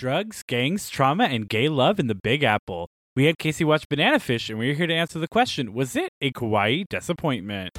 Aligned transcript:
drugs, 0.00 0.42
gangs, 0.42 0.88
trauma, 0.88 1.24
and 1.24 1.46
gay 1.46 1.68
love 1.68 2.00
in 2.00 2.06
the 2.06 2.14
Big 2.14 2.42
Apple. 2.42 2.88
We 3.14 3.26
had 3.26 3.36
Casey 3.36 3.64
watch 3.64 3.86
Banana 3.86 4.18
Fish, 4.18 4.48
and 4.48 4.58
we're 4.58 4.72
here 4.72 4.86
to 4.86 4.94
answer 4.94 5.18
the 5.18 5.28
question 5.28 5.74
Was 5.74 5.94
it 5.94 6.08
a 6.22 6.32
kawaii 6.32 6.86
disappointment? 6.88 7.76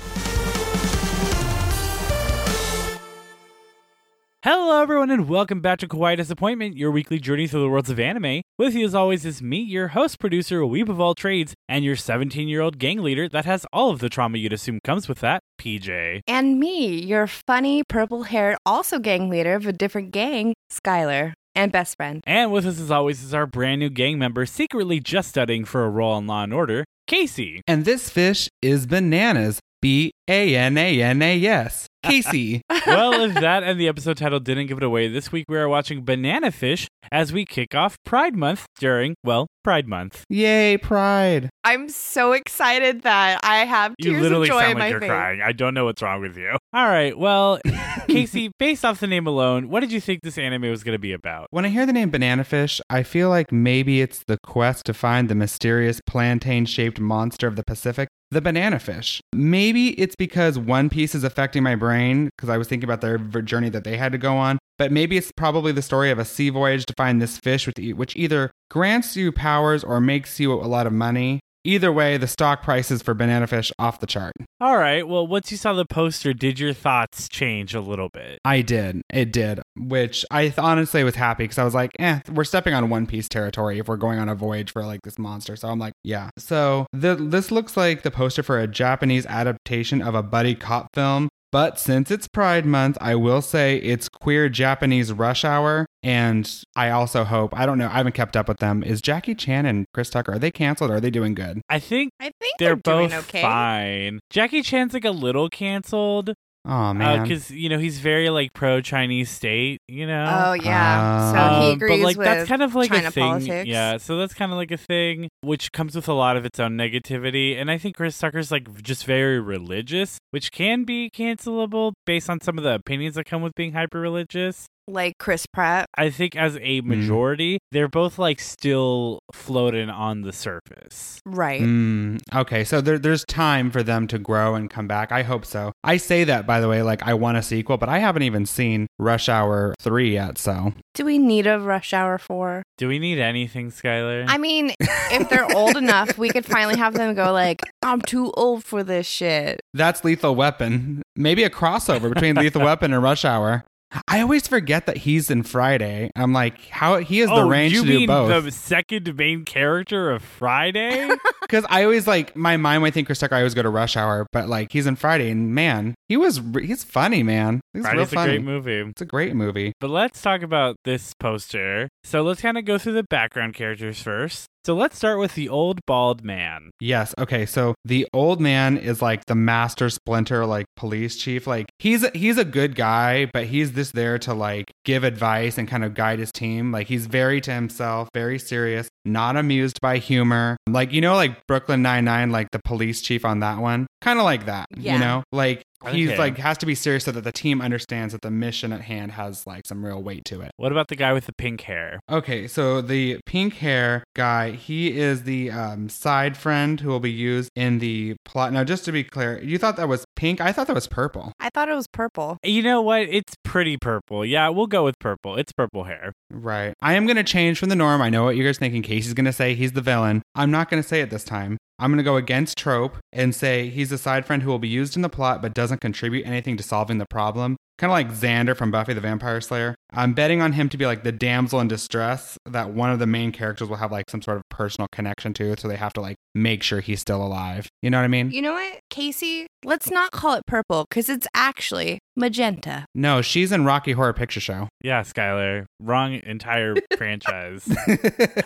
Hello, 4.43 4.81
everyone, 4.81 5.09
and 5.09 5.27
welcome 5.27 5.61
back 5.61 5.77
to 5.79 5.87
Kawaii 5.87 6.17
Disappointment, 6.17 6.75
your 6.75 6.89
weekly 6.89 7.19
journey 7.19 7.47
through 7.47 7.61
the 7.61 7.69
worlds 7.69 7.91
of 7.91 7.99
anime. 7.99 8.41
With 8.57 8.73
you, 8.73 8.85
as 8.85 8.95
always, 8.95 9.23
is 9.23 9.39
me, 9.39 9.59
your 9.59 9.89
host, 9.89 10.19
producer, 10.19 10.61
weeb 10.61 10.89
of 10.89 10.99
all 10.99 11.15
trades, 11.15 11.53
and 11.69 11.83
your 11.85 11.95
17 11.95 12.47
year 12.47 12.61
old 12.61 12.77
gang 12.77 13.01
leader 13.01 13.29
that 13.29 13.45
has 13.45 13.65
all 13.73 13.89
of 13.89 13.99
the 13.99 14.09
trauma 14.09 14.37
you'd 14.37 14.53
assume 14.53 14.79
comes 14.83 15.07
with 15.07 15.19
that, 15.19 15.41
PJ. 15.59 16.21
And 16.27 16.59
me, 16.59 17.01
your 17.03 17.25
funny 17.25 17.83
purple 17.83 18.23
haired, 18.23 18.57
also 18.65 18.99
gang 18.99 19.27
leader 19.29 19.55
of 19.55 19.65
a 19.65 19.73
different 19.73 20.11
gang, 20.11 20.53
Skylar, 20.71 21.33
and 21.55 21.71
best 21.71 21.97
friend. 21.97 22.23
And 22.25 22.51
with 22.51 22.65
us, 22.65 22.79
as 22.79 22.91
always, 22.91 23.23
is 23.23 23.33
our 23.33 23.45
brand 23.45 23.79
new 23.79 23.89
gang 23.89 24.17
member, 24.17 24.45
secretly 24.45 24.99
just 24.99 25.29
studying 25.29 25.65
for 25.65 25.85
a 25.85 25.89
role 25.89 26.17
in 26.17 26.27
Law 26.27 26.43
and 26.43 26.53
Order, 26.53 26.85
Casey. 27.07 27.61
And 27.67 27.85
this 27.85 28.09
fish 28.09 28.49
is 28.61 28.85
bananas. 28.85 29.59
B 29.81 30.11
A 30.27 30.55
N 30.55 30.77
A 30.77 31.01
N 31.01 31.21
A 31.21 31.45
S. 31.45 31.87
Casey. 32.03 32.61
well, 32.87 33.13
if 33.21 33.35
that 33.35 33.63
and 33.63 33.79
the 33.79 33.87
episode 33.87 34.17
title 34.17 34.39
didn't 34.39 34.67
give 34.67 34.77
it 34.77 34.83
away, 34.83 35.07
this 35.07 35.31
week 35.31 35.45
we 35.47 35.57
are 35.57 35.69
watching 35.69 36.03
Banana 36.03 36.51
Fish 36.51 36.87
as 37.11 37.31
we 37.31 37.45
kick 37.45 37.75
off 37.75 37.95
Pride 38.05 38.35
Month 38.35 38.65
during, 38.79 39.15
well, 39.23 39.47
Pride 39.63 39.87
Month. 39.87 40.23
Yay, 40.29 40.77
Pride. 40.77 41.49
I'm 41.63 41.89
so 41.89 42.31
excited 42.31 43.03
that 43.03 43.39
I 43.43 43.65
have 43.65 43.93
You 43.99 44.11
tears 44.11 44.23
literally 44.23 44.49
of 44.49 44.53
joy 44.55 44.59
sound 44.61 44.71
in 44.71 44.77
like 44.77 44.83
my 44.85 44.87
you're 44.89 44.99
face. 44.99 45.09
crying. 45.09 45.41
I 45.41 45.51
don't 45.51 45.73
know 45.73 45.85
what's 45.85 46.01
wrong 46.01 46.21
with 46.21 46.37
you. 46.37 46.57
All 46.73 46.87
right, 46.87 47.17
well, 47.17 47.59
Casey, 48.07 48.51
based 48.57 48.83
off 48.83 48.99
the 48.99 49.07
name 49.07 49.27
alone, 49.27 49.69
what 49.69 49.81
did 49.81 49.91
you 49.91 50.01
think 50.01 50.21
this 50.23 50.37
anime 50.37 50.63
was 50.63 50.83
going 50.83 50.95
to 50.95 50.99
be 50.99 51.13
about? 51.13 51.47
When 51.51 51.65
I 51.65 51.69
hear 51.69 51.85
the 51.85 51.93
name 51.93 52.09
Banana 52.09 52.43
Fish, 52.43 52.81
I 52.89 53.03
feel 53.03 53.29
like 53.29 53.51
maybe 53.51 54.01
it's 54.01 54.23
the 54.25 54.37
quest 54.43 54.85
to 54.85 54.93
find 54.93 55.29
the 55.29 55.35
mysterious 55.35 56.01
plantain 56.07 56.65
shaped 56.65 56.99
monster 56.99 57.47
of 57.47 57.55
the 57.55 57.63
Pacific, 57.63 58.07
the 58.31 58.41
banana 58.41 58.79
fish. 58.79 59.19
Maybe 59.33 59.89
it's 59.99 60.15
because 60.15 60.57
One 60.57 60.89
Piece 60.89 61.13
is 61.13 61.25
affecting 61.25 61.63
my 61.63 61.75
brain 61.75 61.90
because 62.25 62.49
I 62.49 62.57
was 62.57 62.67
thinking 62.67 62.89
about 62.89 63.01
their 63.01 63.17
journey 63.17 63.69
that 63.69 63.83
they 63.83 63.97
had 63.97 64.11
to 64.11 64.17
go 64.17 64.37
on. 64.37 64.57
But 64.77 64.91
maybe 64.91 65.17
it's 65.17 65.31
probably 65.31 65.71
the 65.71 65.81
story 65.81 66.09
of 66.09 66.19
a 66.19 66.25
sea 66.25 66.49
voyage 66.49 66.85
to 66.87 66.93
find 66.97 67.21
this 67.21 67.37
fish, 67.37 67.67
with 67.67 67.77
which 67.77 68.15
either 68.15 68.51
grants 68.69 69.15
you 69.15 69.31
powers 69.31 69.83
or 69.83 70.01
makes 70.01 70.39
you 70.39 70.53
a 70.53 70.65
lot 70.65 70.87
of 70.87 70.93
money. 70.93 71.39
Either 71.63 71.91
way, 71.91 72.17
the 72.17 72.27
stock 72.27 72.63
prices 72.63 73.03
for 73.03 73.13
banana 73.13 73.45
fish 73.45 73.71
off 73.77 73.99
the 73.99 74.07
chart. 74.07 74.33
All 74.59 74.77
right, 74.77 75.07
well, 75.07 75.27
once 75.27 75.51
you 75.51 75.57
saw 75.57 75.73
the 75.73 75.85
poster, 75.85 76.33
did 76.33 76.59
your 76.59 76.73
thoughts 76.73 77.29
change 77.29 77.75
a 77.75 77.81
little 77.81 78.09
bit? 78.09 78.39
I 78.43 78.61
did. 78.61 79.03
It 79.11 79.31
did. 79.31 79.60
Which 79.77 80.25
I 80.29 80.43
th- 80.43 80.57
honestly 80.57 81.03
was 81.03 81.15
happy 81.15 81.45
because 81.45 81.57
I 81.57 81.63
was 81.63 81.73
like, 81.73 81.91
eh, 81.99 82.19
we're 82.31 82.43
stepping 82.43 82.73
on 82.73 82.89
One 82.89 83.05
Piece 83.05 83.29
territory 83.29 83.79
if 83.79 83.87
we're 83.87 83.97
going 83.97 84.19
on 84.19 84.27
a 84.27 84.35
voyage 84.35 84.71
for 84.71 84.85
like 84.85 85.01
this 85.03 85.17
monster. 85.17 85.55
So 85.55 85.69
I'm 85.69 85.79
like, 85.79 85.93
yeah. 86.03 86.29
So 86.37 86.87
the, 86.91 87.15
this 87.15 87.51
looks 87.51 87.77
like 87.77 88.03
the 88.03 88.11
poster 88.11 88.43
for 88.43 88.59
a 88.59 88.67
Japanese 88.67 89.25
adaptation 89.25 90.01
of 90.01 90.13
a 90.13 90.23
buddy 90.23 90.55
cop 90.55 90.89
film. 90.93 91.29
But 91.51 91.77
since 91.79 92.09
it's 92.11 92.29
Pride 92.29 92.65
Month, 92.65 92.97
I 93.01 93.15
will 93.15 93.41
say 93.41 93.75
it's 93.77 94.07
queer 94.07 94.47
Japanese 94.47 95.11
rush 95.11 95.43
hour. 95.43 95.85
And 96.01 96.49
I 96.77 96.89
also 96.89 97.25
hope, 97.25 97.53
I 97.57 97.65
don't 97.65 97.77
know, 97.77 97.87
I 97.87 97.97
haven't 97.97 98.13
kept 98.13 98.37
up 98.37 98.47
with 98.47 98.59
them. 98.59 98.83
Is 98.83 99.01
Jackie 99.01 99.35
Chan 99.35 99.65
and 99.65 99.85
Chris 99.93 100.09
Tucker, 100.09 100.33
are 100.33 100.39
they 100.39 100.49
canceled 100.49 100.91
or 100.91 100.95
are 100.95 100.99
they 101.01 101.11
doing 101.11 101.33
good? 101.33 101.61
I 101.69 101.79
think 101.79 102.11
I 102.19 102.31
think 102.39 102.55
they're, 102.57 102.75
they're, 102.75 102.95
doing 102.95 103.09
both 103.09 103.29
okay. 103.29 103.41
fine. 103.41 104.19
Jackie 104.29 104.61
Chan's 104.61 104.93
like 104.93 105.05
a 105.05 105.11
little 105.11 105.49
canceled 105.49 106.33
Oh, 106.63 106.93
man. 106.93 107.23
because 107.23 107.49
you 107.49 107.69
know 107.69 107.79
he's 107.79 107.99
very 107.99 108.29
like 108.29 108.53
pro 108.53 108.81
Chinese 108.81 109.29
state. 109.31 109.79
You 109.87 110.05
know. 110.05 110.25
Oh 110.49 110.53
yeah, 110.53 111.31
so 111.31 111.37
Uh, 111.37 111.61
he 111.61 111.67
Um, 111.67 111.73
agrees 111.73 111.89
but 111.99 112.05
like 112.05 112.17
with 112.17 112.25
that's 112.25 112.47
kind 112.49 112.61
of 112.61 112.75
like 112.75 112.89
China 112.91 113.07
a 113.07 113.11
thing. 113.11 113.23
politics. 113.23 113.67
Yeah, 113.67 113.97
so 113.97 114.17
that's 114.17 114.33
kind 114.35 114.51
of 114.51 114.57
like 114.57 114.71
a 114.71 114.77
thing 114.77 115.29
which 115.41 115.71
comes 115.71 115.95
with 115.95 116.07
a 116.07 116.13
lot 116.13 116.37
of 116.37 116.45
its 116.45 116.59
own 116.59 116.77
negativity. 116.77 117.59
And 117.59 117.71
I 117.71 117.77
think 117.79 117.95
Chris 117.95 118.17
Tucker's 118.17 118.51
like 118.51 118.81
just 118.83 119.05
very 119.05 119.39
religious, 119.39 120.19
which 120.29 120.51
can 120.51 120.83
be 120.83 121.09
cancelable 121.09 121.93
based 122.05 122.29
on 122.29 122.39
some 122.41 122.57
of 122.57 122.63
the 122.63 122.75
opinions 122.75 123.15
that 123.15 123.25
come 123.25 123.41
with 123.41 123.55
being 123.55 123.73
hyper 123.73 123.99
religious. 123.99 124.67
Like 124.87 125.17
Chris 125.19 125.45
Pratt. 125.45 125.85
I 125.97 126.09
think 126.09 126.35
as 126.35 126.55
Mm. 126.55 126.59
a 126.61 126.81
majority, 126.81 127.57
they're 127.71 127.87
both 127.87 128.17
like 128.19 128.39
still 128.39 129.19
floating 129.33 129.89
on 129.89 130.21
the 130.21 130.33
surface. 130.33 131.19
Right. 131.25 131.61
Mm, 131.61 132.19
okay, 132.35 132.63
so 132.63 132.81
there, 132.81 132.99
there's 132.99 133.23
time 133.25 133.71
for 133.71 133.83
them 133.83 134.07
to 134.07 134.19
grow 134.19 134.55
and 134.55 134.69
come 134.69 134.87
back. 134.87 135.11
I 135.11 135.23
hope 135.23 135.45
so. 135.45 135.71
I 135.83 135.97
say 135.97 136.23
that, 136.25 136.45
by 136.45 136.59
the 136.59 136.67
way, 136.67 136.81
like 136.81 137.03
I 137.03 137.13
want 137.13 137.37
a 137.37 137.41
sequel, 137.41 137.77
but 137.77 137.89
I 137.89 137.99
haven't 137.99 138.23
even 138.23 138.45
seen 138.45 138.87
Rush 138.99 139.29
Hour 139.29 139.73
3 139.81 140.13
yet, 140.13 140.37
so. 140.37 140.73
Do 140.93 141.05
we 141.05 141.17
need 141.17 141.47
a 141.47 141.59
Rush 141.59 141.93
Hour 141.93 142.17
four? 142.17 142.63
Do 142.77 142.87
we 142.87 142.99
need 142.99 143.19
anything, 143.19 143.71
Skylar? 143.71 144.25
I 144.27 144.37
mean, 144.37 144.73
if 144.79 145.29
they're 145.29 145.49
old 145.55 145.77
enough, 145.77 146.17
we 146.17 146.29
could 146.29 146.45
finally 146.45 146.77
have 146.77 146.93
them 146.95 147.13
go 147.15 147.31
like, 147.31 147.61
"I'm 147.81 148.01
too 148.01 148.31
old 148.35 148.63
for 148.65 148.83
this 148.83 149.07
shit." 149.07 149.61
That's 149.73 150.03
Lethal 150.03 150.35
Weapon. 150.35 151.01
Maybe 151.15 151.43
a 151.43 151.49
crossover 151.49 152.13
between 152.13 152.35
Lethal 152.35 152.61
Weapon 152.65 152.91
and 152.93 153.01
Rush 153.01 153.23
Hour. 153.23 153.63
I 154.07 154.21
always 154.21 154.47
forget 154.47 154.85
that 154.85 154.97
he's 154.97 155.29
in 155.29 155.43
Friday. 155.43 156.11
I'm 156.15 156.33
like, 156.33 156.69
how 156.69 156.97
he 156.97 157.19
has 157.19 157.29
the 157.29 157.35
oh, 157.35 157.47
range 157.47 157.73
you 157.73 157.83
to 157.83 157.99
do 157.99 158.07
both. 158.07 158.43
the 158.45 158.51
second 158.51 159.15
main 159.17 159.45
character 159.45 160.11
of 160.11 160.23
Friday? 160.23 161.09
Because 161.41 161.65
I 161.69 161.83
always 161.83 162.07
like 162.07 162.33
my 162.33 162.55
mind 162.55 162.81
when 162.81 162.87
I 162.87 162.91
think 162.91 163.07
Chris 163.07 163.19
Tucker, 163.19 163.35
I 163.35 163.39
always 163.39 163.53
go 163.53 163.61
to 163.61 163.69
Rush 163.69 163.97
Hour, 163.97 164.25
but 164.31 164.47
like 164.47 164.71
he's 164.71 164.87
in 164.87 164.95
Friday, 164.95 165.29
and 165.29 165.53
man, 165.53 165.95
he 166.07 166.15
was 166.15 166.39
he's 166.61 166.85
funny, 166.85 167.23
man. 167.23 167.59
He's 167.73 167.83
real 167.83 168.05
Friday's 168.05 168.13
a 168.13 168.15
great 168.15 168.43
movie. 168.43 168.89
It's 168.89 169.01
a 169.01 169.05
great 169.05 169.35
movie. 169.35 169.73
But 169.81 169.89
let's 169.89 170.21
talk 170.21 170.43
about 170.43 170.77
this 170.85 171.13
poster. 171.13 171.89
So 172.05 172.21
let's 172.21 172.39
kind 172.39 172.57
of 172.57 172.63
go 172.63 172.77
through 172.77 172.93
the 172.93 173.03
background 173.03 173.55
characters 173.55 174.01
first. 174.01 174.47
So 174.63 174.75
let's 174.75 174.95
start 174.95 175.17
with 175.17 175.33
the 175.33 175.49
old 175.49 175.79
bald 175.87 176.23
man. 176.23 176.69
Yes. 176.79 177.15
Okay. 177.17 177.47
So 177.47 177.73
the 177.83 178.07
old 178.13 178.39
man 178.39 178.77
is 178.77 179.01
like 179.01 179.25
the 179.25 179.35
master 179.35 179.89
splinter, 179.89 180.45
like 180.45 180.67
police 180.75 181.15
chief. 181.17 181.47
Like 181.47 181.65
he's 181.79 182.07
he's 182.11 182.37
a 182.37 182.45
good 182.45 182.75
guy, 182.75 183.25
but 183.25 183.45
he's 183.45 183.71
just 183.71 183.93
there 183.93 184.19
to 184.19 184.33
like 184.35 184.71
give 184.85 185.03
advice 185.03 185.57
and 185.57 185.67
kind 185.67 185.83
of 185.83 185.95
guide 185.95 186.19
his 186.19 186.31
team. 186.31 186.71
Like 186.71 186.87
he's 186.87 187.07
very 187.07 187.41
to 187.41 187.51
himself, 187.51 188.09
very 188.13 188.37
serious, 188.37 188.87
not 189.05 189.37
amused 189.37 189.79
by 189.81 189.97
humor. 189.97 190.57
Like 190.67 190.91
you 190.91 191.01
know, 191.01 191.15
like 191.15 191.45
Brooklyn 191.47 191.81
Nine 191.81 192.05
Nine, 192.05 192.31
like 192.31 192.51
the 192.51 192.59
police 192.63 193.01
chief 193.01 193.25
on 193.25 193.39
that 193.41 193.59
one, 193.59 193.87
kind 194.01 194.19
of 194.19 194.25
like 194.25 194.45
that. 194.45 194.67
Yeah. 194.75 194.93
You 194.93 194.99
know, 194.99 195.23
like 195.31 195.63
he's 195.89 196.09
Okay. 196.09 196.17
like 196.17 196.37
has 196.37 196.59
to 196.59 196.65
be 196.67 196.75
serious 196.75 197.05
so 197.05 197.11
that 197.11 197.23
the 197.23 197.31
team 197.31 197.59
understands 197.59 198.11
that 198.13 198.21
the 198.21 198.29
mission 198.29 198.71
at 198.71 198.81
hand 198.81 199.13
has 199.13 199.47
like 199.47 199.65
some 199.65 199.83
real 199.83 200.01
weight 200.03 200.23
to 200.25 200.41
it. 200.41 200.51
What 200.57 200.71
about 200.71 200.89
the 200.89 200.95
guy 200.95 201.11
with 201.11 201.25
the 201.25 201.33
pink 201.33 201.61
hair? 201.61 201.99
Okay, 202.09 202.47
so 202.47 202.81
the 202.81 203.19
pink 203.25 203.55
hair 203.55 204.03
guy, 204.15 204.51
he 204.51 204.95
is 204.99 205.23
the 205.23 205.49
um, 205.49 205.89
side 205.89 206.37
friend 206.37 206.79
who 206.79 206.89
will 206.89 206.99
be 206.99 207.11
used 207.11 207.49
in 207.55 207.79
the 207.79 208.15
plot. 208.25 208.53
Now, 208.53 208.63
just 208.63 208.85
to 208.85 208.91
be 208.91 209.03
clear, 209.03 209.41
you 209.41 209.57
thought 209.57 209.75
that 209.77 209.87
was 209.87 210.05
pink? 210.15 210.39
I 210.39 210.51
thought 210.51 210.67
that 210.67 210.75
was 210.75 210.87
purple. 210.87 211.31
I 211.39 211.49
thought 211.49 211.67
it 211.67 211.73
was 211.73 211.87
purple. 211.87 212.37
You 212.43 212.61
know 212.61 212.81
what? 212.83 213.01
It's 213.01 213.33
pretty 213.43 213.77
purple. 213.77 214.23
Yeah, 214.23 214.49
we'll 214.49 214.67
go 214.67 214.83
with 214.83 214.99
purple. 214.99 215.35
It's 215.35 215.51
purple 215.51 215.85
hair. 215.85 216.13
Right. 216.29 216.75
I 216.81 216.93
am 216.93 217.05
going 217.07 217.17
to 217.17 217.23
change 217.23 217.57
from 217.57 217.69
the 217.69 217.75
norm. 217.75 218.01
I 218.03 218.09
know 218.09 218.23
what 218.25 218.35
you 218.35 218.43
guys 218.43 218.59
thinking. 218.59 218.83
Casey's 218.91 219.13
going 219.13 219.23
to 219.23 219.31
say 219.31 219.55
he's 219.55 219.71
the 219.71 219.79
villain. 219.79 220.21
I'm 220.35 220.51
not 220.51 220.69
going 220.69 220.83
to 220.83 220.87
say 220.87 220.99
it 220.99 221.09
this 221.09 221.23
time. 221.23 221.55
I'm 221.81 221.89
going 221.89 221.97
to 221.97 222.03
go 222.03 222.15
against 222.15 222.59
trope 222.59 222.97
and 223.11 223.33
say 223.33 223.69
he's 223.69 223.91
a 223.91 223.97
side 223.97 224.27
friend 224.27 224.43
who 224.43 224.49
will 224.49 224.59
be 224.59 224.67
used 224.67 224.95
in 224.95 225.01
the 225.01 225.09
plot 225.09 225.41
but 225.41 225.55
doesn't 225.55 225.81
contribute 225.81 226.27
anything 226.27 226.55
to 226.57 226.63
solving 226.63 226.99
the 226.99 227.07
problem. 227.07 227.57
Kind 227.79 227.89
of 227.89 227.95
like 227.95 228.11
Xander 228.11 228.55
from 228.55 228.69
Buffy 228.69 228.93
the 228.93 229.01
Vampire 229.01 229.41
Slayer. 229.41 229.73
I'm 229.91 230.13
betting 230.13 230.39
on 230.39 230.53
him 230.53 230.69
to 230.69 230.77
be 230.77 230.85
like 230.85 231.03
the 231.03 231.11
damsel 231.11 231.59
in 231.59 231.67
distress 231.67 232.37
that 232.47 232.69
one 232.69 232.91
of 232.91 232.99
the 232.99 233.07
main 233.07 233.31
characters 233.31 233.67
will 233.67 233.77
have 233.77 233.91
like 233.91 234.11
some 234.11 234.21
sort 234.21 234.37
of 234.37 234.43
personal 234.49 234.87
connection 234.91 235.33
to. 235.33 235.55
So 235.57 235.67
they 235.67 235.77
have 235.77 235.91
to 235.93 236.01
like 236.01 236.17
make 236.35 236.61
sure 236.61 236.79
he's 236.79 237.01
still 237.01 237.25
alive. 237.25 237.67
You 237.81 237.89
know 237.89 237.97
what 237.97 238.03
I 238.03 238.09
mean? 238.09 238.29
You 238.29 238.43
know 238.43 238.53
what, 238.53 238.79
Casey? 238.91 239.47
Let's 239.65 239.89
not 239.89 240.11
call 240.11 240.35
it 240.35 240.43
purple 240.45 240.85
because 240.89 241.09
it's 241.09 241.27
actually 241.33 241.97
magenta. 242.15 242.85
No, 242.93 243.21
she's 243.23 243.51
in 243.51 243.65
Rocky 243.65 243.93
Horror 243.93 244.13
Picture 244.13 244.39
Show. 244.39 244.69
Yeah, 244.83 245.01
Skylar. 245.01 245.65
Wrong 245.79 246.19
entire 246.23 246.75
franchise. 246.97 247.67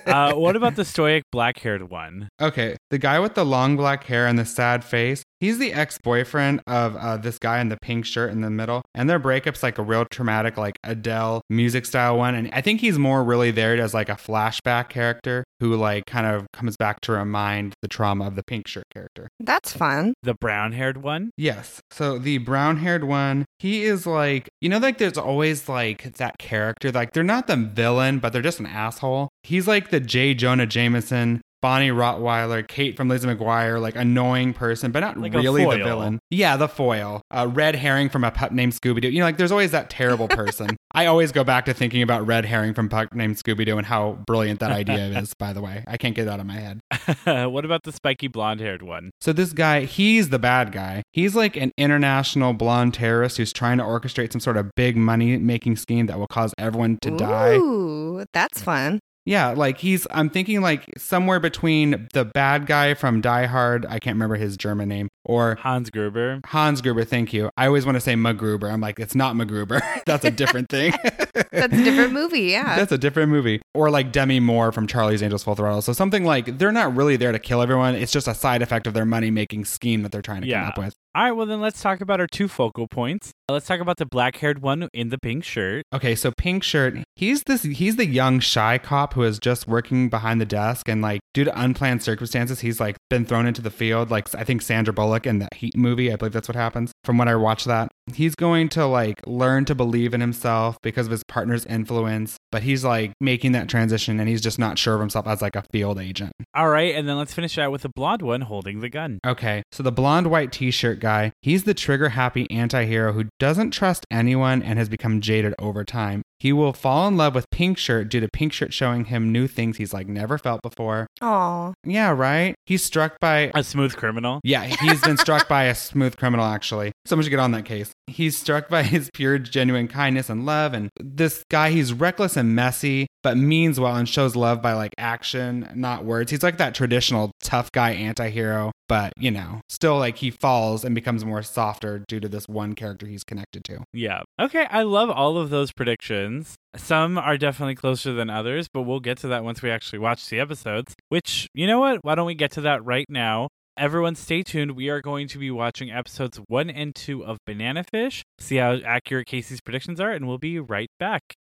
Uh, 0.06 0.34
what 0.34 0.56
about 0.56 0.76
the 0.78 0.86
stoic 0.86 1.24
black 1.32 1.60
haired 1.60 1.90
one? 1.90 2.30
Okay, 2.42 2.78
the 2.90 2.98
guy 2.98 3.20
with 3.26 3.34
the 3.34 3.44
long 3.44 3.76
black 3.76 4.04
hair 4.04 4.28
and 4.28 4.38
the 4.38 4.46
sad 4.46 4.84
face, 4.84 5.24
he's 5.40 5.58
the 5.58 5.74
ex 5.74 5.98
boyfriend 5.98 6.62
of 6.68 6.96
uh, 6.96 7.18
this 7.18 7.40
guy 7.40 7.60
in 7.60 7.70
the 7.70 7.78
pink 7.82 8.06
shirt 8.06 8.32
in 8.32 8.42
the 8.42 8.52
middle. 8.52 8.84
And 8.94 9.10
their 9.10 9.18
breakup's 9.18 9.64
like 9.64 9.80
a 9.80 9.82
real 9.82 10.06
traumatic, 10.06 10.58
like 10.58 10.78
Adele 10.84 11.42
music 11.50 11.88
style 11.88 12.20
one. 12.20 12.36
And 12.36 12.52
I 12.54 12.62
think 12.62 12.82
he's 12.82 13.00
more 13.00 13.24
really 13.24 13.50
there 13.50 13.82
as 13.82 13.96
like 13.96 14.10
a 14.10 14.14
flashback 14.14 14.90
character 14.90 15.44
who 15.60 15.76
like 15.76 16.06
kind 16.06 16.28
of 16.28 16.46
comes 16.54 16.78
back 16.78 17.02
to 17.02 17.14
remind 17.14 17.74
the 17.82 17.88
trauma 17.88 18.28
of 18.28 18.36
the 18.36 18.44
pink 18.44 18.68
shirt 18.68 18.86
character. 18.94 19.28
That's 19.40 19.74
fun. 19.74 20.14
The 20.22 20.36
brown 20.36 20.74
haired 20.74 21.02
one? 21.02 21.32
Yes. 21.36 21.80
So 21.90 22.20
the 22.20 22.38
brown 22.38 22.78
haired 22.78 23.06
one, 23.06 23.46
he 23.58 23.86
is 23.86 24.06
like, 24.06 24.50
you 24.62 24.70
know, 24.70 24.78
like 24.78 25.00
there's 25.00 25.18
always 25.18 25.68
like 25.68 26.18
that 26.18 26.38
character, 26.38 26.92
like 26.92 27.14
they're 27.14 27.24
not 27.24 27.48
the 27.48 27.56
villain, 27.56 28.20
but 28.20 28.34
they're 28.34 28.44
just 28.44 28.60
an 28.60 28.68
asshole. 28.68 29.30
He's 29.42 29.68
like 29.68 29.90
the 29.90 30.00
J. 30.00 30.36
Jonah 30.36 30.68
Jameson 30.68 31.42
Bonnie 31.66 31.90
Rottweiler, 31.90 32.68
Kate 32.68 32.96
from 32.96 33.10
Lizzie 33.10 33.28
McGuire, 33.28 33.82
like 33.82 33.96
annoying 33.96 34.54
person, 34.54 34.92
but 34.92 35.00
not 35.00 35.20
Like 35.20 35.34
really 35.34 35.66
the 35.66 35.84
villain. 35.84 36.20
Yeah, 36.30 36.58
the 36.58 36.68
foil. 36.68 37.24
Uh, 37.32 37.50
red 37.52 37.74
herring 37.74 38.08
from 38.08 38.24
a 38.24 38.30
pup 38.30 38.52
named 38.52 38.74
Scooby 38.74 39.02
Doo. 39.02 39.10
You 39.10 39.18
know, 39.18 39.26
like 39.26 39.38
there's 39.38 39.52
always 39.52 39.72
that 39.72 39.90
terrible 39.90 40.28
person. 40.28 40.78
I 40.94 41.08
always 41.08 41.32
go 41.32 41.44
back 41.44 41.66
to 41.66 41.74
thinking 41.74 42.04
about 42.04 42.28
red 42.28 42.46
herring 42.46 42.76
from 42.76 42.88
pup 42.88 43.16
named 43.16 43.38
Scooby 43.38 43.66
Doo 43.66 43.80
and 43.80 43.88
how 43.88 44.20
brilliant 44.28 44.60
that 44.60 44.70
idea 44.70 45.08
is. 45.20 45.34
By 45.40 45.54
the 45.54 45.62
way, 45.64 45.84
I 45.88 45.98
can't 45.98 46.14
get 46.14 46.28
it 46.28 46.30
out 46.30 46.40
of 46.40 46.46
my 46.46 46.54
head. 46.54 46.82
what 47.52 47.66
about 47.66 47.82
the 47.82 47.92
spiky 47.92 48.28
blonde 48.28 48.60
haired 48.60 48.84
one? 48.84 49.10
So 49.20 49.34
this 49.34 49.52
guy, 49.52 49.86
he's 49.86 50.30
the 50.30 50.38
bad 50.38 50.72
guy. 50.72 51.02
He's 51.14 51.36
like 51.36 51.58
an 51.58 51.72
international 51.80 52.54
blonde 52.54 52.94
terrorist 52.94 53.38
who's 53.38 53.52
trying 53.52 53.80
to 53.80 53.84
orchestrate 53.84 54.32
some 54.32 54.40
sort 54.40 54.58
of 54.58 54.70
big 54.76 54.98
money 54.98 55.38
making 55.38 55.78
scheme 55.78 56.06
that 56.06 56.20
will 56.20 56.28
cause 56.28 56.54
everyone 56.60 57.00
to 57.02 57.10
die. 57.10 57.56
Ooh, 57.56 58.24
that's 58.34 58.62
fun. 58.62 59.00
Yeah, 59.26 59.50
like 59.52 59.80
he's 59.80 60.06
I'm 60.12 60.30
thinking 60.30 60.62
like 60.62 60.88
somewhere 60.98 61.40
between 61.40 62.08
the 62.14 62.26
bad 62.26 62.68
guy 62.68 62.94
from 62.94 63.22
Die 63.22 63.46
Hard, 63.46 63.86
I 63.88 63.98
can't 64.00 64.16
remember 64.16 64.36
his 64.36 64.56
German 64.56 64.88
name, 64.88 65.10
or 65.26 65.56
Hans 65.56 65.90
Gruber. 65.90 66.40
Hans 66.46 66.82
Gruber, 66.82 67.04
thank 67.04 67.34
you. 67.34 67.50
I 67.58 67.68
always 67.68 67.86
want 67.86 67.96
to 67.96 68.02
say 68.02 68.14
MacGruber. 68.14 68.72
I'm 68.72 68.82
like, 68.82 69.00
it's 69.00 69.16
not 69.16 69.36
MacGruber. 69.36 69.82
That's 70.06 70.24
a 70.24 70.32
different 70.32 70.70
thing. 70.70 70.94
That's 71.52 71.74
a 71.74 71.84
different 71.84 72.14
movie. 72.14 72.42
Yeah. 72.44 72.76
That's 72.78 72.92
a 72.92 72.98
different 72.98 73.30
movie. 73.32 73.62
Or 73.74 73.90
like 73.90 74.12
Demi 74.12 74.40
Moore 74.40 74.72
from 74.72 74.88
Charlie's 74.88 75.22
Angels 75.24 75.44
Full 75.44 75.56
Throttle. 75.56 75.82
So 75.82 75.94
something 75.94 76.24
like 76.24 76.58
they're 76.58 76.72
not 76.72 76.96
really 76.96 77.16
there 77.18 77.32
to 77.32 77.40
kill 77.40 77.62
everyone. 77.62 77.96
It's 77.96 78.12
just 78.12 78.28
a 78.28 78.34
side 78.36 78.62
effect 78.62 78.88
of 78.88 78.94
their 78.94 79.06
money 79.06 79.32
making 79.32 79.66
scheme 79.66 80.04
that 80.04 80.12
they're 80.12 80.22
trying 80.22 80.42
to 80.42 80.48
Yeah. 80.48 80.62
come 80.62 80.70
up 80.70 80.78
with. 80.78 80.94
All 81.16 81.24
right, 81.24 81.32
well, 81.32 81.46
then 81.46 81.62
let's 81.62 81.82
talk 81.82 82.02
about 82.02 82.20
our 82.20 82.28
two 82.28 82.50
focal 82.50 82.90
points. 82.90 83.32
Let's 83.50 83.66
talk 83.66 83.80
about 83.80 83.96
the 83.98 84.06
black 84.06 84.36
haired 84.38 84.62
one 84.62 84.90
in 84.94 85.10
the 85.10 85.18
pink 85.18 85.46
shirt. 85.46 85.86
Okay, 85.94 86.14
so 86.14 86.34
pink 86.36 86.62
shirt, 86.62 86.98
he's 87.16 87.44
this 87.44 87.64
he's 87.64 87.96
the 87.96 88.06
young 88.06 88.42
shy 88.42 88.78
cop 88.78 89.14
who 89.14 89.24
is 89.24 89.40
just 89.40 89.66
working 89.66 90.10
behind 90.10 90.42
the 90.42 90.46
desk 90.46 90.90
and 90.90 91.02
like 91.02 91.22
due 91.34 91.46
to 91.46 91.58
unplanned 91.62 92.04
circumstances, 92.04 92.60
he's 92.60 92.82
like 92.82 92.98
been 93.10 93.24
thrown 93.26 93.46
into 93.46 93.62
the 93.62 93.72
field 93.72 94.12
like 94.12 94.34
I 94.36 94.44
think 94.44 94.62
Sandra 94.62 94.94
Bullock 94.94 95.15
in 95.26 95.40
that 95.40 95.54
Heat 95.54 95.78
movie, 95.78 96.12
I 96.12 96.18
believe 96.18 96.34
that's 96.34 96.50
what 96.50 96.56
happens. 96.56 96.92
From 97.06 97.18
when 97.18 97.28
I 97.28 97.36
watched 97.36 97.66
that. 97.66 97.90
He's 98.14 98.36
going 98.36 98.70
to 98.70 98.86
like 98.86 99.22
learn 99.28 99.66
to 99.66 99.76
believe 99.76 100.14
in 100.14 100.22
himself 100.22 100.78
because 100.82 101.08
of 101.08 101.12
his 101.12 101.24
partner's 101.24 101.66
influence, 101.66 102.38
but 102.52 102.64
he's 102.64 102.84
like 102.84 103.14
making 103.22 103.52
that 103.54 103.70
transition 103.70 104.20
and 104.20 104.28
he's 104.30 104.42
just 104.42 104.60
not 104.60 104.78
sure 104.78 104.96
of 104.96 105.00
himself 105.00 105.28
as 105.28 105.42
like 105.42 105.56
a 105.56 105.64
field 105.72 106.00
agent. 106.00 106.32
All 106.56 106.70
right, 106.70 106.96
and 106.96 107.08
then 107.08 107.18
let's 107.18 107.34
finish 107.34 107.58
it 107.58 107.62
out 107.62 107.72
with 107.72 107.82
the 107.82 107.90
blonde 107.90 108.22
one 108.22 108.42
holding 108.42 108.80
the 108.80 108.90
gun. 108.90 109.20
Okay, 109.26 109.64
so 109.72 109.84
the 109.84 109.92
blonde 109.92 110.28
white 110.28 110.52
t 110.52 110.72
shirt 110.72 111.00
guy, 111.00 111.32
he's 111.42 111.64
the 111.64 111.74
trigger 111.74 112.10
happy 112.10 112.50
anti 112.50 112.86
hero 112.86 113.14
who 113.14 113.26
doesn't 113.40 113.72
trust 113.72 114.06
anyone 114.12 114.62
and 114.62 114.80
has 114.80 114.90
become 114.90 115.22
jaded 115.22 115.54
over 115.60 115.84
time. 115.84 116.22
He 116.40 116.52
will 116.52 116.74
fall 116.74 117.08
in 117.08 117.18
love 117.18 117.34
with 117.34 117.50
Pink 117.50 117.78
Shirt 117.78 118.10
due 118.10 118.20
to 118.20 118.28
Pink 118.28 118.52
Shirt 118.52 118.74
showing 118.74 119.06
him 119.06 119.32
new 119.32 119.48
things 119.48 119.78
he's 119.78 119.94
like 119.94 120.08
never 120.08 120.38
felt 120.38 120.62
before. 120.62 121.08
Aw. 121.22 121.74
Yeah, 121.86 122.12
right? 122.12 122.56
He's 122.66 122.84
struck 122.84 123.20
by. 123.20 123.52
A 123.56 123.64
smooth 123.64 123.96
criminal. 123.96 124.42
Yeah, 124.44 124.64
he's 124.66 125.02
been 125.02 125.18
struck 125.18 125.48
by 125.48 125.64
a 125.64 125.76
smooth 125.76 126.18
criminal, 126.18 126.46
actually. 126.46 126.92
Someone 127.06 127.24
should 127.24 127.30
get 127.30 127.40
on 127.40 127.52
that 127.52 127.66
case. 127.66 127.92
He's 128.08 128.36
struck 128.36 128.68
by 128.68 128.84
his 128.96 129.10
pure, 129.14 129.38
genuine 129.38 129.88
kindness 129.88 130.30
and 130.30 130.46
love. 130.46 130.74
And 130.74 130.90
this 131.00 131.44
guy, 131.50 131.70
he's 131.70 131.94
reckless 131.94 132.36
and 132.36 132.56
messy, 132.56 133.08
but 133.22 133.38
means 133.38 133.80
well 133.80 133.96
and 133.96 134.10
shows 134.10 134.36
love 134.36 134.62
by 134.62 134.74
like 134.74 134.94
action, 134.98 135.70
not 135.76 136.04
words. 136.04 136.32
He's 136.32 136.44
like 136.44 136.58
that 136.58 136.74
traditional 136.74 137.32
tough 137.44 137.72
guy 137.72 137.92
anti 137.92 138.30
hero, 138.30 138.72
but 138.88 139.14
you 139.18 139.32
know, 139.32 139.62
still 139.70 139.98
like 139.98 140.18
he 140.18 140.32
falls 140.32 140.84
and 140.84 140.96
becomes 140.96 141.24
more 141.24 141.44
softer 141.44 142.04
due 142.08 142.20
to 142.20 142.28
this 142.28 142.48
one 142.48 142.74
character 142.74 143.06
he's 143.06 143.24
connected 143.24 143.64
to. 143.66 143.84
Yeah. 143.94 144.22
Okay, 144.40 144.68
I 144.70 144.82
love 144.84 145.10
all 145.10 145.38
of 145.38 145.50
those 145.50 145.72
predictions. 145.72 146.56
Some 146.76 147.18
are 147.18 147.38
definitely 147.38 147.76
closer 147.76 148.14
than 148.14 148.30
others, 148.30 148.68
but 148.74 148.82
we'll 148.82 149.00
get 149.00 149.18
to 149.20 149.28
that 149.28 149.44
once 149.44 149.62
we 149.62 149.70
actually 149.70 150.00
watch 150.00 150.28
the 150.30 150.40
episodes. 150.40 150.94
Which, 151.10 151.48
you 151.54 151.68
know 151.68 151.80
what? 151.80 152.00
Why 152.04 152.16
don't 152.16 152.26
we 152.26 152.36
get 152.36 152.52
to 152.54 152.62
that 152.62 152.84
right 152.84 153.06
now? 153.10 153.48
Everyone, 153.78 154.16
stay 154.16 154.42
tuned. 154.42 154.72
We 154.72 154.88
are 154.88 155.02
going 155.02 155.28
to 155.28 155.38
be 155.38 155.52
watching 155.52 155.92
episodes 155.92 156.40
one 156.48 156.70
and 156.70 156.96
two 156.96 157.26
of 157.26 157.40
Banana 157.46 157.84
Fish, 157.84 158.24
see 158.40 158.56
how 158.56 158.78
accurate 158.86 159.28
Casey's 159.28 159.60
predictions 159.60 160.00
are, 160.00 160.12
and 160.12 160.30
we'll 160.30 160.38
be 160.38 160.60
right 160.60 160.90
back. 160.98 161.36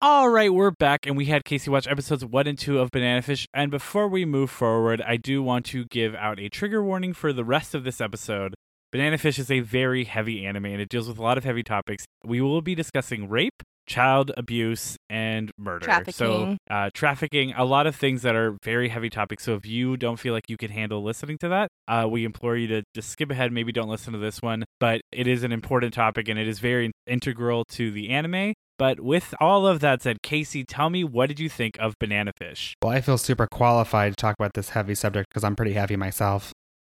All 0.00 0.30
right, 0.30 0.50
we're 0.54 0.70
back, 0.70 1.04
and 1.04 1.18
we 1.18 1.26
had 1.26 1.44
Casey 1.44 1.68
watch 1.68 1.86
episodes 1.86 2.24
one 2.24 2.46
and 2.46 2.58
two 2.58 2.78
of 2.78 2.90
Banana 2.90 3.20
Fish. 3.20 3.46
And 3.52 3.70
before 3.70 4.08
we 4.08 4.24
move 4.24 4.50
forward, 4.50 5.02
I 5.02 5.18
do 5.18 5.42
want 5.42 5.66
to 5.66 5.84
give 5.84 6.14
out 6.14 6.40
a 6.40 6.48
trigger 6.48 6.82
warning 6.82 7.12
for 7.12 7.34
the 7.34 7.44
rest 7.44 7.74
of 7.74 7.84
this 7.84 8.00
episode. 8.00 8.54
Banana 8.92 9.18
Fish 9.18 9.38
is 9.38 9.50
a 9.50 9.60
very 9.60 10.04
heavy 10.04 10.46
anime, 10.46 10.66
and 10.66 10.80
it 10.80 10.88
deals 10.88 11.08
with 11.08 11.18
a 11.18 11.22
lot 11.22 11.36
of 11.36 11.44
heavy 11.44 11.62
topics. 11.62 12.04
We 12.24 12.40
will 12.40 12.62
be 12.62 12.74
discussing 12.74 13.28
rape, 13.28 13.62
child 13.86 14.30
abuse, 14.36 14.96
and 15.10 15.50
murder. 15.58 15.84
So, 15.84 16.26
Trafficking. 16.26 16.58
uh, 16.70 16.90
trafficking, 16.94 17.52
a 17.56 17.64
lot 17.64 17.86
of 17.86 17.96
things 17.96 18.22
that 18.22 18.34
are 18.36 18.56
very 18.62 18.88
heavy 18.88 19.10
topics. 19.10 19.42
So, 19.42 19.54
if 19.54 19.66
you 19.66 19.96
don't 19.96 20.18
feel 20.18 20.32
like 20.32 20.44
you 20.48 20.56
can 20.56 20.70
handle 20.70 21.02
listening 21.02 21.36
to 21.38 21.48
that, 21.48 21.68
uh, 21.88 22.06
we 22.08 22.24
implore 22.24 22.56
you 22.56 22.68
to 22.68 22.82
just 22.94 23.10
skip 23.10 23.30
ahead. 23.30 23.52
Maybe 23.52 23.72
don't 23.72 23.88
listen 23.88 24.12
to 24.12 24.18
this 24.18 24.40
one, 24.40 24.64
but 24.78 25.00
it 25.12 25.26
is 25.26 25.42
an 25.42 25.52
important 25.52 25.92
topic 25.92 26.28
and 26.28 26.38
it 26.38 26.46
is 26.46 26.60
very 26.60 26.92
integral 27.06 27.64
to 27.70 27.90
the 27.90 28.10
anime. 28.10 28.54
But 28.78 29.00
with 29.00 29.34
all 29.40 29.66
of 29.66 29.80
that 29.80 30.02
said, 30.02 30.18
Casey, 30.22 30.62
tell 30.64 30.90
me 30.90 31.02
what 31.02 31.28
did 31.28 31.40
you 31.40 31.48
think 31.48 31.76
of 31.80 31.94
Banana 31.98 32.32
Fish? 32.36 32.74
Well, 32.82 32.92
I 32.92 33.00
feel 33.00 33.18
super 33.18 33.46
qualified 33.50 34.12
to 34.12 34.16
talk 34.16 34.36
about 34.38 34.52
this 34.54 34.70
heavy 34.70 34.94
subject 34.94 35.28
because 35.30 35.44
I'm 35.44 35.56
pretty 35.56 35.72
heavy 35.72 35.96
myself. 35.96 36.52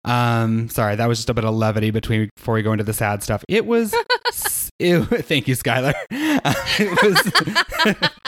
Um, 0.09 0.69
sorry, 0.71 0.97
that 0.97 1.07
was 1.07 1.19
just 1.19 1.31
a 1.31 1.35
bit 1.35 1.45
of 1.45 1.55
levity 1.55 1.91
between 1.91 2.31
before 2.37 2.55
we 2.55 2.63
go 2.63 2.73
into 2.73 2.85
the 2.85 2.95
sad 2.95 3.23
stuff. 3.23 3.45
It 3.49 3.67
was, 3.67 3.95
it, 4.79 5.03
thank 5.27 5.49
you, 5.49 5.55
Skylar. 5.55 5.95
it 6.11 7.03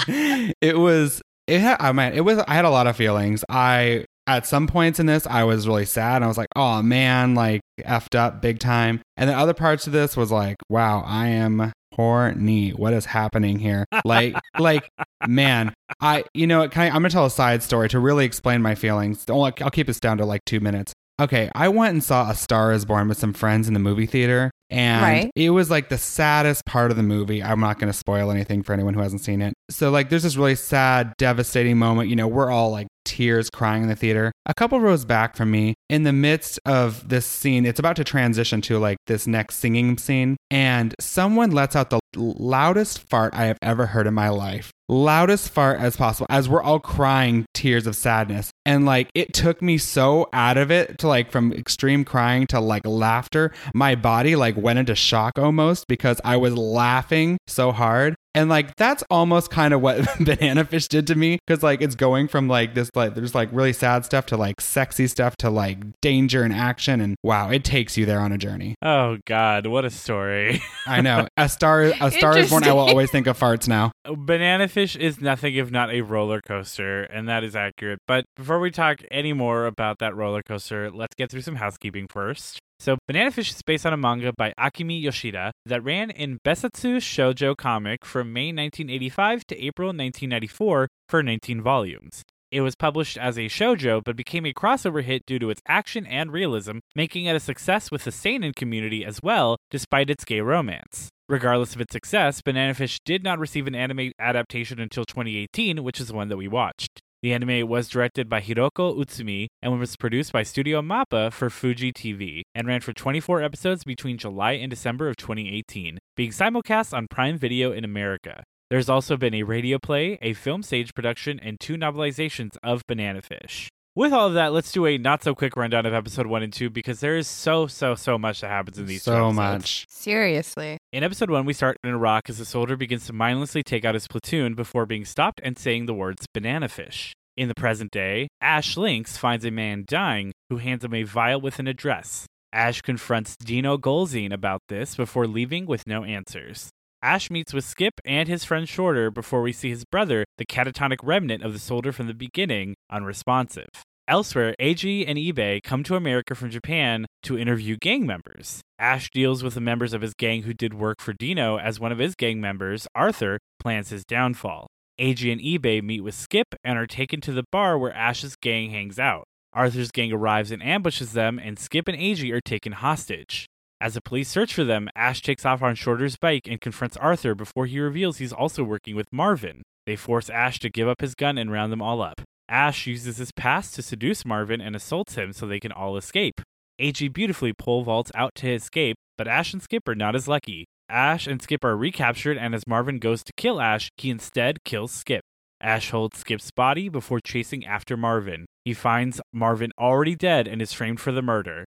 was, 0.06 0.55
it 0.61 0.79
was, 0.79 1.23
it 1.47 1.61
had, 1.61 1.79
I 1.81 1.93
mean, 1.93 2.12
it 2.12 2.21
was. 2.21 2.38
I 2.38 2.55
had 2.55 2.65
a 2.65 2.71
lot 2.71 2.87
of 2.87 2.97
feelings. 2.97 3.44
I 3.49 4.05
at 4.27 4.47
some 4.47 4.67
points 4.67 5.00
in 5.00 5.06
this, 5.06 5.27
I 5.27 5.44
was 5.44 5.67
really 5.67 5.87
sad. 5.87 6.23
I 6.23 6.27
was 6.27 6.38
like, 6.38 6.49
oh 6.55 6.82
man, 6.82 7.35
like 7.35 7.62
effed 7.81 8.17
up 8.17 8.41
big 8.41 8.61
time. 8.61 9.00
And 9.17 9.29
then 9.29 9.37
other 9.37 9.55
parts 9.55 9.87
of 9.87 9.93
this 9.93 10.17
was 10.17 10.31
like, 10.31 10.56
wow, 10.69 11.03
I 11.05 11.29
am 11.29 11.73
horny. 11.94 12.71
What 12.71 12.93
is 12.93 13.06
happening 13.06 13.59
here? 13.59 13.85
Like, 14.05 14.37
like, 14.59 14.88
man, 15.27 15.75
I, 16.00 16.25
you 16.35 16.47
know, 16.47 16.62
I, 16.62 16.87
I'm 16.87 16.93
gonna 16.93 17.11
tell 17.11 17.27
a 17.27 17.31
side 17.31 17.62
story 17.62 17.88
to 17.88 17.99
really 17.99 18.25
explain 18.25 18.62
my 18.62 18.75
feelings. 18.75 19.25
Don't- 19.25 19.61
I'll 19.62 19.71
keep 19.71 19.87
this 19.87 19.99
down 19.99 20.19
to 20.19 20.25
like 20.25 20.44
two 20.44 20.61
minutes. 20.61 20.93
Okay, 21.20 21.50
I 21.55 21.69
went 21.69 21.93
and 21.93 22.02
saw 22.02 22.31
A 22.31 22.34
Star 22.34 22.72
Is 22.72 22.87
Born 22.87 23.06
with 23.06 23.19
some 23.19 23.34
friends 23.34 23.69
in 23.69 23.75
the 23.75 23.81
movie 23.81 24.06
theater, 24.06 24.50
and 24.70 25.02
Right. 25.02 25.31
it 25.37 25.50
was 25.50 25.70
like 25.70 25.90
the 25.90 25.99
saddest 25.99 26.64
part 26.64 26.90
of 26.90 26.96
the 26.96 27.02
movie. 27.02 27.43
I'm 27.43 27.61
not 27.61 27.78
going 27.78 27.93
to 27.93 27.96
spoil 27.99 28.31
anything 28.31 28.62
for 28.62 28.72
anyone 28.72 28.94
who 28.94 29.00
hasn't 29.00 29.20
seen 29.20 29.43
it. 29.43 29.52
So, 29.70 29.90
like, 29.90 30.08
there's 30.08 30.22
this 30.22 30.37
really 30.38 30.55
sad, 30.55 31.12
devastating 31.19 31.76
moment. 31.78 32.08
You 32.08 32.17
know, 32.17 32.26
we're 32.26 32.50
all 32.50 32.70
like 32.70 32.87
tears 33.05 33.50
crying 33.50 33.82
in 33.85 33.88
the 33.88 33.97
theater. 33.97 34.32
A 34.47 34.55
couple 34.55 34.81
rows 34.81 35.05
back 35.05 35.37
from 35.37 35.50
me, 35.50 35.75
in 35.88 36.05
the 36.05 36.12
midst 36.12 36.58
of 36.64 37.08
this 37.08 37.26
scene, 37.26 37.67
it's 37.67 37.81
about 37.81 37.97
to 37.97 38.05
transition 38.05 38.61
to 38.62 38.79
like 38.79 38.98
this 39.06 39.27
next 39.27 39.56
singing 39.56 39.98
scene, 39.98 40.36
and 40.51 40.94
someone 41.01 41.51
lets 41.51 41.77
out 41.77 41.91
the 41.91 42.01
loudest 42.17 42.98
fart 43.08 43.34
I 43.34 43.46
have 43.46 43.58
ever 43.63 43.86
heard 43.86 44.06
in 44.06 44.15
my 44.15 44.29
life. 44.29 44.70
Loudest 44.89 45.51
fart 45.51 45.79
as 45.79 45.96
possible 45.96 46.27
as 46.29 46.48
we're 46.48 46.63
all 46.63 46.81
crying 46.81 47.46
tears 47.55 47.86
of 47.86 47.94
sadness. 47.94 48.51
And 48.67 48.84
like 48.86 49.08
it 49.15 49.32
took 49.32 49.63
me 49.63 49.79
so 49.79 50.29
out 50.32 50.56
of 50.56 50.72
it 50.72 50.98
to 50.98 51.06
like 51.06 51.31
from 51.31 51.53
extreme 51.53 52.05
crying 52.05 52.48
to 52.48 52.58
like 52.58 52.84
laughter. 52.84 53.53
My 53.72 53.94
body 53.94 54.34
like 54.34 54.56
went 54.56 54.81
into 54.81 54.96
shock 54.96 55.39
almost 55.39 55.86
because 55.86 56.20
I 56.25 56.39
was 56.39 56.56
laughing 56.56 57.39
so 57.46 57.70
hard. 57.70 58.17
And 58.34 58.49
like 58.49 58.77
that's 58.77 59.03
almost 59.10 59.51
kind 59.51 59.75
of 59.75 59.81
what 59.81 60.06
Banana 60.20 60.65
Fish 60.65 60.89
did 60.89 61.06
to 61.08 61.15
me 61.15 61.39
because 61.46 61.63
like 61.63 61.81
it's 61.82 61.94
going 61.94 62.29
from 62.29 62.49
like 62.49 62.75
this 62.75 62.91
like 62.94 63.15
there's 63.15 63.34
like 63.34 63.49
really 63.53 63.72
sad 63.72 64.05
stuff 64.05 64.27
to 64.27 64.37
like 64.37 64.60
sexy 64.60 65.06
stuff 65.06 65.37
to 65.39 65.51
like 65.51 65.79
danger 66.01 66.43
and 66.43 66.53
action 66.53 67.01
and 67.01 67.17
wow 67.22 67.51
it 67.51 67.65
takes 67.65 67.96
you 67.96 68.06
there 68.06 68.20
on 68.20 68.32
a 68.32 68.39
journey. 68.39 68.75
Oh 68.82 69.19
God, 69.27 69.67
what 69.67 69.84
a 69.84 69.91
story! 69.91 70.63
I 70.87 71.01
know 71.01 71.27
a 71.37 71.49
star 71.49 71.82
a 71.82 72.10
star 72.10 72.39
is 72.39 72.51
born. 72.51 72.65
I 72.65 72.72
will 72.72 72.81
always 72.81 73.10
think 73.10 73.27
of 73.27 73.39
farts 73.39 73.67
now. 73.67 73.93
Banana 74.05 74.69
Fish 74.69 74.96
is 74.96 75.20
nothing 75.20 75.55
if 75.55 75.70
not 75.70 75.91
a 75.91 76.03
roller 76.03 76.41
coaster, 76.41 77.03
and 77.03 77.29
that 77.29 77.44
is 77.44 77.56
accurate. 77.56 77.99
But 78.06 78.25
before 78.37 78.60
we 78.60 78.70
talk 78.70 79.01
any 79.10 79.32
more 79.32 79.67
about 79.67 79.99
that 79.99 80.15
roller 80.15 80.43
coaster, 80.43 80.91
let's 80.91 81.15
get 81.17 81.31
through 81.31 81.43
some 81.43 81.56
housekeeping 81.56 82.06
first. 82.08 82.60
So, 82.81 82.96
Banana 83.06 83.31
Fish 83.31 83.51
is 83.51 83.60
based 83.60 83.84
on 83.84 83.93
a 83.93 83.99
manga 83.99 84.32
by 84.32 84.55
Akimi 84.58 85.03
Yoshida 85.03 85.53
that 85.67 85.84
ran 85.84 86.08
in 86.08 86.39
Bessatsu 86.46 86.96
Shoujo 86.96 87.55
comic 87.55 88.06
from 88.06 88.32
May 88.32 88.46
1985 88.46 89.46
to 89.49 89.63
April 89.63 89.89
1994 89.89 90.89
for 91.06 91.22
19 91.22 91.60
volumes. 91.60 92.22
It 92.51 92.63
was 92.63 92.75
published 92.75 93.19
as 93.19 93.37
a 93.37 93.51
shoujo, 93.51 94.03
but 94.03 94.17
became 94.17 94.46
a 94.46 94.55
crossover 94.55 95.03
hit 95.03 95.27
due 95.27 95.39
to 95.41 95.51
its 95.51 95.60
action 95.69 96.06
and 96.06 96.32
realism, 96.32 96.79
making 96.96 97.27
it 97.27 97.37
a 97.37 97.41
success 97.41 97.91
with 97.91 98.05
the 98.05 98.10
seinen 98.10 98.55
community 98.55 99.05
as 99.05 99.20
well, 99.22 99.58
despite 99.70 100.08
its 100.08 100.25
gay 100.25 100.41
romance. 100.41 101.10
Regardless 101.29 101.75
of 101.75 101.82
its 101.82 101.93
success, 101.93 102.41
Banana 102.41 102.72
Fish 102.72 102.99
did 103.05 103.22
not 103.22 103.39
receive 103.39 103.67
an 103.67 103.75
anime 103.75 104.13
adaptation 104.19 104.81
until 104.81 105.05
2018, 105.05 105.84
which 105.84 106.01
is 106.01 106.08
the 106.08 106.15
one 106.15 106.29
that 106.29 106.39
we 106.39 106.49
watched. 106.49 107.03
The 107.22 107.34
anime 107.34 107.69
was 107.69 107.91
directed 107.91 108.31
by 108.31 108.41
Hiroko 108.41 108.96
Utsumi 108.96 109.48
and 109.60 109.79
was 109.79 109.94
produced 109.96 110.32
by 110.32 110.43
Studio 110.43 110.81
Mappa 110.81 111.31
for 111.31 111.50
Fuji 111.50 111.93
TV 111.93 112.41
and 112.55 112.67
ran 112.67 112.81
for 112.81 112.94
24 112.94 113.43
episodes 113.43 113.84
between 113.84 114.17
July 114.17 114.53
and 114.53 114.70
December 114.70 115.06
of 115.08 115.17
2018, 115.19 115.98
being 116.17 116.31
simulcast 116.31 116.96
on 116.96 117.06
Prime 117.10 117.36
Video 117.36 117.72
in 117.72 117.84
America. 117.84 118.43
There's 118.70 118.89
also 118.89 119.19
been 119.19 119.34
a 119.34 119.43
radio 119.43 119.79
play, 119.79 120.19
a 120.22 120.32
film 120.32 120.62
stage 120.62 120.94
production, 120.94 121.39
and 121.41 121.60
two 121.60 121.77
novelizations 121.77 122.56
of 122.62 122.86
Banana 122.86 123.20
Fish. 123.20 123.69
With 124.01 124.15
all 124.15 124.29
of 124.29 124.33
that, 124.33 124.55
let's 124.55 124.73
do 124.73 124.87
a 124.87 124.97
not 124.97 125.23
so 125.23 125.35
quick 125.35 125.59
rundown 125.59 125.85
of 125.85 125.93
episode 125.93 126.27
one 126.27 126.43
and 126.43 126.51
two 126.51 126.71
because 126.71 127.01
there 127.01 127.19
is 127.19 127.29
so, 127.29 127.67
so, 127.67 127.95
so 127.95 128.17
much 128.17 128.41
that 128.41 128.49
happens 128.49 128.79
in 128.79 128.87
these 128.87 129.05
two 129.05 129.11
so 129.11 129.31
much. 129.31 129.85
Seriously. 129.91 130.79
In 130.91 131.05
episode 131.05 131.29
one, 131.29 131.45
we 131.45 131.53
start 131.53 131.77
in 131.85 131.91
Iraq 131.91 132.31
as 132.31 132.41
a 132.41 132.47
soldier 132.47 132.79
begins 132.79 133.07
to 133.09 133.13
mindlessly 133.13 133.63
take 133.63 133.85
out 133.85 133.93
his 133.93 134.09
platoon 134.09 134.55
before 134.55 134.87
being 134.87 135.05
stopped 135.05 135.39
and 135.45 135.59
saying 135.59 135.85
the 135.85 135.93
words 135.93 136.25
banana 136.33 136.71
fish. 136.71 137.13
In 137.37 137.49
the 137.49 137.55
present 137.55 137.91
day, 137.91 138.29
Ash 138.41 138.75
Lynx 138.79 139.19
finds 139.19 139.45
a 139.45 139.51
man 139.51 139.85
dying 139.87 140.33
who 140.49 140.57
hands 140.57 140.83
him 140.83 140.95
a 140.95 141.03
vial 141.03 141.43
with 141.43 141.59
an 141.59 141.67
address. 141.67 142.25
Ash 142.55 142.81
confronts 142.81 143.37
Dino 143.37 143.77
Golzine 143.77 144.33
about 144.33 144.63
this 144.71 144.97
before 144.97 145.27
leaving 145.27 145.67
with 145.67 145.87
no 145.87 146.05
answers. 146.05 146.71
Ash 147.03 147.31
meets 147.31 147.53
with 147.53 147.67
Skip 147.67 148.01
and 148.07 148.29
his 148.29 148.45
friend 148.45 148.67
Shorter 148.67 149.11
before 149.11 149.43
we 149.43 149.53
see 149.53 149.69
his 149.69 149.85
brother, 149.85 150.25
the 150.39 150.47
catatonic 150.47 151.01
remnant 151.03 151.43
of 151.43 151.53
the 151.53 151.59
soldier 151.59 151.93
from 151.93 152.07
the 152.07 152.15
beginning, 152.15 152.77
unresponsive. 152.91 153.69
Elsewhere, 154.10 154.56
Eiji 154.60 155.05
and 155.06 155.17
Ibe 155.17 155.62
come 155.62 155.84
to 155.84 155.94
America 155.94 156.34
from 156.34 156.50
Japan 156.50 157.06
to 157.22 157.38
interview 157.38 157.76
gang 157.76 158.05
members. 158.05 158.60
Ash 158.76 159.08
deals 159.08 159.44
with 159.44 159.55
the 159.55 159.60
members 159.60 159.93
of 159.93 160.02
his 160.02 160.14
gang 160.14 160.43
who 160.43 160.52
did 160.52 160.74
work 160.74 161.00
for 161.00 161.12
Dino 161.12 161.58
as 161.58 161.79
one 161.79 161.93
of 161.93 161.98
his 161.98 162.17
gang 162.17 162.40
members, 162.40 162.88
Arthur, 162.93 163.38
plans 163.60 163.90
his 163.90 164.05
downfall. 164.05 164.67
Eiji 165.00 165.31
and 165.31 165.40
Ibe 165.40 165.84
meet 165.84 166.00
with 166.00 166.17
Skip 166.17 166.56
and 166.64 166.76
are 166.76 166.88
taken 166.88 167.20
to 167.20 167.31
the 167.31 167.44
bar 167.52 167.79
where 167.79 167.93
Ash's 167.93 168.34
gang 168.34 168.70
hangs 168.70 168.98
out. 168.98 169.22
Arthur's 169.52 169.93
gang 169.93 170.12
arrives 170.12 170.50
and 170.50 170.60
ambushes 170.60 171.12
them, 171.12 171.38
and 171.38 171.56
Skip 171.56 171.86
and 171.86 171.96
Eiji 171.96 172.32
are 172.32 172.40
taken 172.40 172.72
hostage. 172.72 173.46
As 173.81 173.94
the 173.94 174.02
police 174.02 174.29
search 174.29 174.52
for 174.52 174.64
them, 174.64 174.88
Ash 174.96 175.22
takes 175.22 175.46
off 175.46 175.62
on 175.62 175.76
Shorter's 175.76 176.17
bike 176.17 176.48
and 176.48 176.60
confronts 176.60 176.96
Arthur 176.96 177.36
before 177.36 177.67
he 177.67 177.79
reveals 177.79 178.19
he's 178.19 178.32
also 178.32 178.64
working 178.64 178.96
with 178.96 179.12
Marvin. 179.12 179.62
They 179.86 179.94
force 179.94 180.29
Ash 180.29 180.58
to 180.58 180.69
give 180.69 180.88
up 180.88 181.00
his 181.00 181.14
gun 181.14 181.38
and 181.38 181.52
round 181.52 181.70
them 181.70 181.81
all 181.81 182.02
up. 182.02 182.22
Ash 182.51 182.85
uses 182.89 183.19
his 183.19 183.31
past 183.31 183.77
to 183.77 183.83
seduce 183.83 184.25
Marvin 184.25 184.61
and 184.61 184.75
assaults 184.75 185.15
him 185.15 185.33
so 185.33 185.47
they 185.47 185.61
can 185.61 185.71
all 185.71 185.97
escape. 185.97 186.41
Eiji 186.81 187.13
beautifully 187.13 187.53
pole 187.53 187.85
vaults 187.85 188.11
out 188.15 188.35
to 188.37 188.51
escape, 188.51 188.97
but 189.17 189.29
Ash 189.29 189.53
and 189.53 189.63
Skip 189.63 189.87
are 189.87 189.95
not 189.95 190.17
as 190.17 190.27
lucky. 190.27 190.67
Ash 190.89 191.29
and 191.29 191.41
Skip 191.41 191.65
are 191.65 191.77
recaptured, 191.77 192.37
and 192.37 192.53
as 192.53 192.67
Marvin 192.67 192.99
goes 192.99 193.23
to 193.23 193.33
kill 193.37 193.61
Ash, 193.61 193.89
he 193.97 194.11
instead 194.11 194.65
kills 194.65 194.91
Skip. 194.91 195.23
Ash 195.61 195.91
holds 195.91 196.19
Skip's 196.19 196.51
body 196.51 196.89
before 196.89 197.21
chasing 197.21 197.65
after 197.65 197.97
Marvin. 197.97 198.47
He 198.65 198.75
finds 198.75 199.21
Marvin 199.33 199.71
already 199.79 200.17
dead 200.17 200.49
and 200.49 200.61
is 200.61 200.73
framed 200.73 201.01
for 201.01 201.13
the 201.13 201.23
murder. 201.23 201.65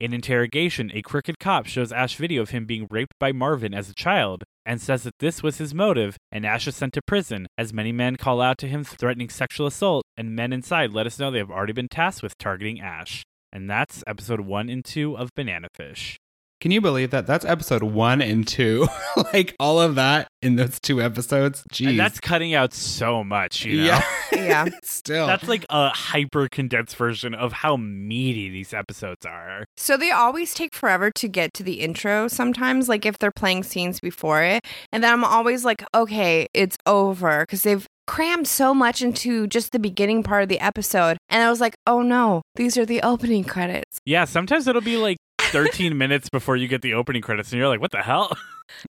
In 0.00 0.12
interrogation, 0.12 0.90
a 0.92 1.02
crooked 1.02 1.38
cop 1.38 1.66
shows 1.66 1.92
Ash 1.92 2.16
video 2.16 2.42
of 2.42 2.50
him 2.50 2.66
being 2.66 2.88
raped 2.90 3.14
by 3.20 3.30
Marvin 3.30 3.72
as 3.72 3.88
a 3.88 3.94
child 3.94 4.42
and 4.66 4.80
says 4.80 5.02
that 5.02 5.18
this 5.18 5.42
was 5.42 5.58
his 5.58 5.74
motive, 5.74 6.16
and 6.32 6.44
Ash 6.46 6.66
is 6.66 6.76
sent 6.76 6.92
to 6.94 7.02
prison, 7.02 7.46
as 7.58 7.72
many 7.72 7.92
men 7.92 8.16
call 8.16 8.40
out 8.40 8.58
to 8.58 8.68
him 8.68 8.84
threatening 8.84 9.28
sexual 9.28 9.66
assault, 9.66 10.04
and 10.16 10.34
men 10.34 10.52
inside 10.52 10.92
let 10.92 11.06
us 11.06 11.18
know 11.18 11.30
they 11.30 11.38
have 11.38 11.50
already 11.50 11.72
been 11.72 11.88
tasked 11.88 12.22
with 12.22 12.38
targeting 12.38 12.80
Ash. 12.80 13.22
And 13.52 13.70
that's 13.70 14.02
episode 14.06 14.40
1 14.40 14.68
and 14.68 14.84
2 14.84 15.16
of 15.16 15.30
Banana 15.34 15.68
Fish. 15.74 16.18
Can 16.60 16.70
you 16.70 16.80
believe 16.80 17.10
that? 17.10 17.26
That's 17.26 17.44
episode 17.44 17.82
one 17.82 18.22
and 18.22 18.46
two. 18.46 18.86
like 19.32 19.54
all 19.60 19.80
of 19.80 19.96
that 19.96 20.28
in 20.40 20.56
those 20.56 20.80
two 20.80 21.02
episodes. 21.02 21.62
Jeez. 21.72 21.90
And 21.90 22.00
that's 22.00 22.20
cutting 22.20 22.54
out 22.54 22.72
so 22.72 23.22
much, 23.22 23.64
you 23.64 23.78
know? 23.78 23.84
yeah. 23.84 24.02
Yeah. 24.34 24.66
Still. 24.82 25.26
That's 25.26 25.46
like 25.48 25.64
a 25.70 25.90
hyper 25.90 26.48
condensed 26.48 26.96
version 26.96 27.34
of 27.34 27.52
how 27.52 27.76
meaty 27.76 28.48
these 28.50 28.74
episodes 28.74 29.24
are. 29.24 29.64
So 29.76 29.96
they 29.96 30.10
always 30.10 30.54
take 30.54 30.74
forever 30.74 31.10
to 31.12 31.28
get 31.28 31.54
to 31.54 31.62
the 31.62 31.74
intro 31.74 32.28
sometimes, 32.28 32.88
like 32.88 33.06
if 33.06 33.18
they're 33.18 33.30
playing 33.30 33.62
scenes 33.62 34.00
before 34.00 34.42
it. 34.42 34.64
And 34.92 35.04
then 35.04 35.12
I'm 35.12 35.24
always 35.24 35.64
like, 35.64 35.84
okay, 35.94 36.48
it's 36.52 36.76
over 36.84 37.42
because 37.42 37.62
they've 37.62 37.86
crammed 38.06 38.46
so 38.46 38.74
much 38.74 39.02
into 39.02 39.46
just 39.46 39.72
the 39.72 39.78
beginning 39.78 40.22
part 40.22 40.42
of 40.42 40.48
the 40.48 40.60
episode. 40.60 41.16
And 41.30 41.42
I 41.42 41.50
was 41.50 41.60
like, 41.60 41.74
oh 41.86 42.02
no, 42.02 42.42
these 42.56 42.76
are 42.76 42.84
the 42.84 43.02
opening 43.02 43.44
credits. 43.44 43.98
Yeah, 44.04 44.24
sometimes 44.24 44.66
it'll 44.66 44.82
be 44.82 44.96
like 44.96 45.16
13 45.54 45.96
minutes 45.96 46.28
before 46.30 46.56
you 46.56 46.68
get 46.68 46.82
the 46.82 46.94
opening 46.94 47.22
credits, 47.22 47.50
and 47.52 47.58
you're 47.58 47.68
like, 47.68 47.80
what 47.80 47.90
the 47.92 48.02
hell? 48.02 48.36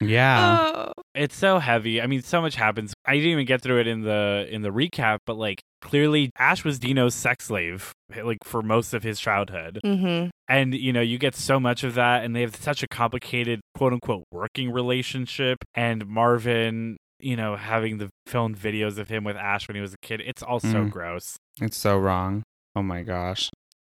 yeah. 0.00 0.62
Oh. 0.74 0.92
It's 1.14 1.36
so 1.36 1.58
heavy. 1.58 2.00
I 2.00 2.06
mean, 2.06 2.22
so 2.22 2.40
much 2.40 2.54
happens. 2.54 2.94
I 3.04 3.14
didn't 3.14 3.30
even 3.30 3.46
get 3.46 3.62
through 3.62 3.80
it 3.80 3.86
in 3.88 4.02
the 4.02 4.46
in 4.50 4.62
the 4.62 4.68
recap, 4.70 5.18
but 5.26 5.34
like 5.36 5.60
clearly 5.82 6.30
Ash 6.38 6.64
was 6.64 6.78
Dino's 6.78 7.14
sex 7.14 7.46
slave 7.46 7.92
like 8.22 8.38
for 8.44 8.62
most 8.62 8.94
of 8.94 9.02
his 9.02 9.18
childhood. 9.18 9.80
Mm-hmm. 9.84 10.28
And 10.48 10.74
you 10.74 10.92
know, 10.92 11.00
you 11.00 11.18
get 11.18 11.34
so 11.34 11.58
much 11.58 11.82
of 11.82 11.94
that 11.94 12.24
and 12.24 12.34
they 12.36 12.42
have 12.42 12.54
such 12.54 12.82
a 12.84 12.88
complicated 12.88 13.60
quote 13.76 13.92
unquote 13.92 14.24
working 14.30 14.70
relationship 14.70 15.58
and 15.74 16.06
Marvin 16.06 16.96
you 17.22 17.36
know, 17.36 17.54
having 17.56 17.98
the 17.98 18.08
filmed 18.26 18.58
videos 18.58 18.96
of 18.98 19.08
him 19.08 19.24
with 19.24 19.36
Ash 19.36 19.68
when 19.68 19.74
he 19.74 19.80
was 19.82 19.92
a 19.92 19.98
kid, 20.00 20.22
it's 20.24 20.42
all 20.42 20.58
so 20.58 20.68
Mhm. 20.86 20.90
gross. 20.90 21.36
It's 21.60 21.76
so 21.76 21.98
wrong. 21.98 22.42
Oh 22.74 22.82
my 22.82 23.02
gosh. 23.02 23.50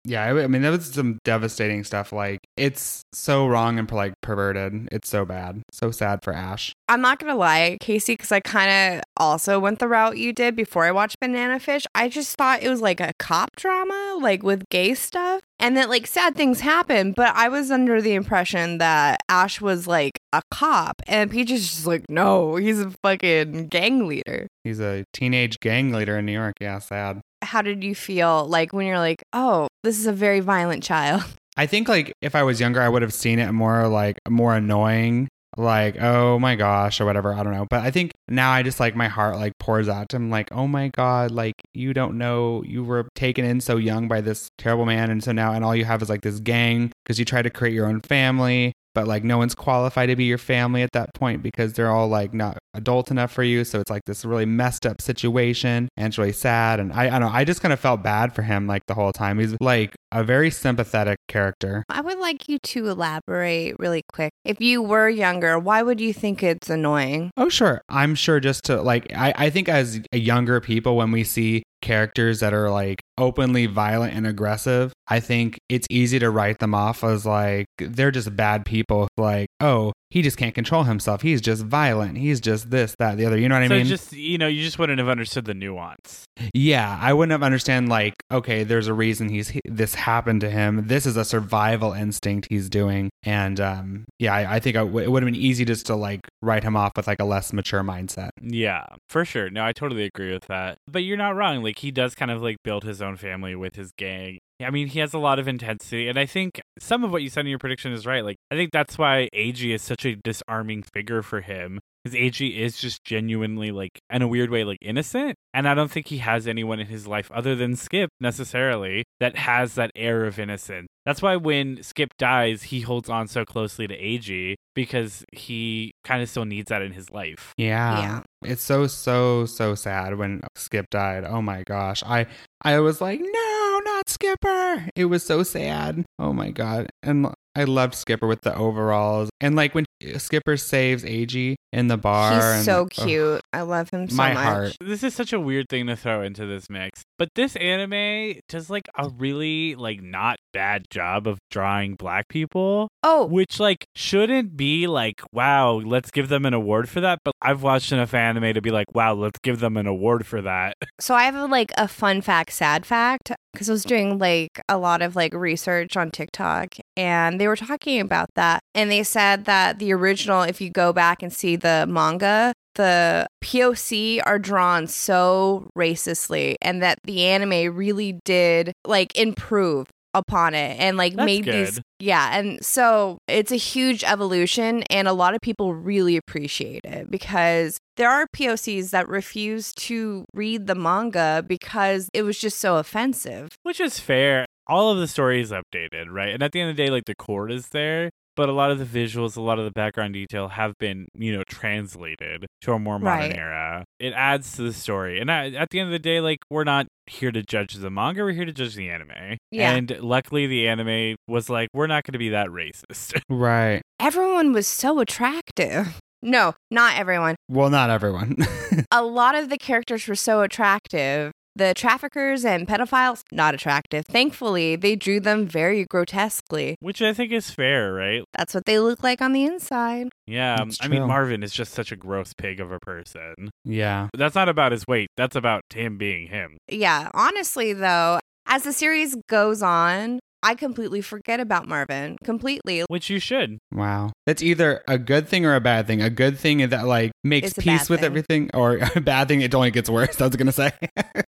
Yeah, 0.04 0.25
I, 0.25 0.44
I 0.44 0.47
mean, 0.49 0.62
that 0.62 0.71
was 0.71 0.87
some 0.87 1.18
devastating 1.25 1.85
stuff. 1.85 2.12
Like, 2.12 2.40
it's 2.56 3.02
so 3.12 3.47
wrong 3.47 3.78
and 3.78 3.90
like 3.90 4.14
perverted. 4.21 4.88
It's 4.90 5.09
so 5.09 5.25
bad. 5.25 5.62
So 5.71 5.90
sad 5.90 6.25
for 6.25 6.32
Ash. 6.32 6.73
I'm 6.88 7.00
not 7.00 7.18
gonna 7.18 7.37
lie, 7.37 7.78
Casey, 7.80 8.14
because 8.14 8.32
I 8.32 8.40
kind 8.40 8.97
of 8.99 9.02
also 9.16 9.61
went 9.61 9.78
the 9.78 9.88
route 9.88 10.18
you 10.18 10.32
did 10.32 10.56
before 10.56 10.85
I 10.85 10.92
watched 10.92 11.21
Banana 11.21 11.61
Fish. 11.61 11.85
I 11.94 12.09
just 12.09 12.37
thought 12.37 12.62
it 12.62 12.68
was 12.68 12.80
like 12.80 13.00
a 13.00 13.12
cop 13.18 13.54
drama, 13.56 14.18
like 14.21 14.42
with 14.42 14.68
gay 14.71 14.94
stuff, 14.94 15.40
and 15.62 15.76
that 15.76 15.88
like 15.88 16.07
sad 16.07 16.35
things 16.35 16.61
happen. 16.61 17.12
But 17.12 17.35
I 17.35 17.49
was 17.49 17.71
under 17.71 18.02
the 18.02 18.14
impression 18.14 18.78
that 18.78 19.21
Ash 19.28 19.61
was 19.61 19.87
like 19.87 20.21
a 20.35 20.42
cop, 20.50 21.00
and 21.07 21.31
Peach 21.31 21.50
is 21.50 21.71
just 21.71 21.87
like, 21.87 22.04
no, 22.11 22.57
he's 22.57 22.81
a 22.81 22.90
fucking 23.02 23.69
gang 23.69 24.07
leader. 24.07 24.49
He's 24.64 24.81
a 24.81 25.04
teenage 25.14 25.61
gang 25.61 25.92
leader 25.92 26.19
in 26.19 26.26
New 26.26 26.33
York. 26.33 26.57
Yeah, 26.61 26.81
sad. 26.81 27.23
How 27.42 27.62
did 27.62 27.83
you 27.83 27.95
feel 27.95 28.47
like 28.47 28.73
when 28.73 28.87
you're 28.87 28.99
like, 28.99 29.23
oh, 29.33 29.69
this 29.83 29.99
is 29.99 30.07
a 30.07 30.12
very 30.12 30.40
violent 30.40 30.83
child? 30.83 31.25
I 31.57 31.66
think 31.66 31.88
like 31.88 32.12
if 32.23 32.35
I 32.35 32.42
was 32.42 32.61
younger, 32.61 32.81
I 32.81 32.88
would 32.88 33.02
have 33.02 33.12
seen 33.12 33.38
it 33.38 33.52
more 33.52 33.87
like 33.88 34.19
more 34.28 34.54
annoying, 34.54 35.28
like 35.56 36.00
oh 36.00 36.38
my 36.38 36.54
gosh 36.54 37.00
or 37.00 37.04
whatever. 37.04 37.35
I 37.35 37.42
don't 37.42 37.52
know. 37.52 37.66
But 37.68 37.80
I 37.80 37.90
think 37.90 38.12
now 38.28 38.50
I 38.50 38.62
just 38.62 38.80
like 38.80 38.97
my 38.97 39.09
heart 39.09 39.37
like 39.37 39.52
pours 39.59 39.88
out 39.88 40.09
to 40.11 40.16
him, 40.16 40.30
like 40.30 40.50
oh 40.52 40.66
my 40.66 40.88
god, 40.88 41.30
like 41.30 41.54
you 41.75 41.92
don't 41.92 42.18
know 42.18 42.62
you 42.66 42.85
were 42.85 43.09
taken 43.14 43.44
in 43.44 43.61
so 43.61 43.76
young 43.76 44.09
by 44.09 44.21
this 44.21 44.49
terrible 44.59 44.87
man, 44.87 45.11
and 45.11 45.23
so 45.23 45.32
now 45.32 45.52
and 45.52 45.64
all 45.64 45.76
you 45.76 45.85
have 45.85 46.02
is 46.02 46.09
like 46.09 46.23
this 46.23 46.40
gang 46.40 46.92
because 47.04 47.18
you 47.18 47.25
try 47.25 47.42
to 47.42 47.50
create 47.50 47.75
your 47.75 47.87
own 47.87 48.00
family. 48.00 48.73
But 48.95 49.07
like 49.07 49.25
no 49.25 49.39
one's 49.39 49.55
qualified 49.55 50.09
to 50.09 50.17
be 50.17 50.25
your 50.25 50.39
family 50.39 50.83
at 50.83 50.93
that 50.93 51.15
point 51.15 51.43
because 51.43 51.73
they're 51.73 51.91
all 51.91 52.09
like 52.09 52.35
not 52.35 52.59
adult 52.75 53.11
enough 53.11 53.33
for 53.33 53.43
you. 53.43 53.65
So 53.65 53.81
it's 53.81 53.91
like 53.91 54.03
this 54.07 54.25
really 54.25 54.47
messed 54.47 54.87
up 54.87 55.01
situation 55.01 55.89
and 55.97 56.09
it's 56.09 56.19
really 56.19 56.33
sad. 56.33 56.81
And 56.81 56.93
I, 56.93 57.07
I 57.07 57.19
don't 57.19 57.23
know, 57.23 57.31
I 57.31 57.45
just 57.45 57.61
kind 57.61 57.73
of 57.73 57.81
felt 57.81 58.03
bad 58.03 58.35
for 58.35 58.43
him 58.43 58.67
like 58.67 58.83
the 58.87 58.95
whole 58.95 59.13
time. 59.13 59.39
He's 59.39 59.55
like 59.61 59.95
a 60.11 60.25
very 60.25 60.51
sympathetic 60.51 61.19
character. 61.29 61.85
I 61.89 62.01
would 62.01 62.19
like 62.19 62.49
you 62.49 62.59
to 62.59 62.89
elaborate 62.89 63.77
really 63.79 64.03
quick. 64.13 64.33
If 64.45 64.61
you 64.61 64.83
were 64.83 65.09
younger, 65.09 65.59
why 65.59 65.83
would 65.83 66.01
you 66.01 66.13
think 66.13 66.43
it's 66.43 66.71
annoying? 66.71 67.31
Oh, 67.37 67.49
sure. 67.49 67.83
I'm 67.89 68.15
sure 68.15 68.41
just 68.41 68.65
to 68.65 68.81
like, 68.83 69.13
I, 69.15 69.35
I 69.37 69.51
think 69.51 69.69
as 69.69 70.01
younger 70.13 70.61
people, 70.61 70.97
when 70.97 71.11
we 71.11 71.25
see 71.25 71.63
characters 71.83 72.41
that 72.41 72.55
are 72.55 72.71
like 72.71 73.01
openly 73.19 73.66
violent 73.66 74.14
and 74.14 74.26
aggressive, 74.26 74.92
I 75.09 75.21
think 75.21 75.59
it's 75.69 75.87
easy 75.90 76.19
to 76.19 76.31
write 76.31 76.59
them 76.59 76.75
off 76.75 77.04
as 77.04 77.26
like 77.26 77.66
they're 77.78 78.11
just 78.11 78.35
bad 78.35 78.64
people. 78.64 79.09
Like, 79.16 79.49
oh, 79.61 79.92
he 80.11 80.23
just 80.23 80.37
can't 80.37 80.54
control 80.54 80.85
himself. 80.85 81.23
He's 81.23 81.40
just 81.40 81.64
violent. 81.64 82.19
He's 82.19 82.40
just 82.40 82.71
this, 82.71 82.95
that, 82.99 83.16
the 83.16 83.26
other. 83.26 83.38
You 83.38 83.49
know 83.49 83.54
what 83.54 83.64
I 83.64 83.69
mean? 83.69 83.85
so 83.87 83.88
just 83.88 84.12
you 84.12 84.38
know, 84.38 84.47
you 84.47 84.62
just 84.62 84.78
wouldn't 84.78 84.99
have 84.99 85.09
understood 85.09 85.45
the 85.45 85.54
nuance. 85.54 86.25
Yeah, 86.54 86.99
I 87.00 87.12
wouldn't 87.12 87.33
have 87.33 87.42
understand 87.42 87.88
like, 87.88 88.14
okay, 88.31 88.64
there's 88.64 88.88
a 88.88 88.95
reason 88.95 89.28
he's 89.28 89.52
this 89.64 89.95
happened 89.95 90.40
to 90.42 90.50
him. 90.50 90.87
This 90.87 91.07
is 91.07 91.16
a 91.16 91.25
survival 91.25 91.92
instinct 91.92 92.49
he's 92.50 92.69
doing, 92.69 93.11
and 93.23 93.61
um, 93.61 94.04
yeah, 94.19 94.35
I, 94.35 94.57
I 94.57 94.61
think 94.61 94.76
I 94.76 94.81
w- 94.81 95.04
it 95.04 95.11
would 95.11 95.23
have 95.23 95.33
been 95.33 95.40
easy 95.40 95.64
just 95.64 95.87
to 95.87 95.97
like 95.97 96.21
write 96.40 96.64
him 96.64 96.76
off 96.76 96.92
with 96.97 97.07
like 97.07 97.21
a 97.21 97.25
less 97.25 97.52
mature 97.52 97.83
mindset. 97.83 98.31
Yeah, 98.40 98.85
for 99.09 99.25
sure. 99.25 99.50
No, 99.50 99.64
I 99.64 99.73
totally 99.73 100.04
agree 100.04 100.33
with 100.33 100.47
that. 100.47 100.78
But 100.87 101.04
you're 101.04 101.16
not 101.16 101.37
wrong. 101.37 101.62
Like 101.62 101.78
he 101.78 101.90
does 101.90 102.14
kind 102.14 102.31
of 102.31 102.42
like 102.42 102.57
build 102.64 102.85
his 102.85 103.01
own 103.02 103.16
family 103.16 103.54
with 103.54 103.76
his 103.76 103.92
gang. 103.92 104.38
I 104.61 104.71
mean, 104.71 104.88
he 104.88 105.00
has 105.00 105.12
a 105.12 105.18
lot 105.18 105.38
of 105.38 105.49
intensity, 105.49 106.09
and 106.09 106.18
I 106.18 106.26
think 106.26 106.61
some 106.78 107.04
of 107.04 107.11
what 107.11 107.23
you 107.23 107.28
said 107.28 107.40
in 107.40 107.50
your 107.50 107.59
prediction 107.59 107.92
is 107.92 108.06
right. 108.06 108.25
Like, 108.25 108.37
I 108.50 108.54
think 108.54 108.71
that's 108.73 108.97
why 108.97 109.28
Eiji 109.35 109.75
is 109.75 109.82
such 109.82 110.06
a 110.06 110.14
disarming 110.14 110.82
figure 110.82 111.23
for 111.23 111.40
him 111.40 111.80
Because 112.02 112.18
Eiji 112.18 112.59
is 112.59 112.78
just 112.78 113.04
genuinely 113.04 113.71
like 113.71 114.00
in 114.11 114.23
a 114.23 114.28
weird 114.28 114.50
way 114.50 114.64
like 114.64 114.78
innocent, 114.80 115.37
and 115.54 115.68
I 115.68 115.75
don't 115.75 115.90
think 115.90 116.09
he 116.09 116.18
has 116.18 116.49
anyone 116.49 116.80
in 116.80 116.87
his 116.87 117.06
life 117.06 117.30
other 117.30 117.54
than 117.54 117.76
Skip 117.76 118.11
necessarily 118.21 119.04
that 119.21 119.37
has 119.37 119.75
that 119.75 119.90
air 119.94 120.25
of 120.25 120.38
innocence. 120.38 120.88
That's 121.06 121.23
why 121.23 121.37
when 121.37 121.82
Skip 121.82 122.16
dies, 122.18 122.64
he 122.64 122.80
holds 122.80 123.09
on 123.09 123.28
so 123.28 123.44
closely 123.44 123.87
to 123.87 123.97
Eiji 123.97 124.54
because 124.75 125.25
he 125.32 125.92
kind 126.04 126.23
of 126.23 126.28
still 126.28 126.44
needs 126.44 126.68
that 126.71 126.82
in 126.82 126.92
his 126.92 127.11
life. 127.11 127.52
Yeah. 127.56 128.00
Yeah. 128.00 128.21
It's 128.44 128.62
so 128.62 128.87
so 128.87 129.47
so 129.47 129.75
sad 129.75 130.18
when 130.18 130.42
Skip 130.56 130.90
died. 130.90 131.25
Oh 131.25 131.42
my 131.42 131.62
gosh. 131.64 132.02
I 132.04 132.26
I 132.62 132.78
was 132.80 133.00
like, 133.00 133.21
"No, 133.21 133.80
not 133.85 134.09
Skipper." 134.09 134.88
It 134.94 135.06
was 135.06 135.25
so 135.25 135.42
sad. 135.42 136.04
Oh 136.18 136.32
my 136.32 136.50
god. 136.50 136.88
And 137.02 137.32
I 137.54 137.64
loved 137.64 137.94
Skipper 137.94 138.26
with 138.26 138.40
the 138.42 138.54
overalls. 138.56 139.30
And 139.40 139.56
like 139.56 139.75
when 139.75 139.85
Skipper 140.18 140.56
saves 140.56 141.04
Eiji 141.04 141.54
in 141.73 141.88
the 141.88 141.97
bar 141.97 142.35
He's 142.35 142.44
and 142.44 142.64
so 142.64 142.82
like, 142.82 142.92
oh, 142.99 143.04
cute. 143.04 143.40
I 143.52 143.62
love 143.62 143.90
him 143.90 144.09
so 144.09 144.16
my 144.16 144.35
much. 144.35 144.44
heart. 144.44 144.76
This 144.80 145.02
is 145.02 145.14
such 145.14 145.32
a 145.32 145.40
weird 145.40 145.66
thing 145.68 145.87
to 145.87 145.97
throw 145.97 146.23
into 146.23 146.47
this 146.47 146.68
mix. 146.71 147.02
But 147.18 147.28
this 147.35 147.56
anime 147.56 148.40
does 148.49 148.68
like 148.71 148.88
a 148.97 149.09
really 149.09 149.75
like 149.75 150.02
not 150.02 150.38
bad 150.52 150.85
job 150.90 151.26
of 151.26 151.38
drawing 151.50 151.94
black 151.94 152.28
people, 152.28 152.88
Oh, 153.02 153.26
which 153.26 153.61
like 153.61 153.85
shouldn't 153.94 154.56
be 154.56 154.87
like, 154.87 155.21
wow, 155.32 155.75
let's 155.75 156.11
give 156.11 156.28
them 156.28 156.47
an 156.47 156.54
award 156.54 156.88
for 156.88 157.00
that. 157.00 157.18
But 157.25 157.35
I've 157.42 157.62
watched 157.62 157.92
enough 157.92 158.14
anime 158.14 158.54
to 158.54 158.61
be 158.62 158.71
like, 158.71 158.94
wow, 158.94 159.14
let's 159.14 159.38
give 159.42 159.61
them 159.61 159.76
an 159.76 159.87
award 159.87 160.26
for 160.26 160.40
that. 160.42 160.75
so 161.00 161.14
I 161.14 161.25
have 161.25 161.35
a, 161.35 161.47
like 161.47 161.73
a 161.76 161.88
fun 161.88 162.23
fact, 162.23 162.52
sad 162.52 162.87
fact, 162.87 163.32
because 163.52 163.68
I 163.68 163.73
was 163.73 163.85
doing 163.85 164.18
like 164.18 164.61
a 164.68 164.78
lot 164.78 165.02
of 165.02 165.16
like 165.16 165.35
research 165.35 165.97
on 165.97 166.11
TikTok 166.11 166.75
and 166.97 167.41
they 167.41 167.49
were 167.49 167.57
talking 167.57 168.01
about 168.01 168.29
that. 168.35 168.61
And 168.75 168.91
they 168.91 169.03
said 169.03 169.45
that 169.47 169.79
the 169.79 169.93
original, 169.93 170.43
if 170.43 170.61
you 170.61 170.71
go 170.71 170.93
back 170.93 171.23
and 171.23 171.33
see 171.33 171.57
the 171.57 171.87
manga, 171.89 172.53
the 172.75 173.27
POC 173.43 174.21
are 174.25 174.39
drawn 174.39 174.87
so 174.87 175.69
racistly 175.77 176.57
and 176.63 176.83
that 176.83 176.99
the 177.05 177.25
anime 177.27 177.75
really 177.75 178.19
did 178.25 178.73
like 178.87 179.17
improve 179.17 179.89
upon 180.15 180.55
it 180.55 180.79
and 180.79 180.97
like 180.99 181.15
That's 181.15 181.25
made 181.25 181.45
these 181.47 181.81
yeah 181.99 182.39
and 182.39 182.63
so 182.63 183.17
it's 183.29 183.51
a 183.51 183.57
huge 183.57 184.05
evolution 184.05 184.83
and 184.91 185.09
a 185.09 185.15
lot 185.15 185.35
of 185.35 185.41
people 185.41 185.75
really 185.75 186.19
appreciate 186.19 186.85
it 186.85 187.11
because 187.11 187.79
there 187.97 188.11
are 188.11 188.27
POCs 188.27 188.91
that 188.91 189.09
refuse 189.09 189.73
to 189.75 190.25
read 190.35 190.67
the 190.67 190.75
manga 190.75 191.45
because 191.47 192.09
it 192.15 192.23
was 192.23 192.39
just 192.39 192.59
so 192.59 192.77
offensive. 192.77 193.51
Which 193.63 193.81
is 193.81 193.99
fair. 193.99 194.47
All 194.66 194.90
of 194.92 194.99
the 194.99 195.09
story 195.09 195.40
is 195.40 195.50
updated, 195.50 196.07
right? 196.11 196.33
And 196.33 196.42
at 196.42 196.52
the 196.52 196.61
end 196.61 196.71
of 196.71 196.76
the 196.76 196.83
day, 196.85 196.90
like 196.90 197.04
the 197.07 197.14
core 197.14 197.49
is 197.50 197.69
there, 197.69 198.11
but 198.37 198.49
a 198.49 198.52
lot 198.52 198.71
of 198.71 198.78
the 198.78 198.85
visuals, 198.85 199.37
a 199.37 199.40
lot 199.40 199.59
of 199.59 199.64
the 199.64 199.71
background 199.73 200.14
detail 200.14 200.49
have 200.49 200.73
been, 200.78 201.07
you 201.14 201.37
know, 201.37 201.42
translated 201.49 202.47
to 202.62 202.73
a 202.73 202.78
more 202.78 202.99
modern 202.99 203.31
Right. 203.31 203.37
era. 203.37 203.85
It 203.99 204.12
adds 204.14 204.57
to 204.57 204.62
the 204.62 204.73
story. 204.73 205.21
And 205.21 205.31
I, 205.31 205.50
at 205.50 205.69
the 205.71 205.81
end 205.81 205.88
of 205.88 205.92
the 205.92 205.99
day, 205.99 206.21
like 206.21 206.38
we're 206.50 206.64
not 206.64 206.87
here 207.07 207.33
to 207.33 207.42
judge 207.42 207.75
the 207.75 207.90
manga, 207.90 208.23
we're 208.23 208.33
here 208.33 208.45
to 208.45 208.52
judge 208.52 208.75
the 208.76 208.88
anime. 208.88 209.37
Yeah. 209.50 209.73
And 209.73 209.99
luckily 210.00 210.47
the 210.47 210.69
anime 210.69 211.16
was 211.28 211.50
like, 211.50 211.69
we're 211.75 211.88
not 211.88 212.04
going 212.04 212.12
to 212.12 212.19
be 212.19 212.31
that 212.31 212.49
racist. 212.49 213.21
Right. 213.28 213.83
Everyone 214.00 214.52
was 214.52 214.66
so 214.66 215.00
attractive. 215.00 215.99
No, 216.23 216.54
not 216.71 216.97
everyone. 216.97 217.35
Well, 217.49 217.69
not 217.71 217.90
everyone. 217.90 218.37
A 218.92 219.02
lot 219.02 219.35
of 219.35 219.49
the 219.50 219.59
characters 219.59 220.07
were 220.07 220.14
so 220.14 220.42
attractive. 220.42 221.33
The 221.54 221.75
traffickers 221.75 222.44
and 222.44 222.66
pedophiles, 222.66 223.25
not 223.30 223.54
attractive. 223.54 224.06
Thankfully, 224.06 224.75
they 224.76 224.97
drew 224.97 225.21
them 225.21 225.47
very 225.47 225.85
grotesquely. 225.85 226.76
Which 226.80 227.02
I 227.02 227.12
think 227.12 227.30
is 227.30 227.50
fair, 227.50 227.92
right? 227.92 228.25
That's 228.37 228.54
what 228.54 228.64
they 228.64 228.78
look 228.78 229.02
like 229.02 229.21
on 229.21 229.32
the 229.32 229.44
inside. 229.44 230.09
Yeah. 230.26 230.64
I 230.80 230.88
mean. 230.88 231.06
Marvin 231.06 231.42
is 231.42 231.52
just 231.52 231.73
such 231.75 231.92
a 231.92 231.97
gross 231.97 232.32
pig 232.32 232.59
of 232.61 232.73
a 232.73 232.78
person. 232.80 233.50
yeah. 233.64 234.09
That's 234.16 234.35
not 234.35 234.49
about 234.49 234.73
his 234.73 234.87
weight. 234.87 235.09
That's 235.16 235.37
about 235.37 235.62
him 235.75 235.99
being 235.99 236.28
him. 236.28 236.56
Yeah, 236.68 237.11
honestly, 237.12 237.73
though, 237.75 238.18
as 238.47 238.62
the 238.62 238.73
series 238.73 239.16
goes 239.28 239.62
on, 239.62 240.21
I 240.43 240.55
completely 240.55 241.01
forget 241.01 241.41
about 241.41 241.69
Marvin. 241.69 242.17
Completely. 242.25 242.83
Which 242.89 243.09
you 243.11 243.19
should. 243.19 243.59
Wow. 243.73 244.13
That's 244.27 244.43
either 244.43 244.83
a 244.89 244.99
good 244.99 245.29
thing 245.29 245.47
or 245.47 245.55
a 245.55 245.61
bad 245.61 245.87
thing. 245.87 246.03
A 246.03 246.11
good 246.11 246.39
thing 246.39 246.61
is 246.61 246.71
that 246.71 246.87
like 246.87 247.13
makes 247.23 247.53
peace 247.55 247.89
with 247.89 248.01
thing. 248.01 248.07
everything, 248.07 248.51
or 248.55 248.79
a 248.97 249.01
bad 249.01 249.29
thing 249.29 249.41
it 249.41 249.55
only 249.55 249.71
gets 249.71 249.89
worse. 249.89 250.21
I 250.21 250.27
was 250.27 250.37
gonna 250.37 250.53
say. 250.53 250.73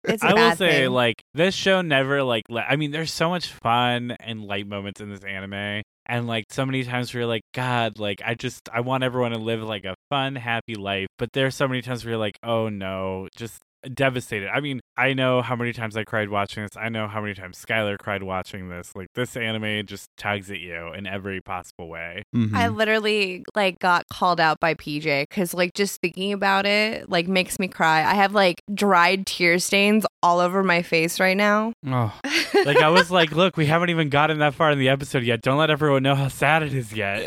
It's 0.05 0.23
a 0.23 0.27
I 0.27 0.31
will 0.31 0.37
bad 0.37 0.59
say, 0.59 0.71
thing. 0.83 0.91
like, 0.91 1.17
this 1.35 1.55
show 1.55 1.81
never, 1.83 2.23
like, 2.23 2.45
le- 2.49 2.65
I 2.69 2.77
mean, 2.77 2.91
there's 2.91 3.13
so 3.13 3.29
much 3.31 3.53
fun 3.63 4.17
and 4.21 4.43
light 4.45 4.67
moments 4.67 5.01
in 5.01 5.11
this 5.11 5.25
anime. 5.25 5.83
And, 6.07 6.27
like, 6.27 6.47
so 6.51 6.67
many 6.67 6.83
times 6.83 7.15
where 7.15 7.21
you're 7.23 7.29
like, 7.29 7.43
God, 7.55 7.99
like, 7.99 8.21
I 8.25 8.35
just, 8.35 8.69
I 8.73 8.81
want 8.81 9.05
everyone 9.05 9.31
to 9.31 9.39
live, 9.39 9.63
like, 9.63 9.85
a 9.85 9.95
fun, 10.11 10.35
happy 10.35 10.75
life. 10.75 11.07
But 11.19 11.29
there's 11.33 11.55
so 11.55 11.69
many 11.69 11.81
times 11.81 12.05
where 12.05 12.13
you're 12.13 12.19
like, 12.19 12.39
oh 12.43 12.69
no, 12.69 13.29
just 13.37 13.59
devastated. 13.95 14.49
I 14.49 14.61
mean, 14.61 14.81
I 14.97 15.13
know 15.15 15.43
how 15.43 15.57
many 15.57 15.73
times 15.73 15.97
I 15.97 16.05
cried 16.05 16.29
watching 16.29 16.63
this. 16.63 16.77
I 16.77 16.89
know 16.89 17.09
how 17.09 17.21
many 17.21 17.35
times 17.35 17.63
Skylar 17.65 17.99
cried 17.99 18.23
watching 18.23 18.69
this. 18.69 18.95
Like, 18.95 19.09
this 19.15 19.37
anime 19.37 19.87
just 19.87 20.09
tugs 20.17 20.51
at 20.51 20.61
you 20.61 20.93
in 20.93 21.07
every 21.07 21.41
possible 21.41 21.89
way. 21.89 22.23
Mhm. 22.35 22.55
I 22.55 22.69
literally 22.69 23.45
like 23.55 23.79
got 23.79 24.05
called 24.09 24.41
out 24.41 24.61
by 24.61 24.75
PJ 24.75 25.23
because 25.29 25.55
like 25.55 25.75
just 25.75 26.01
thinking 26.01 26.33
about 26.33 26.67
it 26.67 27.09
like 27.11 27.29
makes 27.29 27.59
me 27.59 27.69
cry. 27.69 28.01
I 28.03 28.15
have 28.15 28.35
like 28.35 28.63
dried 28.75 29.27
tear 29.27 29.59
stains 29.59 30.07
all 30.23 30.39
over 30.41 30.63
my 30.63 30.83
face 30.83 31.19
right 31.21 31.37
now. 31.37 31.73
oh. 31.87 32.19
Like, 32.65 32.77
I 32.77 32.91
was 32.91 33.11
like, 33.11 33.33
look, 33.33 33.57
we 33.57 33.67
haven't 33.67 33.91
even 33.91 34.09
gotten 34.09 34.39
that 34.39 34.55
far 34.55 34.71
in 34.71 34.79
the 34.79 34.89
episode 34.89 35.25
yet. 35.25 35.41
Don't 35.43 35.59
let 35.59 35.69
everyone 35.71 36.05
know 36.05 36.15
how 36.15 36.29
sad 36.29 36.63
it 36.63 36.73
is 36.73 36.93
yet. 36.93 37.19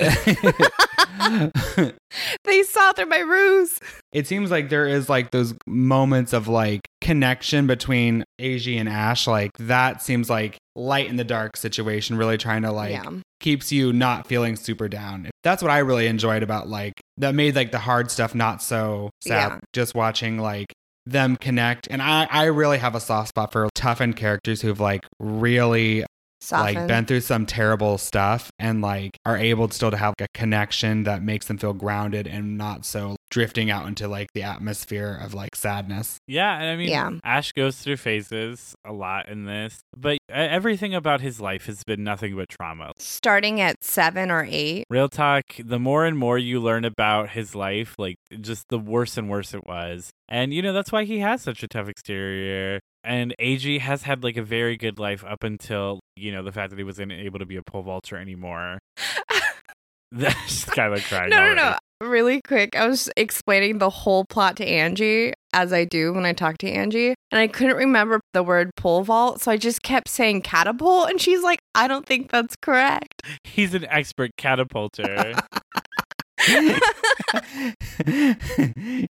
they 2.45 2.63
saw 2.63 2.93
through 2.93 3.07
my 3.07 3.19
ruse. 3.19 3.79
It 4.15 4.27
seems 4.27 4.49
like 4.49 4.69
there 4.69 4.87
is 4.87 5.09
like 5.09 5.31
those 5.31 5.53
moments 5.67 6.31
of 6.31 6.47
like 6.47 6.87
connection 7.01 7.67
between 7.67 8.23
Eiji 8.39 8.79
and 8.79 8.87
Ash. 8.87 9.27
Like 9.27 9.51
that 9.59 10.01
seems 10.01 10.29
like 10.29 10.57
light 10.73 11.09
in 11.09 11.17
the 11.17 11.25
dark 11.25 11.57
situation, 11.57 12.15
really 12.15 12.37
trying 12.37 12.61
to 12.61 12.71
like 12.71 12.91
yeah. 12.91 13.11
keeps 13.41 13.73
you 13.73 13.91
not 13.91 14.25
feeling 14.25 14.55
super 14.55 14.87
down. 14.87 15.29
That's 15.43 15.61
what 15.61 15.69
I 15.69 15.79
really 15.79 16.07
enjoyed 16.07 16.43
about 16.43 16.69
like 16.69 16.93
that 17.17 17.35
made 17.35 17.57
like 17.57 17.73
the 17.73 17.79
hard 17.79 18.09
stuff 18.09 18.33
not 18.33 18.63
so 18.63 19.09
sad. 19.19 19.51
Yeah. 19.51 19.59
Just 19.73 19.93
watching 19.93 20.37
like 20.37 20.67
them 21.05 21.35
connect. 21.35 21.89
And 21.91 22.01
I, 22.01 22.25
I 22.31 22.45
really 22.45 22.77
have 22.77 22.95
a 22.95 23.01
soft 23.01 23.29
spot 23.29 23.51
for 23.51 23.67
toughened 23.75 24.15
characters 24.15 24.61
who've 24.61 24.79
like 24.79 25.05
really 25.19 26.05
Soften. 26.45 26.75
like 26.75 26.87
been 26.87 27.05
through 27.05 27.21
some 27.21 27.45
terrible 27.45 27.97
stuff 27.97 28.51
and 28.59 28.81
like 28.81 29.17
are 29.25 29.37
able 29.37 29.69
still 29.69 29.91
to 29.91 29.97
have 29.97 30.13
a 30.19 30.27
connection 30.33 31.03
that 31.03 31.23
makes 31.23 31.47
them 31.47 31.57
feel 31.57 31.73
grounded 31.73 32.27
and 32.27 32.57
not 32.57 32.85
so 32.85 33.15
drifting 33.31 33.69
out 33.69 33.87
into 33.87 34.07
like 34.07 34.31
the 34.33 34.43
atmosphere 34.43 35.19
of 35.21 35.33
like 35.33 35.55
sadness. 35.55 36.17
Yeah, 36.27 36.55
and 36.55 36.69
I 36.69 36.75
mean, 36.75 36.89
Yeah. 36.89 37.11
Ash 37.23 37.51
goes 37.51 37.77
through 37.77 37.97
phases 37.97 38.75
a 38.85 38.93
lot 38.93 39.27
in 39.27 39.45
this, 39.45 39.79
but 39.97 40.17
everything 40.29 40.93
about 40.93 41.21
his 41.21 41.41
life 41.41 41.65
has 41.65 41.83
been 41.83 42.03
nothing 42.03 42.35
but 42.35 42.49
trauma. 42.49 42.91
Starting 42.97 43.59
at 43.59 43.83
seven 43.83 44.31
or 44.31 44.47
eight. 44.49 44.85
Real 44.89 45.09
talk, 45.09 45.43
the 45.59 45.79
more 45.79 46.05
and 46.05 46.17
more 46.17 46.37
you 46.37 46.59
learn 46.59 46.85
about 46.85 47.31
his 47.31 47.55
life, 47.55 47.95
like 47.97 48.15
just 48.39 48.69
the 48.69 48.79
worse 48.79 49.17
and 49.17 49.29
worse 49.29 49.53
it 49.53 49.65
was. 49.65 50.11
And 50.29 50.53
you 50.53 50.61
know, 50.61 50.73
that's 50.73 50.91
why 50.91 51.03
he 51.03 51.19
has 51.19 51.41
such 51.41 51.63
a 51.63 51.67
tough 51.67 51.87
exterior. 51.89 52.79
And 53.05 53.35
Eiji 53.39 53.79
has 53.79 54.03
had 54.03 54.23
like 54.23 54.35
a 54.35 54.43
very 54.43 54.77
good 54.77 54.97
life 54.97 55.23
up 55.23 55.43
until, 55.43 55.99
you 56.15 56.31
know, 56.31 56.43
the 56.43 56.51
fact 56.51 56.71
that 56.71 56.77
he 56.77 56.83
wasn't 56.83 57.11
able 57.11 57.39
to 57.39 57.45
be 57.45 57.55
a 57.55 57.61
pole 57.63 57.83
vaulter 57.83 58.17
anymore. 58.17 58.79
That's 60.11 60.65
kind 60.65 60.93
of 60.93 61.03
crying. 61.03 61.29
No, 61.29 61.37
no, 61.37 61.43
already. 61.43 61.55
no. 61.55 61.77
Really 62.01 62.41
quick, 62.41 62.75
I 62.75 62.87
was 62.87 63.09
explaining 63.15 63.77
the 63.77 63.89
whole 63.89 64.25
plot 64.25 64.57
to 64.57 64.65
Angie, 64.65 65.33
as 65.53 65.71
I 65.71 65.85
do 65.85 66.11
when 66.13 66.25
I 66.25 66.33
talk 66.33 66.57
to 66.59 66.69
Angie, 66.69 67.15
and 67.31 67.39
I 67.39 67.47
couldn't 67.47 67.77
remember 67.77 68.19
the 68.33 68.43
word 68.43 68.69
pole 68.75 69.01
vault, 69.03 69.41
so 69.41 69.51
I 69.51 69.57
just 69.57 69.81
kept 69.81 70.09
saying 70.09 70.41
catapult, 70.41 71.09
and 71.09 71.21
she's 71.21 71.41
like, 71.41 71.59
I 71.73 71.87
don't 71.87 72.05
think 72.05 72.31
that's 72.31 72.55
correct. 72.61 73.21
He's 73.45 73.73
an 73.73 73.85
expert 73.85 74.31
catapulter. 74.37 75.35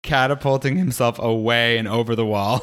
Catapulting 0.04 0.76
himself 0.76 1.20
away 1.20 1.78
and 1.78 1.88
over 1.88 2.16
the 2.18 2.26
wall. 2.26 2.62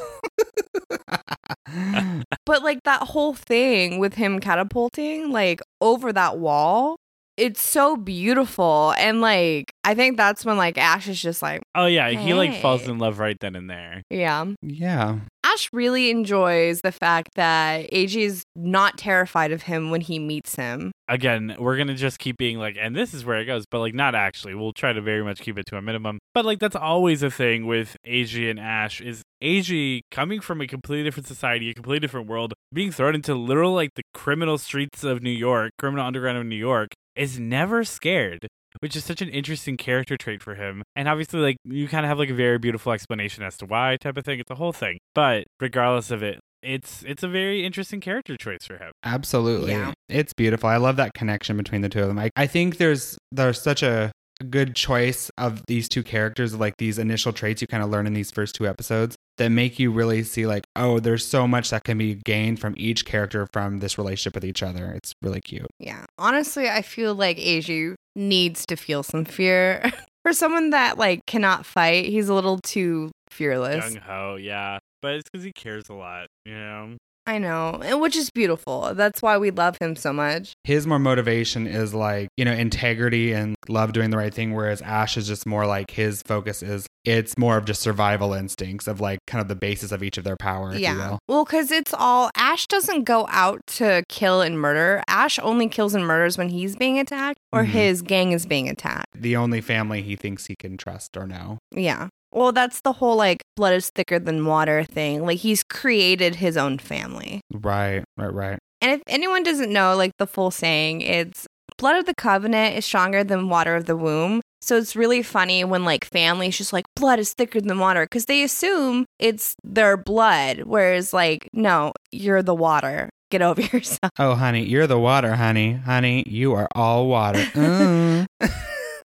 But 2.46 2.62
like 2.62 2.83
that 2.85 3.03
whole 3.03 3.35
thing 3.35 3.98
with 3.98 4.14
him 4.14 4.40
catapulting, 4.40 5.31
like 5.31 5.61
over 5.81 6.12
that 6.12 6.38
wall, 6.38 6.96
it's 7.40 7.62
so 7.62 7.96
beautiful. 7.96 8.94
And 8.98 9.20
like, 9.20 9.72
I 9.85 9.94
think 9.94 10.16
that's 10.16 10.44
when 10.44 10.57
like 10.57 10.76
Ash 10.79 11.09
is 11.09 11.20
just 11.20 11.42
like, 11.42 11.62
oh 11.74 11.87
yeah, 11.87 12.11
he 12.11 12.35
like 12.35 12.61
falls 12.61 12.87
in 12.87 12.98
love 12.98 13.18
right 13.18 13.37
then 13.40 13.57
and 13.57 13.68
there. 13.70 14.03
yeah. 14.11 14.44
yeah. 14.62 15.20
Ash 15.42 15.70
really 15.72 16.11
enjoys 16.11 16.83
the 16.83 16.92
fact 16.92 17.31
that 17.35 17.90
Eiji 17.90 18.22
is 18.22 18.44
not 18.55 18.98
terrified 18.98 19.53
of 19.53 19.62
him 19.62 19.90
when 19.90 20.03
he 20.03 20.18
meets 20.18 20.55
him. 20.55 20.92
again, 21.09 21.57
we're 21.59 21.76
gonna 21.76 21.94
just 21.94 22.18
keep 22.18 22.37
being 22.37 22.59
like, 22.59 22.76
and 22.79 22.94
this 22.94 23.14
is 23.14 23.24
where 23.24 23.40
it 23.40 23.46
goes, 23.46 23.64
but 23.70 23.81
like 23.81 23.94
not 23.94 24.14
actually. 24.14 24.55
We'll 24.55 24.72
try 24.72 24.92
to 24.92 25.00
very 25.00 25.24
much 25.24 25.40
keep 25.40 25.59
it 25.59 25.66
to 25.66 25.76
a 25.76 25.83
minimum. 25.83 26.18
But 26.35 26.44
like 26.44 26.59
that's 26.59 26.76
always 26.76 27.22
a 27.22 27.31
thing 27.31 27.66
with 27.66 27.96
Eiji 28.07 28.50
and 28.50 28.61
Ash 28.61 29.00
is 29.00 29.22
Eiji 29.42 30.03
coming 30.11 30.40
from 30.40 30.61
a 30.61 30.66
completely 30.66 31.05
different 31.05 31.26
society, 31.26 31.70
a 31.70 31.74
completely 31.74 32.00
different 32.00 32.29
world, 32.29 32.53
being 32.72 32.92
thrown 32.92 33.14
into 33.14 33.35
literal 33.35 33.72
like 33.72 33.94
the 33.96 34.03
criminal 34.12 34.59
streets 34.59 35.03
of 35.03 35.22
New 35.22 35.31
York, 35.31 35.72
criminal 35.79 36.07
underground 36.07 36.38
of 36.38 36.46
New 36.46 36.57
York, 36.57 36.90
is 37.16 37.38
never 37.38 37.85
scared. 37.85 38.46
which 38.79 38.94
is 38.94 39.05
such 39.05 39.20
an 39.20 39.29
interesting 39.29 39.77
character 39.77 40.16
trait 40.16 40.42
for 40.42 40.55
him. 40.55 40.83
And 40.94 41.09
obviously, 41.09 41.40
like 41.40 41.57
you 41.64 41.88
kind 41.88 42.07
of 42.07 42.09
have 42.09 42.18
like 42.18 42.31
a 42.31 42.35
very 42.35 42.59
beautiful 42.59 42.92
explanation 42.92 43.42
as 43.42 43.57
to 43.59 43.66
why 43.66 43.96
type 44.01 44.16
of 44.16 44.25
thing. 44.25 44.38
It's 44.38 44.51
a 44.51 44.55
whole 44.55 44.73
thing. 44.73 44.99
But 45.14 45.44
regardless 45.59 46.11
of 46.12 46.23
it, 46.23 46.38
it's 46.62 47.03
it's 47.07 47.23
a 47.25 47.29
very 47.29 47.64
interesting 47.64 48.01
character 48.01 48.37
choice 48.37 48.64
for 48.64 48.77
him. 48.77 48.92
Absolutely. 49.03 49.73
Yeah. 49.73 49.92
It's 50.09 50.33
beautiful. 50.33 50.68
I 50.68 50.77
love 50.77 50.96
that 50.96 51.14
connection 51.14 51.57
between 51.57 51.81
the 51.81 51.88
two 51.88 52.01
of 52.03 52.09
them. 52.09 52.18
I, 52.18 52.31
I 52.37 52.46
think 52.46 52.77
there's 52.77 53.18
there's 53.33 53.61
such 53.61 53.83
a 53.83 54.12
good 54.49 54.75
choice 54.77 55.31
of 55.37 55.66
these 55.66 55.88
two 55.88 56.03
characters, 56.03 56.55
like 56.55 56.75
these 56.79 56.99
initial 56.99 57.33
traits 57.33 57.61
you 57.61 57.66
kind 57.66 57.83
of 57.83 57.90
learn 57.90 58.07
in 58.07 58.14
these 58.14 58.31
first 58.31 58.55
two 58.55 58.66
episodes 58.66 59.16
that 59.40 59.48
make 59.48 59.79
you 59.79 59.90
really 59.90 60.22
see 60.22 60.46
like, 60.46 60.66
oh, 60.76 61.00
there's 61.00 61.26
so 61.26 61.48
much 61.48 61.70
that 61.70 61.83
can 61.85 61.96
be 61.96 62.14
gained 62.14 62.61
from 62.61 62.74
each 62.76 63.07
character 63.07 63.48
from 63.55 63.79
this 63.79 63.96
relationship 63.96 64.35
with 64.35 64.44
each 64.44 64.62
other. 64.62 64.92
It's 64.92 65.14
really 65.22 65.40
cute. 65.40 65.66
Yeah. 65.79 66.05
Honestly, 66.18 66.68
I 66.68 66.83
feel 66.83 67.14
like 67.14 67.38
Eiji 67.38 67.94
needs 68.14 68.66
to 68.66 68.76
feel 68.76 69.03
some 69.03 69.24
fear. 69.24 69.90
For 70.22 70.35
someone 70.35 70.68
that 70.70 70.98
like 70.98 71.24
cannot 71.24 71.64
fight, 71.64 72.05
he's 72.05 72.29
a 72.29 72.35
little 72.35 72.59
too 72.59 73.11
fearless. 73.31 73.83
Gung 73.83 73.98
ho, 74.00 74.37
yeah. 74.37 74.79
But 75.00 75.14
it's 75.14 75.31
because 75.31 75.42
he 75.42 75.53
cares 75.53 75.88
a 75.88 75.94
lot, 75.94 76.26
you 76.44 76.53
know. 76.53 76.98
I 77.26 77.38
know, 77.38 77.80
and 77.85 78.00
which 78.00 78.16
is 78.16 78.30
beautiful. 78.30 78.92
That's 78.94 79.22
why 79.22 79.38
we 79.38 79.50
love 79.50 79.76
him 79.80 79.94
so 79.94 80.12
much. 80.12 80.52
His 80.64 80.87
more 80.87 80.98
motivation 80.98 81.66
is 81.66 81.94
like, 81.94 82.28
you 82.37 82.44
know, 82.44 82.52
integrity 82.52 83.33
and 83.33 83.54
love 83.68 83.92
doing 83.92 84.11
the 84.11 84.16
right 84.16 84.33
thing, 84.35 84.54
whereas 84.54 84.83
Ash 84.83 85.16
is 85.16 85.28
just 85.28 85.46
more 85.46 85.66
like 85.66 85.90
his 85.92 86.22
focus 86.22 86.62
is 86.62 86.87
it's 87.04 87.38
more 87.38 87.56
of 87.56 87.64
just 87.64 87.80
survival 87.83 88.33
instincts 88.35 88.87
of 88.87 89.00
like 89.00 89.20
kind 89.26 89.40
of 89.40 89.48
the 89.48 89.54
basis 89.54 89.92
of 89.92 90.02
each 90.02 90.18
of 90.18 90.24
their 90.24 90.37
power, 90.37 90.70
if 90.70 90.76
you 90.76 90.83
yeah. 90.83 90.96
will. 91.11 91.18
Well, 91.28 91.44
because 91.44 91.70
it's 91.70 91.94
all 91.94 92.30
Ash 92.37 92.66
doesn't 92.66 93.04
go 93.04 93.26
out 93.30 93.61
to 93.78 94.02
kill 94.09 94.40
and 94.42 94.59
murder. 94.59 95.02
Ash 95.06 95.38
only 95.38 95.68
kills 95.68 95.94
and 95.94 96.06
murders 96.06 96.37
when 96.37 96.48
he's 96.48 96.74
being 96.76 96.98
attacked 96.98 97.38
or 97.52 97.62
Mhm. 97.62 97.66
his 97.68 98.02
gang 98.02 98.33
is 98.33 98.44
being 98.44 98.68
attacked. 98.68 99.06
The 99.14 99.37
only 99.37 99.61
family 99.61 100.02
he 100.02 100.16
thinks 100.16 100.46
he 100.46 100.56
can 100.56 100.76
trust 100.76 101.16
or 101.16 101.26
know. 101.26 101.59
Yeah. 101.74 102.09
Well, 102.33 102.53
that's 102.53 102.81
the 102.83 102.93
whole 102.93 103.16
like 103.16 103.43
blood 103.57 103.75
is 103.75 103.90
thicker 103.90 104.19
than 104.19 104.47
water 104.47 104.85
thing. 104.85 105.25
Like 105.27 105.38
he's 105.38 105.62
created 105.62 106.37
his 106.37 106.57
own 106.57 106.79
family. 106.79 107.40
Right, 107.53 108.05
right, 108.16 108.33
right. 108.33 108.59
And 108.81 108.93
if 108.93 109.03
anyone 109.07 109.43
doesn't 109.43 109.73
know, 109.73 109.97
like 109.97 110.12
the 110.19 110.27
full 110.27 110.51
saying, 110.51 111.01
it's 111.03 111.47
blood 111.77 111.97
of 111.97 112.07
the 112.07 112.14
covenant 112.14 112.77
is 112.77 112.85
stronger 112.85 113.25
than 113.25 113.49
water 113.49 113.75
of 113.75 113.87
the 113.87 113.97
womb. 113.97 114.40
So 114.62 114.77
it's 114.77 114.95
really 114.95 115.23
funny 115.23 115.64
when 115.64 115.85
like 115.85 116.05
families 116.05 116.59
just 116.59 116.73
like 116.73 116.85
blood 116.95 117.19
is 117.19 117.33
thicker 117.33 117.61
than 117.61 117.79
water 117.79 118.05
because 118.05 118.27
they 118.27 118.43
assume 118.43 119.07
it's 119.19 119.55
their 119.64 119.97
blood, 119.97 120.64
whereas 120.64 121.12
like 121.12 121.49
no, 121.53 121.93
you're 122.12 122.43
the 122.43 122.55
water. 122.55 123.09
Get 123.31 123.43
over 123.43 123.61
yourself. 123.73 124.11
Oh, 124.19 124.35
honey, 124.35 124.64
you're 124.64 124.87
the 124.87 124.99
water, 124.99 125.35
honey. 125.37 125.73
Honey, 125.75 126.25
you 126.27 126.53
are 126.53 126.69
all 126.75 127.07
water. 127.09 127.45
Mm. 127.55 128.27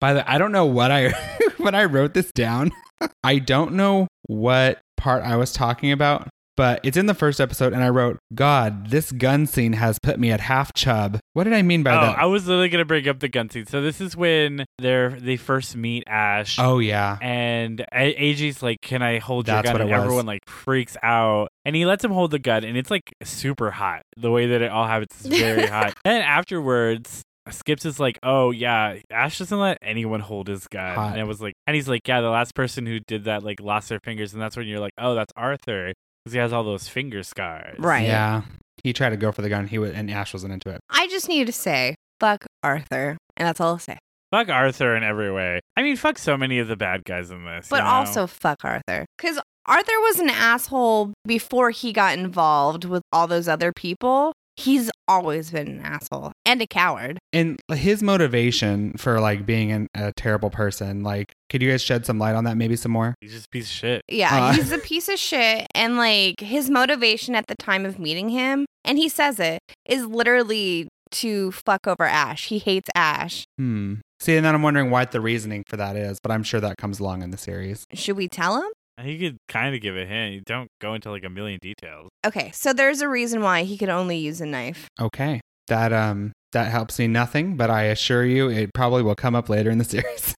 By 0.01 0.15
the 0.15 0.31
I 0.31 0.39
don't 0.39 0.53
know 0.53 0.65
what 0.65 0.91
I 0.91 1.13
when 1.65 1.75
I 1.75 1.85
wrote 1.85 2.15
this 2.15 2.31
down. 2.33 2.73
I 3.25 3.39
don't 3.39 3.73
know 3.73 4.09
what 4.27 4.81
part 4.97 5.23
I 5.23 5.37
was 5.37 5.53
talking 5.53 5.91
about, 5.91 6.29
but 6.57 6.81
it's 6.83 6.99
in 6.99 7.07
the 7.07 7.15
first 7.15 7.41
episode 7.41 7.73
and 7.73 7.83
I 7.83 7.89
wrote, 7.89 8.19
"God, 8.35 8.91
this 8.91 9.13
gun 9.13 9.47
scene 9.47 9.73
has 9.73 9.99
put 9.99 10.21
me 10.21 10.31
at 10.31 10.41
half 10.41 10.75
chub." 10.75 11.19
What 11.33 11.45
did 11.45 11.55
I 11.55 11.63
mean 11.63 11.83
by 11.83 11.97
oh, 11.97 12.01
that? 12.03 12.19
I 12.19 12.27
was 12.27 12.47
literally 12.47 12.69
gonna 12.69 12.85
bring 12.85 13.09
up 13.09 13.21
the 13.21 13.29
gun 13.29 13.49
scene. 13.49 13.65
So 13.65 13.81
this 13.81 14.03
is 14.03 14.15
when 14.15 14.67
they're 14.79 15.19
they 15.19 15.39
first 15.39 15.75
meet 15.75 16.05
Ash. 16.07 16.59
oh 16.59 16.79
yeah. 16.79 17.17
And 17.23 17.81
A- 17.95 18.15
Eiji's 18.15 18.63
like, 18.63 18.83
"Can 18.83 19.01
I 19.01 19.19
hold 19.19 19.49
your 19.49 19.63
gun?" 19.63 19.81
And 19.81 19.91
everyone 19.91 20.27
like 20.27 20.47
freaks 20.47 20.99
out, 21.03 21.49
and 21.65 21.75
he 21.75 21.87
lets 21.87 22.05
him 22.05 22.11
hold 22.11 22.33
the 22.33 22.39
gun, 22.39 22.65
and 22.65 22.77
it's 22.77 22.91
like 22.91 23.11
super 23.23 23.71
hot. 23.71 24.03
The 24.19 24.31
way 24.31 24.49
that 24.49 24.61
it 24.61 24.71
all 24.71 24.87
happens 24.87 25.13
is 25.25 25.27
very 25.29 25.67
hot. 25.67 25.95
And 26.05 26.23
afterwards, 26.23 27.23
Skips 27.53 27.85
is 27.85 28.01
like, 28.01 28.19
"Oh 28.23 28.51
yeah, 28.51 28.99
Ash 29.11 29.39
doesn't 29.39 29.59
let 29.59 29.79
anyone 29.83 30.21
hold 30.21 30.49
his 30.49 30.67
gun," 30.69 30.95
Hot. 30.95 31.13
and 31.13 31.21
it 31.21 31.25
was 31.25 31.41
like, 31.41 31.55
and 31.67 31.75
he's 31.75 31.89
like, 31.89 32.07
"Yeah, 32.07 32.21
the 32.21 32.31
last 32.31 32.55
person 32.55 32.87
who 32.87 33.01
did 33.01 33.25
that 33.25 33.43
like 33.43 33.61
lost 33.61 33.89
their 33.89 34.01
fingers," 34.01 34.33
and 34.33 34.41
that's 34.43 34.57
when 34.57 34.67
you're 34.67 34.81
like, 34.81 34.93
"Oh, 34.99 35.15
that's 35.15 35.33
Arthur." 35.37 35.93
Because 36.25 36.35
he 36.35 36.39
has 36.39 36.53
all 36.53 36.65
those 36.65 36.87
finger 36.87 37.23
scars. 37.23 37.79
Right. 37.79 38.07
Yeah. 38.07 38.43
He 38.85 38.93
tried 38.93 39.11
to 39.11 39.17
go 39.17 39.33
for 39.33 39.43
the 39.43 39.49
gun. 39.49 39.67
He 39.67 39.79
was, 39.79 39.93
and 39.93 40.11
Ash 40.11 40.33
wasn't 40.33 40.53
into 40.53 40.71
it. 40.71 40.81
I 40.91 41.07
just 41.09 41.29
need 41.29 41.47
to 41.47 41.53
say, 41.53 41.95
fuck 42.19 42.45
Arthur. 42.63 43.17
And 43.37 43.49
that's 43.49 43.61
all 43.61 43.73
I'll 43.73 43.79
say. 43.79 43.99
Fuck 44.31 44.49
Arthur 44.49 44.95
in 44.95 45.03
every 45.03 45.33
way. 45.33 45.61
I 45.77 45.83
mean, 45.83 45.97
fuck 45.97 46.19
so 46.19 46.37
many 46.37 46.59
of 46.59 46.69
the 46.69 46.77
bad 46.77 47.05
guys 47.05 47.31
in 47.31 47.45
this. 47.45 47.69
But 47.69 47.79
you 47.79 47.83
know? 47.83 47.89
also 47.89 48.27
fuck 48.27 48.59
Arthur. 48.65 49.07
Because 49.17 49.41
Arthur 49.67 49.99
was 50.01 50.19
an 50.19 50.31
asshole 50.31 51.13
before 51.27 51.71
he 51.71 51.93
got 51.93 52.17
involved 52.19 52.85
with 52.85 53.03
all 53.13 53.27
those 53.27 53.49
other 53.49 53.73
people. 53.75 54.33
He's 54.61 54.91
always 55.09 55.51
been 55.51 55.67
an 55.69 55.81
asshole 55.81 56.33
and 56.45 56.61
a 56.63 56.67
coward. 56.67 57.19
And 57.33 57.59
his 57.73 58.03
motivation 58.03 58.93
for 58.99 59.21
like 59.21 59.47
being 59.47 59.73
an, 59.73 59.87
a 59.95 60.13
terrible 60.13 60.51
person, 60.51 61.03
like, 61.03 61.33
could 61.49 61.63
you 61.63 61.71
guys 61.71 61.83
shed 61.83 62.05
some 62.07 62.19
light 62.19 62.35
on 62.35 62.45
that? 62.45 62.57
Maybe 62.57 62.77
some 62.77 62.93
more. 62.93 63.15
he's 63.21 63.33
just 63.33 63.47
a 63.47 63.51
piece 63.51 63.67
of 63.67 63.73
shit. 63.73 64.03
Yeah, 64.09 64.49
Uh. 64.49 64.53
he's 64.53 64.71
a 64.73 64.79
piece 64.79 65.09
of 65.09 65.19
shit. 65.19 65.67
And 65.75 65.97
like 65.97 66.41
his 66.41 66.71
motivation 66.71 67.35
at 67.35 67.47
the 67.47 67.55
time 67.57 67.85
of 67.87 67.99
meeting 67.99 68.29
him, 68.29 68.67
and 68.85 68.99
he 68.99 69.09
says 69.09 69.41
it, 69.41 69.61
is 69.87 70.05
literally 70.07 70.89
to 71.13 71.51
fuck 71.53 71.87
over 71.89 72.05
Ash. 72.05 72.47
He 72.47 72.59
hates 72.59 72.89
Ash. 72.95 73.45
Hmm. 73.59 73.95
See, 74.21 74.37
and 74.37 74.45
then 74.45 74.55
I'm 74.55 74.63
wondering 74.63 74.91
what 74.91 75.13
the 75.13 75.21
reasoning 75.21 75.65
for 75.67 75.77
that 75.79 75.97
is, 75.97 76.19
but 76.23 76.31
I'm 76.31 76.43
sure 76.43 76.61
that 76.61 76.77
comes 76.77 77.01
along 77.01 77.23
in 77.23 77.31
the 77.31 77.39
series. 77.39 77.85
Should 77.95 78.17
we 78.17 78.29
tell 78.29 78.57
him? 78.63 78.71
He 79.03 79.19
could 79.19 79.37
kind 79.49 79.75
of 79.75 79.81
give 79.81 79.97
a 79.97 80.05
hint. 80.07 80.35
You 80.35 80.43
don't 80.47 80.69
go 80.81 80.95
into 80.95 81.11
like 81.11 81.25
a 81.25 81.31
million 81.31 81.59
details. 81.63 82.09
Okay, 82.27 82.51
so 82.53 82.73
there's 82.73 83.01
a 83.01 83.09
reason 83.09 83.43
why 83.43 83.63
he 83.65 83.77
could 83.77 83.89
only 83.89 84.17
use 84.19 84.41
a 84.41 84.47
knife. 84.47 84.89
Okay. 85.01 85.41
That 85.69 85.93
um 85.93 86.33
that 86.53 86.71
helps 86.71 86.99
me 86.99 87.07
nothing, 87.07 87.57
but 87.57 87.71
I 87.71 87.85
assure 87.85 88.25
you 88.25 88.51
it 88.51 88.71
probably 88.75 89.03
will 89.03 89.15
come 89.15 89.35
up 89.37 89.49
later 89.49 89.71
in 89.71 89.79
the 89.79 89.85
series. 89.97 90.35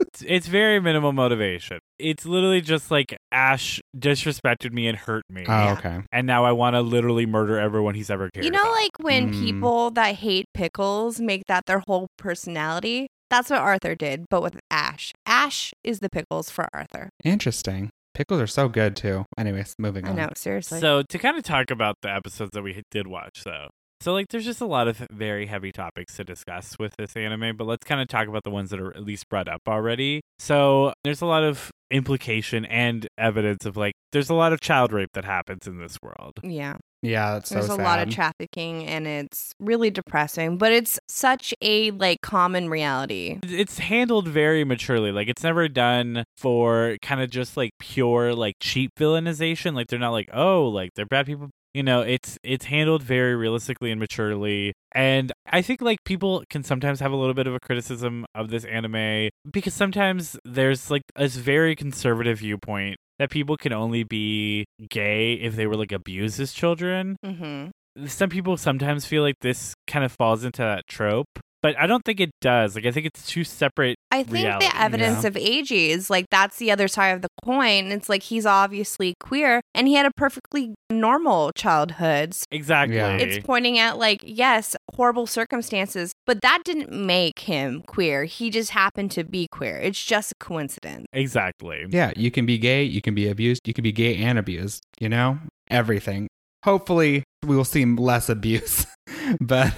It's, 0.00 0.22
it's 0.26 0.46
very 0.46 0.80
minimal 0.80 1.12
motivation. 1.12 1.78
It's 1.98 2.24
literally 2.26 2.60
just 2.62 2.90
like 2.90 3.16
Ash 3.30 3.80
disrespected 3.96 4.72
me 4.72 4.86
and 4.86 4.96
hurt 4.96 5.24
me. 5.30 5.44
oh, 5.48 5.70
okay. 5.78 6.00
And 6.10 6.26
now 6.26 6.44
I 6.44 6.52
want 6.52 6.74
to 6.74 6.80
literally 6.82 7.26
murder 7.26 7.58
everyone 7.58 7.94
he's 7.94 8.10
ever 8.10 8.28
cared 8.32 8.44
You 8.44 8.50
know, 8.50 8.62
about. 8.62 8.72
like 8.72 8.90
when 9.00 9.28
Mm. 9.30 9.38
people 9.38 9.90
that 9.92 10.16
hate 10.16 10.46
pickles 10.54 11.20
make 11.20 11.42
that 11.48 11.64
their 11.66 11.82
whole 11.86 12.06
personality? 12.18 13.08
That's 13.32 13.48
what 13.48 13.60
Arthur 13.60 13.94
did, 13.94 14.26
but 14.28 14.42
with 14.42 14.60
Ash. 14.70 15.14
Ash 15.24 15.72
is 15.82 16.00
the 16.00 16.10
pickles 16.10 16.50
for 16.50 16.68
Arthur. 16.74 17.08
Interesting. 17.24 17.88
Pickles 18.12 18.42
are 18.42 18.46
so 18.46 18.68
good 18.68 18.94
too. 18.94 19.24
Anyways, 19.38 19.74
moving 19.78 20.04
I 20.06 20.10
on. 20.10 20.16
know, 20.16 20.28
seriously. 20.36 20.80
So 20.80 21.02
to 21.08 21.18
kind 21.18 21.38
of 21.38 21.42
talk 21.42 21.70
about 21.70 21.96
the 22.02 22.10
episodes 22.10 22.50
that 22.52 22.60
we 22.62 22.82
did 22.90 23.06
watch, 23.06 23.44
though. 23.44 23.68
So 24.02 24.12
like, 24.12 24.26
there's 24.28 24.44
just 24.44 24.60
a 24.60 24.66
lot 24.66 24.86
of 24.86 25.06
very 25.10 25.46
heavy 25.46 25.72
topics 25.72 26.14
to 26.16 26.24
discuss 26.24 26.78
with 26.78 26.94
this 26.98 27.16
anime, 27.16 27.56
but 27.56 27.66
let's 27.66 27.86
kind 27.86 28.02
of 28.02 28.08
talk 28.08 28.28
about 28.28 28.42
the 28.44 28.50
ones 28.50 28.68
that 28.68 28.78
are 28.80 28.94
at 28.94 29.02
least 29.02 29.30
brought 29.30 29.48
up 29.48 29.62
already. 29.66 30.20
So 30.38 30.92
there's 31.02 31.22
a 31.22 31.26
lot 31.26 31.42
of 31.42 31.70
implication 31.90 32.66
and 32.66 33.06
evidence 33.16 33.64
of 33.64 33.78
like, 33.78 33.94
there's 34.12 34.28
a 34.28 34.34
lot 34.34 34.52
of 34.52 34.60
child 34.60 34.92
rape 34.92 35.10
that 35.14 35.24
happens 35.24 35.66
in 35.66 35.78
this 35.78 35.96
world. 36.02 36.34
yeah, 36.42 36.76
Yeah, 37.02 37.34
that's 37.34 37.50
there's 37.50 37.66
so 37.66 37.74
a 37.74 37.76
sad. 37.76 37.82
lot 37.84 37.98
of 38.06 38.14
trafficking 38.14 38.86
and 38.86 39.06
it's 39.06 39.54
really 39.58 39.90
depressing, 39.90 40.56
but 40.56 40.72
it's 40.72 41.00
such 41.08 41.52
a 41.60 41.90
like 41.92 42.20
common 42.22 42.70
reality. 42.70 43.38
It's 43.42 43.78
handled 43.78 44.28
very 44.28 44.64
maturely. 44.64 45.10
Like 45.10 45.28
it's 45.28 45.42
never 45.42 45.68
done 45.68 46.24
for 46.36 46.96
kind 47.02 47.20
of 47.20 47.30
just 47.30 47.56
like 47.56 47.72
pure 47.80 48.34
like 48.34 48.54
cheap 48.60 48.92
villainization. 48.98 49.74
Like 49.74 49.88
they're 49.88 49.98
not 49.98 50.10
like, 50.10 50.28
oh, 50.32 50.68
like 50.68 50.90
they're 50.94 51.06
bad 51.06 51.26
people. 51.26 51.50
You 51.74 51.82
know, 51.82 52.02
it's 52.02 52.38
it's 52.44 52.66
handled 52.66 53.02
very 53.02 53.34
realistically 53.34 53.90
and 53.90 53.98
maturely. 53.98 54.74
And 54.94 55.32
I 55.50 55.62
think 55.62 55.80
like 55.80 56.04
people 56.04 56.44
can 56.50 56.62
sometimes 56.62 57.00
have 57.00 57.12
a 57.12 57.16
little 57.16 57.34
bit 57.34 57.46
of 57.46 57.54
a 57.54 57.60
criticism 57.60 58.26
of 58.34 58.50
this 58.50 58.64
anime 58.64 59.30
because 59.50 59.74
sometimes 59.74 60.36
there's 60.44 60.90
like 60.90 61.02
this 61.16 61.36
very 61.36 61.74
conservative 61.74 62.38
viewpoint 62.40 62.96
that 63.22 63.30
people 63.30 63.56
can 63.56 63.72
only 63.72 64.02
be 64.02 64.64
gay 64.90 65.34
if 65.34 65.54
they 65.54 65.66
were 65.66 65.76
like 65.76 65.92
abused 65.92 66.40
as 66.40 66.52
children 66.52 67.16
Mm-hmm. 67.24 68.06
some 68.06 68.28
people 68.28 68.56
sometimes 68.56 69.06
feel 69.06 69.22
like 69.22 69.36
this 69.42 69.74
kind 69.86 70.04
of 70.04 70.10
falls 70.12 70.42
into 70.44 70.62
that 70.62 70.86
trope, 70.88 71.28
but 71.62 71.78
I 71.78 71.86
don't 71.86 72.04
think 72.04 72.18
it 72.20 72.30
does. 72.40 72.74
Like 72.74 72.86
I 72.86 72.90
think 72.90 73.06
it's 73.06 73.24
two 73.26 73.44
separate. 73.44 73.96
I 74.12 74.24
think 74.24 74.44
Reality, 74.44 74.66
the 74.66 74.80
evidence 74.80 75.22
yeah. 75.22 75.28
of 75.28 75.34
Eiji 75.34 75.88
is 75.88 76.10
like 76.10 76.26
that's 76.30 76.58
the 76.58 76.70
other 76.70 76.86
side 76.86 77.08
of 77.08 77.22
the 77.22 77.28
coin. 77.42 77.86
It's 77.86 78.10
like 78.10 78.22
he's 78.22 78.44
obviously 78.44 79.14
queer 79.18 79.62
and 79.74 79.88
he 79.88 79.94
had 79.94 80.04
a 80.04 80.10
perfectly 80.10 80.74
normal 80.90 81.50
childhood. 81.54 82.36
Exactly. 82.50 82.96
Yeah. 82.96 83.16
It's 83.16 83.44
pointing 83.44 83.78
at 83.78 83.96
like 83.96 84.22
yes, 84.26 84.76
horrible 84.94 85.26
circumstances, 85.26 86.12
but 86.26 86.42
that 86.42 86.60
didn't 86.62 86.92
make 86.92 87.38
him 87.40 87.82
queer. 87.86 88.24
He 88.24 88.50
just 88.50 88.70
happened 88.70 89.10
to 89.12 89.24
be 89.24 89.48
queer. 89.50 89.78
It's 89.78 90.04
just 90.04 90.32
a 90.32 90.34
coincidence. 90.44 91.06
exactly. 91.14 91.86
Yeah, 91.88 92.12
you 92.14 92.30
can 92.30 92.44
be 92.44 92.58
gay, 92.58 92.84
you 92.84 93.00
can 93.00 93.14
be 93.14 93.28
abused, 93.28 93.66
you 93.66 93.72
can 93.72 93.82
be 93.82 93.92
gay 93.92 94.16
and 94.16 94.38
abused, 94.38 94.82
you 95.00 95.08
know? 95.08 95.38
Everything. 95.70 96.28
Hopefully 96.64 97.24
we 97.46 97.56
will 97.56 97.64
see 97.64 97.86
less 97.86 98.28
abuse. 98.28 98.86
but 99.40 99.72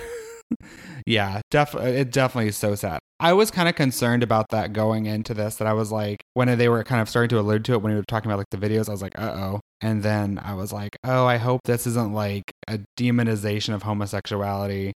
yeah, 1.06 1.40
definitely. 1.50 1.92
It 1.92 2.12
definitely 2.12 2.48
is 2.48 2.56
so 2.56 2.74
sad. 2.74 2.98
I 3.20 3.32
was 3.32 3.50
kind 3.50 3.68
of 3.68 3.74
concerned 3.74 4.22
about 4.22 4.46
that 4.50 4.72
going 4.72 5.06
into 5.06 5.34
this. 5.34 5.56
That 5.56 5.66
I 5.68 5.72
was 5.72 5.92
like, 5.92 6.22
when 6.34 6.56
they 6.58 6.68
were 6.68 6.84
kind 6.84 7.00
of 7.00 7.08
starting 7.08 7.28
to 7.30 7.40
allude 7.40 7.64
to 7.66 7.72
it 7.72 7.82
when 7.82 7.92
we 7.92 7.98
were 7.98 8.04
talking 8.06 8.30
about 8.30 8.38
like 8.38 8.50
the 8.50 8.56
videos, 8.56 8.88
I 8.88 8.92
was 8.92 9.02
like, 9.02 9.18
uh 9.18 9.32
oh. 9.34 9.60
And 9.80 10.02
then 10.02 10.40
I 10.42 10.54
was 10.54 10.72
like, 10.72 10.96
oh, 11.04 11.26
I 11.26 11.36
hope 11.36 11.60
this 11.64 11.86
isn't 11.86 12.12
like 12.12 12.44
a 12.68 12.80
demonization 12.98 13.74
of 13.74 13.82
homosexuality. 13.82 14.92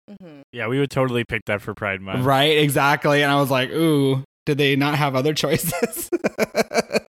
Yeah, 0.53 0.69
we 0.69 0.79
would 0.79 0.91
totally 0.91 1.25
pick 1.25 1.43
that 1.47 1.61
for 1.61 1.75
Pride 1.75 2.01
Month. 2.01 2.25
Right, 2.25 2.59
exactly. 2.59 3.23
And 3.23 3.33
I 3.33 3.41
was 3.41 3.51
like, 3.51 3.71
ooh, 3.71 4.23
did 4.45 4.59
they 4.59 4.77
not 4.77 4.95
have 4.95 5.17
other 5.17 5.35
choices? 5.35 6.09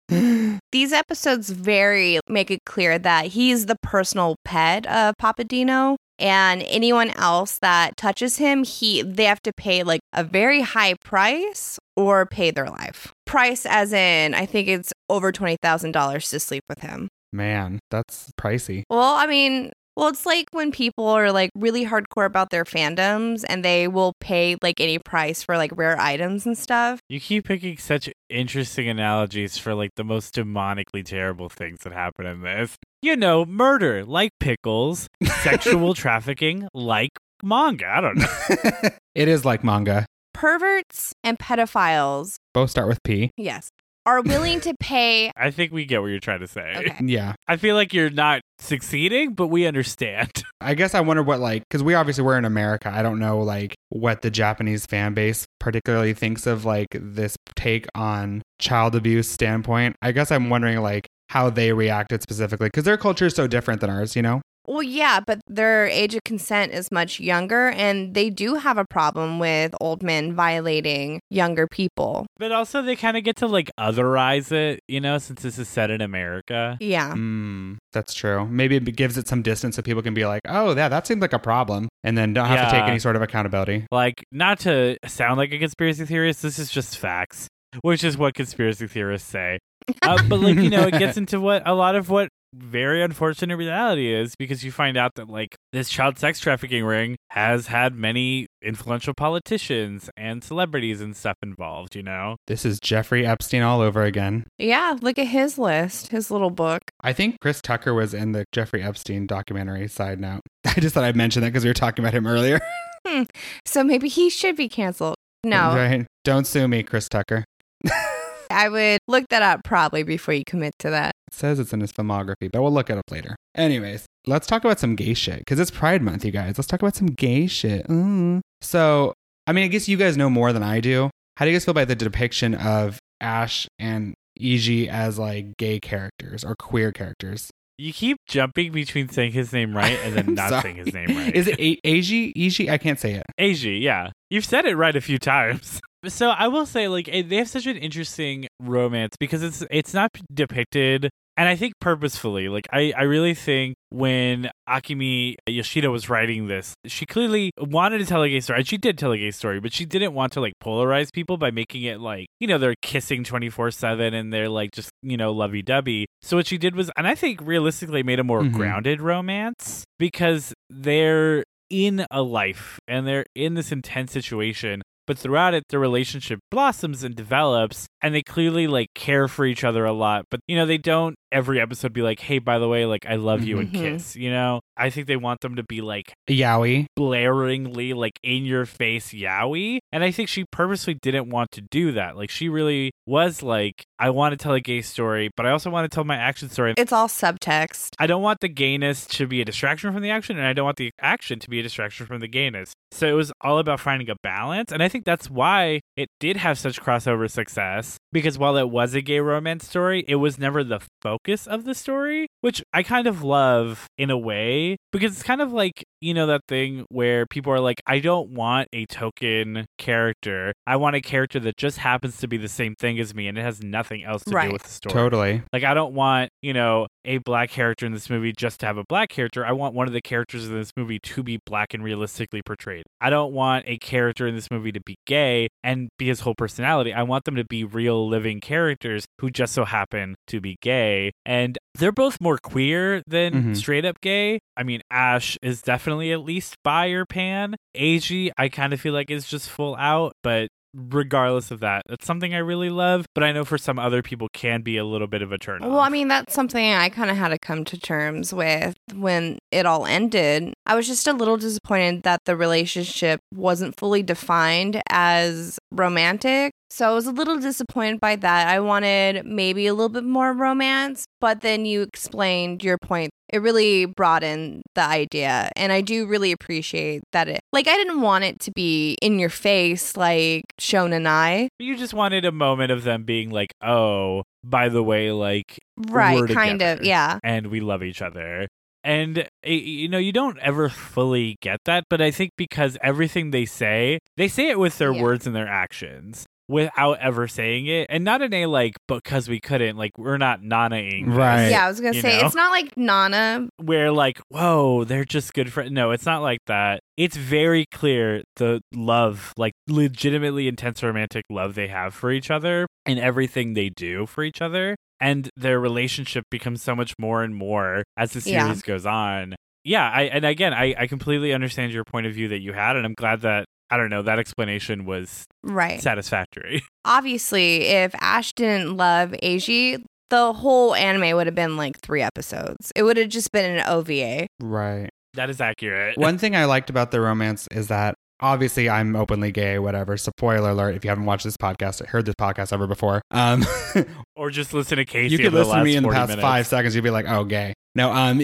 These 0.72 0.92
episodes 0.92 1.51
very 1.51 2.20
make 2.29 2.51
it 2.51 2.61
clear 2.64 2.99
that 2.99 3.27
he's 3.27 3.66
the 3.66 3.77
personal 3.83 4.37
pet 4.44 4.87
of 4.87 5.14
Papadino. 5.20 5.96
And 6.18 6.62
anyone 6.66 7.11
else 7.11 7.59
that 7.59 7.96
touches 7.96 8.37
him, 8.37 8.64
he 8.64 9.02
they 9.02 9.24
have 9.24 9.42
to 9.42 9.52
pay 9.52 9.83
like 9.83 10.00
a 10.12 10.24
very 10.24 10.62
high 10.62 10.94
price 10.94 11.79
or 11.96 12.26
pay 12.26 12.50
their 12.50 12.68
life. 12.68 13.12
Price 13.26 13.66
as 13.66 13.92
in 13.92 14.35
I 14.35 14.46
think 14.46 14.68
it's 14.68 14.92
over 15.09 15.33
twenty 15.33 15.57
thousand 15.62 15.92
dollars 15.92 16.31
to 16.31 16.40
sleep 16.40 16.64
with 16.68 16.81
him. 16.81 17.09
Man, 17.33 17.81
that's 17.90 18.31
pricey. 18.40 18.85
Well, 18.88 19.14
I 19.14 19.26
mean, 19.26 19.72
well, 19.96 20.09
it's 20.09 20.26
like 20.26 20.46
when 20.52 20.70
people 20.70 21.06
are 21.09 21.32
like 21.32 21.50
really 21.54 21.87
hardcore 21.87 22.26
about 22.26 22.50
their 22.50 22.64
fandoms 22.64 23.44
and 23.48 23.64
they 23.64 23.88
will 23.88 24.12
pay 24.20 24.56
like 24.62 24.78
any 24.80 24.98
price 24.98 25.42
for 25.42 25.56
like 25.56 25.72
rare 25.74 25.98
items 25.98 26.44
and 26.44 26.56
stuff. 26.56 27.00
You 27.09 27.18
keep 27.18 27.46
picking 27.46 27.78
such 27.78 28.11
interesting 28.28 28.88
analogies 28.88 29.56
for 29.56 29.74
like 29.74 29.90
the 29.96 30.04
most 30.04 30.35
demonically 30.35 31.04
terrible 31.04 31.48
things 31.48 31.80
that 31.85 31.92
happen 31.94 32.26
in 32.26 32.42
this. 32.42 32.76
You 33.00 33.16
know, 33.16 33.46
murder 33.46 34.04
like 34.04 34.32
pickles, 34.38 35.09
sexual 35.42 35.94
trafficking 35.94 36.68
like 36.74 37.12
manga. 37.42 37.87
I 37.87 38.00
don't 38.02 38.18
know. 38.18 38.88
it 39.14 39.28
is 39.28 39.44
like 39.44 39.64
manga. 39.64 40.04
Perverts 40.35 41.14
and 41.24 41.38
pedophiles, 41.38 42.37
Both 42.52 42.70
start 42.70 42.88
with 42.88 43.02
P. 43.02 43.30
yes, 43.38 43.70
are 44.07 44.23
willing 44.23 44.61
to 44.61 44.75
pay. 44.81 45.31
I 45.37 45.51
think 45.51 45.73
we 45.73 45.85
get 45.85 46.01
what 46.01 46.09
you're 46.09 46.21
trying 46.21 46.40
to 46.40 46.47
say. 46.47 46.75
Okay. 46.77 47.05
Yeah. 47.05 47.35
I 47.49 47.57
feel 47.57 47.75
like 47.75 47.92
you're 47.92 48.09
not 48.11 48.40
succeeding, 48.59 49.35
but 49.35 49.49
we 49.49 49.66
understand. 49.66 50.31
I 50.61 50.75
guess 50.75 50.95
I 50.95 51.01
wonder 51.01 51.23
what 51.23 51.40
like 51.40 51.64
because 51.69 51.83
we 51.83 51.95
obviously 51.95 52.25
we're 52.25 52.38
in 52.38 52.45
America. 52.45 52.90
I 52.90 53.03
don't 53.03 53.19
know 53.19 53.40
like 53.40 53.75
what 53.90 54.23
the 54.23 54.31
Japanese 54.31 54.87
fan 54.87 55.12
base 55.12 55.45
particularly 55.61 56.14
thinks 56.14 56.47
of 56.47 56.64
like 56.64 56.88
this 56.92 57.37
take 57.57 57.87
on 57.95 58.42
child 58.59 58.95
abuse 58.95 59.29
standpoint. 59.29 59.97
I 60.01 60.12
guess 60.12 60.31
I'm 60.31 60.49
wondering 60.49 60.81
like 60.81 61.07
how 61.29 61.51
they 61.51 61.73
reacted 61.73 62.23
specifically 62.23 62.69
because 62.69 62.85
their 62.85 62.97
culture 62.97 63.27
is 63.27 63.35
so 63.35 63.47
different 63.47 63.81
than 63.81 63.90
ours. 63.90 64.16
You 64.16 64.23
know. 64.23 64.40
Well, 64.66 64.83
yeah, 64.83 65.20
but 65.20 65.40
their 65.46 65.87
age 65.87 66.14
of 66.14 66.24
consent 66.24 66.72
is 66.72 66.90
much 66.90 67.20
younger, 67.20 67.68
and 67.68 68.14
they 68.14 68.31
do 68.31 68.55
have 68.57 68.79
a 68.79 68.85
problem 68.85 69.38
with 69.38 69.74
old 69.81 70.02
men 70.02 70.35
violating 70.35 71.20
younger 71.31 71.66
people. 71.66 72.26
But 72.38 72.52
also, 72.52 72.83
they 72.83 72.96
kind 72.96 73.16
of 73.16 73.24
get 73.24 73.37
to 73.37 73.46
like 73.46 73.70
otherize 73.79 74.50
it, 74.52 74.81
you 74.88 75.00
know, 75.00 75.18
since 75.18 75.42
this 75.42 75.59
is 75.59 75.68
set 75.68 75.90
in 75.90 76.00
America. 76.00 76.76
Yeah. 76.81 77.12
Mm, 77.14 77.76
that's 77.92 78.14
true. 78.14 78.46
Maybe 78.46 78.76
it 78.76 78.96
gives 78.96 79.16
it 79.16 79.29
some 79.29 79.42
distance 79.42 79.76
so 79.76 79.83
people 79.83 80.02
can 80.02 80.14
be 80.14 80.26
like, 80.26 80.42
oh 80.46 80.74
yeah, 80.74 80.88
that 80.88 81.07
seems 81.07 81.20
like 81.20 81.33
a 81.33 81.38
problem, 81.38 81.88
and 82.02 82.18
then 82.18 82.33
don't 82.33 82.46
have 82.46 82.68
to 82.68 82.76
take 82.76 82.88
any 82.88 82.98
sort 82.98 83.16
of 83.16 83.22
accountability. 83.22 83.87
Like, 83.92 84.24
not 84.33 84.61
to 84.61 84.96
sound 85.07 85.38
like 85.38 85.52
a 85.52 85.59
conspiracy 85.59 86.05
theorist, 86.05 86.42
this 86.42 86.59
is 86.59 86.70
just 86.70 86.98
facts, 86.98 87.48
which 87.83 88.02
is 88.02 88.18
what 88.18 88.35
conspiracy 88.35 88.87
theorists 88.87 89.29
say. 89.29 89.59
Uh, 90.02 90.20
but 90.29 90.40
like, 90.40 90.57
you 90.57 90.70
know, 90.70 90.87
it 90.87 90.98
gets 90.98 91.16
into 91.16 91.40
what 91.40 91.62
a 91.66 91.74
lot 91.74 91.94
of 91.94 92.11
what 92.11 92.29
very 92.59 93.03
unfortunate 93.03 93.57
reality 93.57 94.12
is 94.14 94.35
because 94.37 94.64
you 94.64 94.73
find 94.73 94.97
out 94.97 95.14
that 95.16 95.29
like 95.29 95.57
this 95.73 95.88
child 95.88 96.19
sex 96.19 96.40
trafficking 96.40 96.85
ring 96.85 97.16
has 97.31 97.66
had 97.69 97.95
many 97.95 98.47
influential 98.62 99.14
politicians 99.14 100.11
and 100.16 100.42
celebrities 100.42 101.01
and 101.01 101.16
stuff 101.16 101.37
involved, 101.42 101.95
you 101.95 102.03
know? 102.03 102.37
This 102.47 102.64
is 102.64 102.81
Jeffrey 102.81 103.27
Epstein 103.27 103.62
all 103.62 103.81
over 103.81 104.03
again. 104.03 104.47
Yeah, 104.59 104.97
look 105.01 105.19
at 105.19 105.29
his 105.29 105.59
list, 105.59 106.09
his 106.09 106.31
little 106.31 106.51
book. 106.51 106.83
I 107.03 107.12
think 107.12 107.40
Chris 107.40 107.61
Tucker 107.61 107.95
was 107.95 108.14
in 108.14 108.33
the 108.33 108.45
Jeffrey 108.53 108.83
Epstein 108.83 109.27
documentary. 109.27 109.88
Side 109.88 110.21
note, 110.21 110.40
I 110.64 110.81
just 110.81 110.95
thought 110.95 111.05
I'd 111.05 111.16
mention 111.16 111.42
that 111.42 111.49
because 111.49 111.64
we 111.64 111.71
were 111.71 111.75
talking 111.75 112.05
about 112.05 112.14
him 112.14 112.27
earlier. 112.27 112.61
Hmm, 113.09 113.23
so 113.64 113.85
maybe 113.85 114.09
he 114.09 114.29
should 114.29 114.57
be 114.57 114.69
canceled. 114.69 115.14
No, 115.45 115.77
right? 115.77 116.07
Don't 116.25 116.45
sue 116.45 116.66
me, 116.66 116.83
Chris 116.83 117.09
Tucker. 117.09 117.45
I 118.50 118.68
would 118.68 119.00
look 119.09 119.28
that 119.30 119.42
up 119.42 119.62
probably 119.64 120.02
before 120.02 120.35
you 120.35 120.44
commit 120.44 120.74
to 120.80 120.90
that. 120.90 121.12
It 121.28 121.35
says 121.35 121.59
it's 121.59 121.72
in 121.72 121.80
his 121.80 121.92
filmography, 121.92 122.50
but 122.52 122.62
we'll 122.62 122.72
look 122.72 122.90
it 122.90 122.98
up 122.98 123.11
later. 123.11 123.37
Anyways, 123.54 124.06
let's 124.26 124.46
talk 124.46 124.64
about 124.64 124.78
some 124.78 124.96
gay 124.96 125.14
shit 125.14 125.38
because 125.40 125.59
it's 125.61 125.70
Pride 125.70 126.02
Month, 126.02 126.24
you 126.24 126.30
guys. 126.32 126.59
Let's 126.59 126.66
talk 126.68 126.80
about 126.82 126.96
some 126.96 127.09
gay 127.09 127.46
shit. 127.46 127.87
Mm. 127.88 128.40
So, 128.61 129.12
I 129.46 129.52
mean, 129.52 129.64
I 129.64 129.68
guess 129.68 129.88
you 129.88 129.96
guys 129.96 130.16
know 130.16 130.30
more 130.30 130.52
than 130.52 130.62
I 130.62 130.80
do. 130.80 131.11
How 131.37 131.44
do 131.44 131.50
you 131.50 131.56
guys 131.56 131.64
feel 131.64 131.72
about 131.72 131.88
the 131.88 131.94
depiction 131.96 132.54
of 132.54 132.98
Ash 133.20 133.66
and 133.78 134.14
Eg 134.40 134.88
as 134.88 135.18
like 135.18 135.56
gay 135.56 135.80
characters 135.80 136.44
or 136.44 136.54
queer 136.54 136.92
characters? 136.92 137.50
You 137.78 137.92
keep 137.92 138.16
jumping 138.26 138.72
between 138.72 139.11
saying 139.11 139.32
his 139.32 139.52
name 139.52 139.76
right 139.76 139.98
and 140.02 140.14
then 140.14 140.35
not 140.35 140.48
Sorry. 140.48 140.62
saying 140.62 140.76
his 140.76 140.94
name 140.94 141.09
right. 141.14 141.35
Is 141.35 141.46
it 141.46 141.61
A- 141.61 141.78
Ag? 141.85 142.35
Eg? 142.61 142.70
I 142.70 142.78
can't 142.78 142.98
say 142.98 143.14
it. 143.14 143.24
Asia, 143.37 143.68
yeah. 143.70 144.11
You've 144.30 144.46
said 144.46 144.64
it 144.64 144.76
right 144.76 144.96
a 144.96 145.00
few 145.02 145.18
times. 145.18 145.80
So 146.09 146.31
I 146.31 146.49
will 146.49 146.66
say, 146.66 146.88
like, 146.88 147.07
they 147.07 147.37
have 147.37 147.49
such 147.49 147.66
an 147.66 147.77
interesting 147.77 148.47
romance 148.61 149.16
because 149.19 149.42
it's 149.42 149.64
it's 149.71 149.92
not 149.95 150.11
depicted, 150.33 151.11
and 151.37 151.49
I 151.49 151.57
think 151.57 151.75
purposefully. 151.81 152.49
Like, 152.49 152.66
I 152.73 152.92
I 152.97 153.03
really 153.03 153.35
think 153.35 153.77
when 153.90 154.51
Akimi 154.69 155.35
Yoshida 155.49 155.90
was 155.90 156.09
writing 156.09 156.47
this, 156.49 156.75
she 156.87 157.07
clearly 157.07 157.51
wanted 157.59 157.99
to 157.99 158.07
tell 158.07 158.23
a 158.23 158.29
gay 158.29 158.40
story, 158.40 158.61
and 158.61 158.69
she 158.69 158.77
did 158.77 158.99
tell 158.99 159.12
a 159.12 159.19
gay 159.19 159.31
story, 159.31 159.61
but 159.61 159.73
she 159.73 159.85
didn't 159.85 160.14
want 160.14 160.33
to 160.35 160.40
like 160.40 160.53
polarize 160.62 161.12
people 161.12 161.37
by 161.37 161.51
making 161.51 161.83
it 161.83 162.01
like 162.01 162.27
you 162.40 162.47
know 162.47 162.59
they're 162.59 162.75
kissing 162.83 163.25
twenty 163.25 163.49
four 163.51 163.71
seven 163.71 164.14
and 164.14 164.33
they're 164.33 164.49
like 164.49 164.71
just 164.73 164.90
you 165.03 165.16
know 165.16 165.33
lovey 165.33 165.62
dovey. 165.62 166.07
So 166.23 166.37
what 166.37 166.47
she 166.47 166.59
did 166.59 166.75
was, 166.77 166.90
and 166.97 167.07
I 167.07 167.14
think 167.14 167.40
realistically 167.42 168.03
made 168.03 168.19
a 168.19 168.25
more 168.25 168.42
Mhm. 168.42 168.53
grounded 168.53 169.01
romance 169.01 169.85
because 169.99 170.53
they're 170.71 171.45
in 171.69 172.07
a 172.12 172.23
life 172.23 172.79
and 172.87 173.07
they're 173.07 173.27
in 173.35 173.55
this 173.55 173.73
intense 173.73 174.12
situation 174.12 174.83
but 175.07 175.19
throughout 175.19 175.55
it 175.55 175.64
the 175.69 175.79
relationship 175.79 176.40
blossoms 176.51 177.03
and 177.03 177.14
develops 177.14 177.87
and 178.03 178.14
they 178.14 178.23
clearly 178.23 178.66
like 178.66 178.88
care 178.95 179.29
for 179.29 179.45
each 179.45 179.64
other 179.64 179.85
a 179.85 179.92
lot 179.92 180.25
but 180.31 180.40
you 180.47 180.57
know 180.57 180.66
they 180.66 180.79
don't 180.79 181.16
every 181.37 181.61
episode 181.61 181.92
be 181.92 182.01
like 182.03 182.18
hey 182.20 182.38
by 182.38 182.59
the 182.59 182.66
way 182.68 182.87
like 182.87 183.05
i 183.07 183.16
love 183.16 183.44
you 183.44 183.59
and 183.59 183.70
Mhm. 183.70 183.81
kiss 183.81 184.16
you 184.16 184.31
know 184.31 184.61
i 184.77 184.88
think 184.90 185.07
they 185.07 185.16
want 185.16 185.40
them 185.42 185.57
to 185.57 185.62
be 185.62 185.81
like 185.83 186.12
Yowie. 186.31 186.87
blaringly 186.99 187.94
like 187.94 188.18
in 188.22 188.44
your 188.44 188.64
face 188.64 189.12
yowie 189.12 189.79
and 189.92 190.03
i 190.03 190.11
think 190.11 190.29
she 190.29 190.44
purposely 190.51 190.94
didn't 190.94 191.29
want 191.29 191.51
to 191.53 191.61
do 191.61 191.92
that 191.92 192.16
like 192.16 192.31
she 192.31 192.49
really 192.49 192.90
was 193.07 193.42
like 193.42 193.85
i 193.99 194.09
want 194.09 194.33
to 194.33 194.37
tell 194.37 194.55
a 194.55 194.61
gay 194.61 194.81
story 194.81 195.29
but 195.37 195.44
i 195.46 195.51
also 195.51 195.68
want 195.70 195.85
to 195.90 195.94
tell 195.94 196.05
my 196.05 196.16
action 196.16 196.49
story 196.49 196.72
It's 196.79 196.92
all 196.92 197.09
subtext. 197.09 197.90
I 197.99 198.07
don't 198.07 198.22
want 198.22 198.40
the 198.40 198.49
gayness 198.49 199.07
to 199.18 199.27
be 199.27 199.40
a 199.40 199.44
distraction 199.44 199.92
from 199.92 200.03
the 200.03 200.11
action, 200.11 200.37
and 200.38 200.46
I 200.46 200.53
don't 200.53 200.64
want 200.64 200.77
the 200.77 200.90
action 201.01 201.38
to 201.40 201.51
be 201.51 201.61
a 201.61 201.62
distraction 201.62 202.07
from 202.07 202.20
the 202.20 202.29
gayness. 202.29 202.72
So 202.92 203.07
it 203.09 203.12
was 203.12 203.33
all 203.40 203.59
about 203.59 203.81
finding 203.81 204.09
a 204.11 204.16
balance, 204.22 204.70
and 204.72 204.83
I 204.83 204.88
think 204.88 205.05
that's 205.05 205.29
why 205.31 205.81
it 205.96 206.09
did 206.20 206.37
have 206.37 206.59
such 206.59 206.81
crossover 206.83 207.31
success. 207.31 207.96
Because 208.12 208.38
while 208.38 208.57
it 208.57 208.68
was 208.70 208.94
a 208.94 209.03
gay 209.03 209.20
romance 209.20 209.66
story, 209.68 210.05
it 210.09 210.16
was 210.16 210.38
never 210.38 210.62
the 210.64 210.81
focus 211.03 211.26
of 211.27 211.65
the 211.65 211.75
story, 211.75 212.29
which 212.41 212.62
I 212.73 212.83
kind 212.83 213.07
of 213.07 213.23
love 213.23 213.87
in 213.99 214.11
a 214.11 214.19
way. 214.19 214.77
Because 214.93 215.12
it's 215.12 215.23
kind 215.23 215.41
of 215.41 215.53
like 215.53 215.85
you 216.00 216.14
know 216.14 216.26
that 216.26 216.42
thing 216.48 216.85
where 216.88 217.26
people 217.26 217.52
are 217.52 217.61
like, 217.61 217.80
I 217.87 217.98
don't 218.00 218.30
want 218.30 218.68
a 218.72 218.87
token 218.87 219.66
character. 219.78 220.52
I 220.66 220.76
want 220.76 220.96
a 220.96 221.00
character 221.00 221.40
that 221.40 221.56
just 221.56 221.78
happens 221.78 222.18
to 222.18 222.28
be 222.28 222.37
the 222.37 222.48
same 222.48 222.74
thing 222.74 222.98
as 222.98 223.14
me, 223.14 223.28
and 223.28 223.38
it 223.38 223.42
has 223.42 223.62
nothing 223.62 224.04
else 224.04 224.22
to 224.24 224.35
Right. 224.35 224.48
do 224.48 224.52
with 224.52 224.62
the 224.64 224.68
story. 224.68 224.92
Totally. 224.92 225.42
Like 225.52 225.64
I 225.64 225.74
don't 225.74 225.94
want, 225.94 226.30
you 226.42 226.52
know, 226.52 226.87
a 227.04 227.18
black 227.18 227.50
character 227.50 227.87
in 227.87 227.92
this 227.92 228.11
movie 228.11 228.32
just 228.37 228.61
to 228.61 228.66
have 228.66 228.76
a 228.76 228.85
black 228.88 229.09
character. 229.09 229.46
I 229.46 229.52
want 229.52 229.74
one 229.74 229.87
of 229.87 229.92
the 229.92 230.00
characters 230.02 230.46
in 230.48 230.54
this 230.54 230.72
movie 230.76 230.98
to 230.98 231.22
be 231.22 231.38
black 231.46 231.72
and 231.72 231.82
realistically 231.82 232.42
portrayed. 232.44 232.85
I 233.00 233.11
don't 233.11 233.32
want 233.32 233.64
a 233.68 233.78
character 233.78 234.26
in 234.26 234.35
this 234.35 234.50
movie 234.50 234.72
to 234.72 234.80
be 234.85 234.96
gay 235.06 235.48
and 235.62 235.88
be 235.98 236.09
his 236.09 236.20
whole 236.20 236.35
personality. 236.35 236.92
I 236.92 237.02
want 237.04 237.24
them 237.24 237.37
to 237.37 237.44
be 237.44 237.62
real 237.64 238.09
living 238.09 238.40
characters 238.40 239.04
who 239.20 239.30
just 239.30 239.54
so 239.54 239.64
happen 239.64 240.16
to 240.26 240.40
be 240.40 240.56
gay. 240.61 241.12
And 241.24 241.56
they're 241.78 241.92
both 241.92 242.20
more 242.20 242.38
queer 242.42 243.02
than 243.06 243.32
Mhm. 243.35 243.56
straight 243.56 243.85
up 243.85 244.00
gay. 244.00 244.40
I 244.56 244.62
mean, 244.62 244.80
Ash 244.90 245.37
is 245.42 245.62
definitely 245.62 245.86
at 246.12 246.25
least 246.25 246.57
buy 246.62 246.87
your 246.87 247.07
pan. 247.07 247.57
Ag, 247.75 248.33
I 248.37 248.49
kind 248.49 248.72
of 248.72 248.81
feel 248.81 248.92
like 248.92 249.11
it's 249.11 249.29
just 249.29 249.49
full 249.49 249.77
out, 249.77 250.12
but 250.22 250.49
regardless 250.77 251.51
of 251.51 251.61
that, 251.61 251.83
That's 251.88 252.07
something 252.07 252.35
I 252.35 252.38
really 252.38 252.70
love, 252.70 253.07
but 253.14 253.25
I 253.25 253.33
know 253.33 253.44
for 253.44 253.59
some 253.59 253.79
other 253.79 254.03
people 254.03 254.29
can 254.33 254.62
be 254.62 254.77
a 254.77 254.85
little 254.85 255.07
bit 255.07 255.22
of 255.22 255.33
a 255.33 255.38
turn 255.38 255.62
Well, 255.62 255.81
I 255.81 255.88
mean, 255.88 256.09
that's 256.09 256.35
something 256.35 256.72
I 256.72 256.88
kind 256.90 257.11
of 257.11 257.16
had 257.16 257.29
to 257.29 257.38
come 257.38 257.64
to 257.66 257.79
terms 257.79 258.33
with 258.33 258.75
when 258.94 259.38
it 259.51 259.66
all 259.66 259.87
ended. 259.87 260.53
I 260.66 260.75
was 260.75 260.87
just 260.87 261.07
a 261.07 261.12
little 261.12 261.37
disappointed 261.37 262.03
that 262.03 262.20
the 262.27 262.37
relationship 262.37 263.20
wasn't 263.35 263.79
fully 263.79 264.03
defined 264.03 264.81
as 264.91 265.59
romantic. 265.73 266.53
So 266.71 266.91
I 266.91 266.95
was 266.95 267.07
a 267.07 267.12
little 267.12 267.39
disappointed 267.39 268.01
by 268.01 268.17
that. 268.17 268.49
I 268.49 268.61
wanted 268.61 269.25
maybe 269.25 269.67
a 269.67 269.75
little 269.75 269.89
bit 269.89 270.05
more 270.05 270.33
romance, 270.33 271.05
but 271.21 271.41
then 271.41 271.65
you 271.65 271.83
explained 271.83 272.62
your 272.65 272.77
point. 272.79 273.11
It 273.33 273.39
really 273.39 273.87
broadened 273.87 274.62
the 274.75 274.83
idea. 274.83 275.51
And 275.57 275.73
I 275.73 275.81
do 275.81 276.07
really 276.07 276.33
appreciate 276.33 277.03
that 277.12 277.29
it, 277.29 277.41
like, 277.53 277.67
I 277.69 277.75
didn't 277.77 278.01
want 278.01 278.25
it 278.25 278.41
to 278.41 278.53
be 278.53 278.97
in 279.03 279.19
your 279.19 279.29
face, 279.31 279.97
like 279.97 280.45
Shon 280.59 280.93
and 280.93 281.09
I. 281.09 281.49
You 281.59 281.77
just 281.77 281.95
wanted 281.95 282.25
a 282.25 282.33
moment 282.33 282.73
of 282.73 282.85
them 282.85 283.05
being 283.05 283.31
like, 283.31 283.53
oh, 283.62 284.23
by 284.45 284.69
the 284.69 284.83
way, 284.83 285.11
like, 285.12 285.59
Right, 285.77 286.19
we're 286.19 286.29
kind 286.29 286.62
of. 286.62 286.83
Yeah. 286.85 287.19
and 287.23 287.49
we 287.49 287.61
love 287.61 287.83
each 287.83 288.01
other. 288.03 288.49
And 288.87 289.29
you 289.44 289.88
know, 289.88 289.99
you 289.99 290.12
don't 290.12 290.38
ever 290.38 290.68
fully 290.68 291.38
get 291.40 291.59
that, 291.64 291.83
but 291.90 292.01
I 292.01 292.12
think 292.12 292.31
because 292.38 292.79
everything 292.81 293.33
they 293.33 293.44
say, 293.44 293.99
they 294.16 294.29
say 294.29 294.49
it 294.49 294.61
with 294.61 294.79
their 294.79 294.92
Yeah. 294.92 295.03
words 295.03 295.27
and 295.27 295.35
their 295.35 295.49
actions 295.49 296.25
without 296.48 296.98
ever 297.00 297.26
saying 297.28 297.66
it, 297.66 297.87
and 297.90 298.04
not 298.04 298.22
in 298.22 298.32
a 298.32 298.46
like 298.46 298.74
because 298.88 299.28
we 299.28 299.40
couldn't, 299.40 299.76
like 299.76 299.96
we're 299.98 300.18
not 300.18 300.42
nanaing, 300.42 301.06
this, 301.06 301.14
Right. 301.14 301.48
Yeah, 301.48 301.64
I 301.64 301.68
was 301.68 301.80
going 301.80 301.94
to 301.94 302.00
say, 302.02 302.18
know? 302.20 302.26
it's 302.26 302.35
not 302.35 302.50
like 302.50 302.76
Nana. 302.76 303.48
Where 303.62 303.90
like, 303.92 304.20
whoa, 304.28 304.85
they're 304.85 305.04
just 305.04 305.35
good 305.35 305.52
friends. 305.52 305.70
No, 305.72 305.90
it's 305.90 306.06
not 306.06 306.22
like 306.22 306.40
that. 306.46 306.80
It's 306.96 307.16
very 307.16 307.66
clear 307.72 308.22
the 308.37 308.61
love, 308.74 309.32
like 309.37 309.52
legitimately 309.68 310.48
intense 310.48 310.82
romantic 310.82 311.24
love 311.30 311.54
they 311.54 311.68
have 311.68 311.94
for 311.94 312.11
each 312.11 312.30
other 312.30 312.66
and 312.85 312.98
everything 312.98 313.54
they 313.54 313.68
do 313.70 314.06
for 314.06 314.22
each 314.24 314.40
other. 314.42 314.76
And 315.00 315.28
their 315.37 315.61
relationship 315.61 316.24
becomes 316.30 316.62
so 316.62 316.74
much 316.74 316.94
more 316.98 317.22
and 317.22 317.35
more 317.35 317.85
as 317.96 318.12
the 318.12 318.30
Yeah. 318.30 318.44
series 318.46 318.62
goes 318.62 318.87
on. 318.87 319.35
Yeah, 319.64 319.90
I 319.90 320.02
and 320.02 320.24
again 320.24 320.54
I, 320.54 320.74
I 320.78 320.87
completely 320.87 321.32
understand 321.35 321.72
your 321.72 321.85
point 321.85 322.06
of 322.06 322.14
view 322.14 322.28
that 322.28 322.40
you 322.40 322.52
had, 322.52 322.76
and 322.76 322.87
I'm 322.87 322.94
glad 322.94 323.22
that 323.22 323.46
I 323.70 323.76
don't 323.76 323.90
know, 323.90 324.02
that 324.02 324.18
explanation 324.18 324.85
was 324.85 325.24
Right. 325.42 325.81
satisfactory. 325.81 326.62
Obviously, 326.85 327.62
if 327.66 327.94
Ash 328.00 328.33
didn't 328.33 328.76
love 328.76 329.11
Eiji, 329.22 329.83
the 330.11 330.33
whole 330.33 330.74
anime 330.74 331.16
would 331.16 331.26
have 331.26 331.35
been 331.35 331.57
like 331.57 331.81
three 331.81 332.02
episodes. 332.02 332.70
It 332.76 332.85
would 332.85 332.96
have 332.96 333.09
just 333.09 333.33
been 333.33 333.59
an 333.59 333.64
OVA. 333.66 334.29
Right. 334.40 334.88
that 335.14 335.31
is 335.31 335.40
accurate. 335.40 335.96
One 335.98 336.18
thing 336.18 336.37
I 336.37 336.44
liked 336.44 336.70
about 336.70 336.90
the 336.92 337.00
romance 337.00 337.48
is 337.50 337.68
that 337.68 337.94
obviously 338.20 338.68
I'm 338.70 338.94
openly 338.94 339.33
gay, 339.33 339.59
whatever. 339.59 339.96
Spoiler 339.96 340.50
alert 340.50 340.76
if 340.76 340.85
you 340.85 340.90
haven't 340.90 341.07
watched 341.07 341.24
this 341.24 341.37
podcast, 341.37 341.81
or 341.83 341.87
heard 341.87 342.07
this 342.07 342.14
podcast 342.14 342.52
ever 342.52 342.66
before. 342.66 343.02
Um, 343.11 343.44
or 344.16 344.31
just 344.31 344.55
listen 344.55 344.76
to 344.79 344.85
Casey. 344.85 345.12
you 345.12 345.18
could 345.18 345.26
over 345.29 345.38
the 345.38 345.44
listen 345.44 345.59
to 345.59 345.64
me 345.64 345.74
in 345.76 345.83
the 345.83 345.88
past 345.90 346.11
minutes. 346.11 346.22
five 346.22 346.46
seconds, 346.46 346.74
you'd 346.74 346.85
be 346.85 346.90
like, 346.90 347.07
oh, 347.09 347.24
gay. 347.24 347.52
No, 347.74 347.90
um, 347.92 348.18